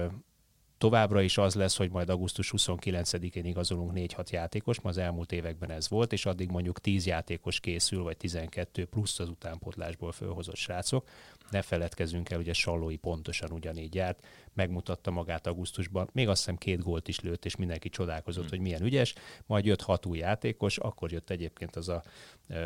továbbra 0.81 1.21
is 1.21 1.39
az 1.39 1.55
lesz, 1.55 1.77
hogy 1.77 1.91
majd 1.91 2.09
augusztus 2.09 2.53
29-én 2.57 3.45
igazolunk 3.45 3.93
4-6 3.95 4.31
játékos, 4.31 4.81
ma 4.81 4.89
az 4.89 4.99
elmúlt 4.99 5.33
években 5.33 5.71
ez 5.71 5.89
volt, 5.89 6.13
és 6.13 6.27
addig 6.27 6.51
mondjuk 6.51 6.81
10 6.81 7.07
játékos 7.07 7.61
készül, 7.61 8.03
vagy 8.03 8.17
12 8.17 8.85
plusz 8.85 9.19
az 9.19 9.29
utánpotlásból 9.29 10.13
fölhozott 10.13 10.57
srácok. 10.57 11.09
Ne 11.51 11.63
feledkezzünk 11.63 12.31
el, 12.31 12.43
a 12.49 12.53
Sallói 12.53 12.97
pontosan 12.97 13.51
ugyanígy 13.53 13.95
járt, 13.95 14.27
megmutatta 14.55 15.11
magát 15.11 15.47
augusztusban, 15.47 16.09
még 16.13 16.29
azt 16.29 16.39
hiszem 16.39 16.57
két 16.57 16.83
gólt 16.83 17.09
is 17.09 17.21
lőtt, 17.21 17.45
és 17.45 17.57
mindenki 17.57 17.89
csodálkozott, 17.89 18.43
hmm. 18.43 18.51
hogy 18.51 18.61
milyen 18.61 18.83
ügyes, 18.83 19.15
majd 19.47 19.65
jött 19.65 19.83
hat 19.83 20.07
új 20.07 20.19
játékos, 20.19 20.79
akkor 20.79 21.13
jött 21.13 21.31
egyébként 21.31 21.77
az 21.77 21.89
a 21.89 22.03
uh, 22.49 22.57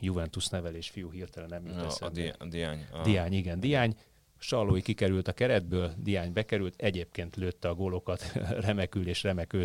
Juventus 0.00 0.46
nevelés 0.46 0.88
fiú 0.88 1.10
hirtelen 1.10 1.48
nem 1.48 1.66
jut 1.66 1.92
a, 2.00 2.06
a, 2.06 2.08
di- 2.08 2.34
a 2.38 2.44
Diány. 2.44 2.86
A... 2.92 3.02
Diány, 3.02 3.32
igen, 3.32 3.60
Diány 3.60 3.96
Sallói 4.38 4.82
kikerült 4.82 5.28
a 5.28 5.32
keretből, 5.32 5.92
Diány 5.96 6.32
bekerült, 6.32 6.74
egyébként 6.76 7.36
lőtte 7.36 7.68
a 7.68 7.74
gólokat 7.74 8.32
remekül 8.66 9.08
és 9.08 9.22
remek 9.22 9.56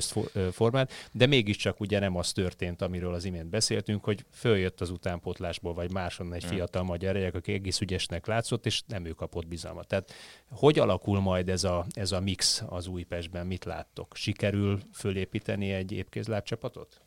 formát, 0.51 0.91
de 1.11 1.25
mégiscsak 1.25 1.79
ugye 1.79 1.99
nem 1.99 2.15
az 2.15 2.31
történt, 2.31 2.81
amiről 2.81 3.13
az 3.13 3.25
imént 3.25 3.49
beszéltünk, 3.49 4.03
hogy 4.03 4.25
följött 4.31 4.81
az 4.81 4.89
utánpótlásból, 4.89 5.73
vagy 5.73 5.91
máson 5.91 6.33
egy 6.33 6.43
fiatal 6.43 6.83
magyar 6.83 7.13
rejek, 7.13 7.35
aki 7.35 7.53
egész 7.53 7.81
ügyesnek 7.81 8.27
látszott, 8.27 8.65
és 8.65 8.81
nem 8.87 9.05
ő 9.05 9.11
kapott 9.11 9.47
bizalmat. 9.47 9.87
Tehát 9.87 10.13
hogy 10.49 10.79
alakul 10.79 11.19
majd 11.19 11.49
ez 11.49 11.63
a, 11.63 11.85
ez 11.89 12.11
a 12.11 12.19
mix 12.19 12.63
az 12.67 12.87
Újpestben, 12.87 13.47
mit 13.47 13.65
láttok? 13.65 14.15
Sikerül 14.15 14.79
fölépíteni 14.93 15.71
egy 15.71 15.91
épkézláb 15.91 16.43
csapatot? 16.43 17.01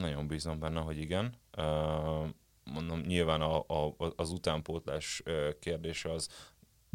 Nagyon 0.00 0.26
bízom 0.26 0.58
benne, 0.58 0.80
hogy 0.80 0.98
igen. 0.98 1.34
mondom, 2.64 3.00
nyilván 3.00 3.40
a, 3.40 3.58
a, 3.58 3.94
az 4.16 4.30
utánpótlás 4.30 5.22
kérdése 5.60 6.12
az, 6.12 6.28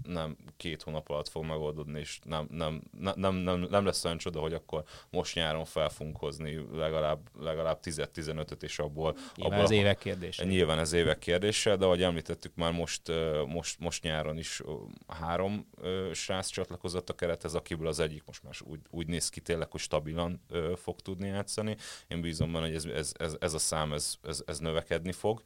nem 0.04 0.38
két 0.58 0.82
hónap 0.82 1.10
alatt 1.10 1.28
fog 1.28 1.44
megoldódni, 1.44 2.00
és 2.00 2.20
nem, 2.24 2.48
nem, 2.52 2.82
nem, 3.16 3.36
nem, 3.36 3.60
nem 3.60 3.86
lesz 3.86 4.06
olyan 4.06 4.18
csoda, 4.18 4.40
hogy 4.40 4.54
akkor 4.54 4.84
most 5.10 5.36
nyáron 5.36 5.66
fel 5.66 5.90
fogunk 5.90 6.18
hozni 6.18 6.68
legalább, 6.72 7.20
legalább 7.40 7.80
10-15-öt, 7.84 8.64
és 8.64 8.80
abból... 8.80 9.16
Nyilván 9.36 9.54
abból, 9.54 9.66
az 9.66 9.72
évek 9.72 9.98
kérdése. 9.98 10.46
Nyilván 10.46 10.80
ez 10.80 10.94
évek 10.94 11.20
kérdése, 11.20 11.76
de 11.76 11.86
ahogy 11.86 12.04
említettük 12.04 12.56
már 12.56 12.72
most, 12.72 13.02
most, 13.48 13.80
most 13.80 14.04
nyáron 14.04 14.38
is 14.38 14.62
három 15.08 15.70
srác 16.14 16.48
csatlakozott 16.48 17.10
a 17.10 17.16
kerethez, 17.16 17.56
akiből 17.56 17.88
az 17.88 18.00
egyik 18.00 18.24
most 18.26 18.44
már 18.44 18.54
úgy, 18.64 18.80
úgy 18.90 19.08
néz 19.08 19.30
ki 19.30 19.40
tényleg, 19.40 19.72
hogy 19.72 19.82
stabilan 19.82 20.42
fog 20.76 21.00
tudni 21.00 21.28
játszani. 21.28 21.76
Én 22.08 22.22
bízom 22.22 22.52
benne, 22.52 22.66
hogy 22.66 22.76
ez, 22.76 22.86
ez, 22.86 23.12
ez, 23.18 23.36
ez 23.40 23.54
a 23.54 23.60
szám 23.60 23.94
ez, 23.94 24.16
ez, 24.24 24.44
ez 24.46 24.60
növekedni 24.60 25.12
fog, 25.12 25.42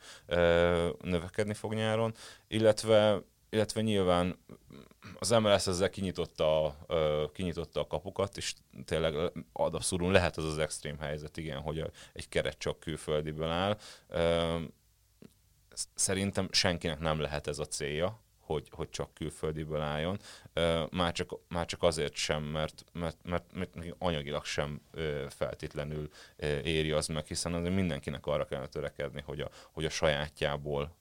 növekedni 1.01 1.53
fog 1.53 1.73
nyáron, 1.73 2.13
illetve 2.47 3.21
illetve 3.51 3.81
nyilván 3.81 4.37
az 5.19 5.29
MLS 5.29 5.67
ezzel 5.67 5.89
kinyitotta, 5.89 6.77
kinyitotta 7.33 7.79
a 7.79 7.87
kapukat, 7.87 8.37
és 8.37 8.53
tényleg 8.85 9.15
ad 9.53 9.75
abszolút 9.75 10.11
lehet 10.11 10.37
az 10.37 10.45
az 10.45 10.57
extrém 10.57 10.99
helyzet, 10.99 11.37
igen, 11.37 11.59
hogy 11.59 11.91
egy 12.13 12.29
keret 12.29 12.57
csak 12.57 12.79
külföldiből 12.79 13.49
áll. 13.49 13.77
Szerintem 15.93 16.47
senkinek 16.51 16.99
nem 16.99 17.19
lehet 17.19 17.47
ez 17.47 17.59
a 17.59 17.65
célja, 17.65 18.19
hogy, 18.51 18.67
hogy 18.71 18.89
csak 18.89 19.13
külföldiből 19.13 19.81
álljon. 19.81 20.19
Már 20.91 21.11
csak, 21.11 21.31
már 21.49 21.65
csak 21.65 21.83
azért 21.83 22.13
sem, 22.13 22.43
mert, 22.43 22.83
mert, 22.93 23.17
mert, 23.23 23.53
mert 23.53 23.75
anyagilag 23.97 24.45
sem 24.45 24.81
feltétlenül 25.29 26.09
éri 26.63 26.91
az 26.91 27.07
meg, 27.07 27.25
hiszen 27.25 27.53
azért 27.53 27.75
mindenkinek 27.75 28.25
arra 28.25 28.45
kellene 28.45 28.67
törekedni, 28.67 29.21
hogy 29.25 29.39
a, 29.39 29.49
hogy 29.71 29.85
a 29.85 29.89
sajátjából 29.89 30.97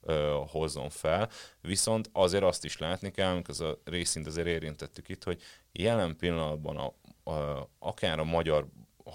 hozzon 0.47 0.89
fel. 0.89 1.29
Viszont 1.61 2.09
azért 2.13 2.43
azt 2.43 2.65
is 2.65 2.77
látni 2.77 3.11
kell, 3.11 3.31
amikor 3.31 3.49
az 3.49 3.61
a 3.61 3.79
részint 3.83 4.27
azért 4.27 4.47
érintettük 4.47 5.09
itt, 5.09 5.23
hogy 5.23 5.41
jelen 5.71 6.15
pillanatban 6.15 6.77
a, 6.77 6.93
a, 7.31 7.69
akár 7.79 8.19
a 8.19 8.23
magyar 8.23 8.67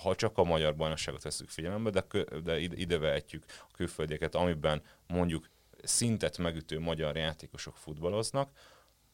ha 0.02 0.14
csak 0.14 0.38
a 0.38 0.44
magyar 0.44 0.76
bajnokságot 0.76 1.22
veszük 1.22 1.48
figyelembe, 1.48 1.90
de, 1.90 2.04
de 2.44 2.58
ide 2.58 2.98
vehetjük 2.98 3.44
a 3.48 3.72
külföldieket, 3.76 4.34
amiben 4.34 4.82
mondjuk 5.06 5.48
szintet 5.86 6.38
megütő 6.38 6.78
magyar 6.80 7.16
játékosok 7.16 7.76
futballoznak, 7.76 8.50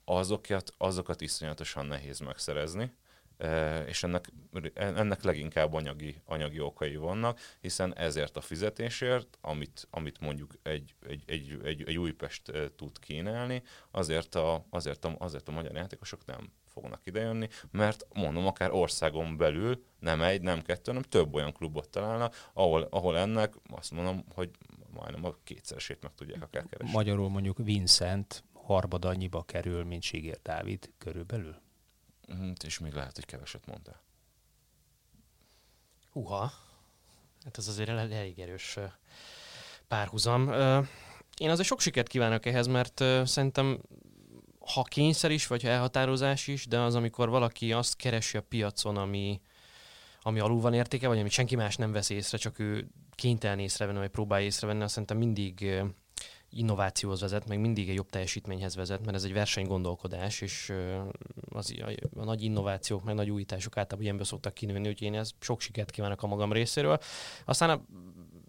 azokat, 0.04 0.74
azokat 0.78 1.20
iszonyatosan 1.20 1.86
nehéz 1.86 2.18
megszerezni, 2.18 2.92
e, 3.38 3.80
és 3.80 4.02
ennek, 4.02 4.32
ennek 4.74 5.22
leginkább 5.22 5.72
anyagi, 5.72 6.22
anyagi 6.24 6.60
okai 6.60 6.96
vannak, 6.96 7.40
hiszen 7.60 7.96
ezért 7.96 8.36
a 8.36 8.40
fizetésért, 8.40 9.38
amit, 9.40 9.86
amit 9.90 10.20
mondjuk 10.20 10.54
egy, 10.62 10.94
egy, 11.06 11.22
egy, 11.26 11.60
egy, 11.64 11.82
egy 11.86 11.98
Újpest 11.98 12.48
e, 12.48 12.74
tud 12.76 12.98
kínálni, 12.98 13.62
azért 13.90 14.34
a, 14.34 14.66
azért, 14.70 15.04
a, 15.04 15.14
azért 15.18 15.48
a 15.48 15.52
magyar 15.52 15.74
játékosok 15.74 16.24
nem 16.24 16.52
fognak 16.72 17.06
idejönni, 17.06 17.48
mert 17.70 18.06
mondom, 18.14 18.46
akár 18.46 18.70
országon 18.70 19.36
belül 19.36 19.84
nem 19.98 20.22
egy, 20.22 20.42
nem 20.42 20.62
kettő, 20.62 20.82
hanem 20.84 21.02
több 21.02 21.34
olyan 21.34 21.52
klubot 21.52 21.88
találnak, 21.88 22.50
ahol, 22.52 22.86
ahol 22.90 23.18
ennek 23.18 23.54
azt 23.70 23.90
mondom, 23.90 24.24
hogy 24.34 24.50
majdnem 24.92 25.24
a 25.24 25.36
kétszeresét 25.44 26.02
meg 26.02 26.14
tudják 26.14 26.42
akár 26.42 26.66
keresni. 26.68 26.92
Magyarul 26.94 27.28
mondjuk 27.28 27.58
Vincent 27.58 28.44
harmad 28.52 29.04
annyiba 29.04 29.42
kerül, 29.42 29.84
mint 29.84 30.02
Sigér 30.02 30.38
Dávid 30.42 30.92
körülbelül? 30.98 31.56
Mm, 32.34 32.52
és 32.64 32.78
még 32.78 32.92
lehet, 32.92 33.14
hogy 33.14 33.24
keveset 33.24 33.66
mondtál. 33.66 34.02
Húha, 36.12 36.52
hát 37.44 37.58
ez 37.58 37.68
azért 37.68 37.88
elég 37.88 38.38
erős 38.38 38.78
párhuzam. 39.88 40.48
Én 41.36 41.50
azért 41.50 41.68
sok 41.68 41.80
sikert 41.80 42.08
kívánok 42.08 42.46
ehhez, 42.46 42.66
mert 42.66 43.04
szerintem 43.24 43.80
ha 44.66 44.82
kényszer 44.82 45.30
is, 45.30 45.46
vagy 45.46 45.62
ha 45.62 45.68
elhatározás 45.68 46.46
is, 46.46 46.66
de 46.66 46.80
az, 46.80 46.94
amikor 46.94 47.28
valaki 47.28 47.72
azt 47.72 47.96
keresi 47.96 48.36
a 48.36 48.42
piacon, 48.42 48.96
ami, 48.96 49.40
ami 50.20 50.40
alul 50.40 50.60
van 50.60 50.74
értéke, 50.74 51.08
vagy 51.08 51.18
amit 51.18 51.32
senki 51.32 51.56
más 51.56 51.76
nem 51.76 51.92
vesz 51.92 52.10
észre, 52.10 52.38
csak 52.38 52.58
ő 52.58 52.90
kénytelen 53.14 53.58
észrevenni, 53.58 53.98
vagy 53.98 54.08
próbálja 54.08 54.46
észrevenni, 54.46 54.82
azt 54.82 54.92
szerintem 54.92 55.18
mindig 55.18 55.82
innovációhoz 56.50 57.20
vezet, 57.20 57.48
meg 57.48 57.60
mindig 57.60 57.88
egy 57.88 57.94
jobb 57.94 58.10
teljesítményhez 58.10 58.74
vezet, 58.74 59.04
mert 59.04 59.16
ez 59.16 59.24
egy 59.24 59.32
versenygondolkodás, 59.32 60.40
és 60.40 60.72
az, 61.48 61.74
a, 61.80 62.20
a 62.20 62.24
nagy 62.24 62.42
innovációk, 62.42 63.04
meg 63.04 63.14
nagy 63.14 63.30
újítások 63.30 63.76
általában 63.76 64.02
ilyenből 64.02 64.24
szoktak 64.24 64.54
kinőni, 64.54 64.88
úgyhogy 64.88 65.06
én 65.06 65.14
ez 65.14 65.30
sok 65.40 65.60
sikert 65.60 65.90
kívánok 65.90 66.22
a 66.22 66.26
magam 66.26 66.52
részéről. 66.52 66.98
Aztán 67.44 67.70
a, 67.70 67.82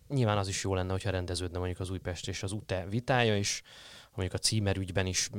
nyilván 0.08 0.38
az 0.38 0.48
is 0.48 0.64
jó 0.64 0.74
lenne, 0.74 0.92
hogyha 0.92 1.10
rendeződne 1.10 1.58
mondjuk 1.58 1.80
az 1.80 1.90
Újpest 1.90 2.28
és 2.28 2.44
az 2.44 2.52
UTE 2.52 2.86
vitája 2.90 3.38
is, 3.38 3.62
mondjuk 4.16 4.40
a 4.40 4.44
címerügyben 4.44 5.06
is 5.06 5.30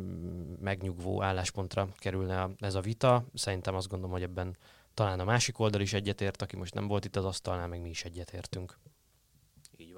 megnyugvó 0.61 1.22
álláspontra 1.22 1.89
kerülne 1.97 2.49
ez 2.59 2.75
a 2.75 2.81
vita. 2.81 3.25
Szerintem 3.35 3.75
azt 3.75 3.89
gondolom, 3.89 4.12
hogy 4.12 4.22
ebben 4.22 4.57
talán 4.95 5.20
a 5.20 5.25
másik 5.25 5.59
oldal 5.59 5.81
is 5.81 5.93
egyetért, 5.93 6.43
aki 6.43 6.57
most 6.57 6.75
nem 6.75 6.87
volt 6.87 7.05
itt 7.05 7.16
az 7.16 7.25
asztalnál, 7.25 7.68
meg 7.68 7.81
mi 7.81 7.89
is 7.89 8.05
egyetértünk. 8.05 8.79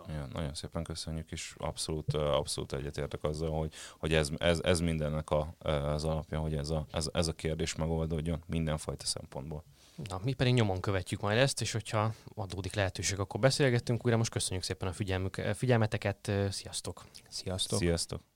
Ja, 0.08 0.28
nagyon 0.32 0.54
szépen 0.54 0.84
köszönjük, 0.84 1.30
és 1.30 1.54
abszolút, 1.58 2.14
abszolút 2.14 2.72
egyetértek 2.72 3.24
azzal, 3.24 3.50
hogy, 3.50 3.72
hogy 3.98 4.14
ez, 4.14 4.30
ez, 4.38 4.60
ez 4.62 4.80
mindennek 4.80 5.30
a, 5.30 5.54
az 5.64 6.04
alapja, 6.04 6.38
hogy 6.38 6.54
ez 6.54 6.70
a, 6.70 6.86
ez, 6.90 7.08
ez 7.12 7.28
a 7.28 7.32
kérdés 7.32 7.74
megoldódjon 7.74 8.42
mindenfajta 8.46 9.06
szempontból. 9.06 9.64
Na, 10.08 10.20
mi 10.24 10.32
pedig 10.32 10.54
nyomon 10.54 10.80
követjük 10.80 11.20
majd 11.20 11.38
ezt, 11.38 11.60
és 11.60 11.72
hogyha 11.72 12.14
adódik 12.34 12.74
lehetőség, 12.74 13.18
akkor 13.18 13.40
beszélgettünk 13.40 14.04
újra. 14.06 14.16
Most 14.16 14.30
köszönjük 14.30 14.64
szépen 14.64 14.88
a 14.88 14.92
figyelmük, 14.92 15.34
figyelmeteket. 15.34 16.32
Sziasztok! 16.50 17.04
Sziasztok! 17.28 17.78
Sziasztok! 17.78 18.35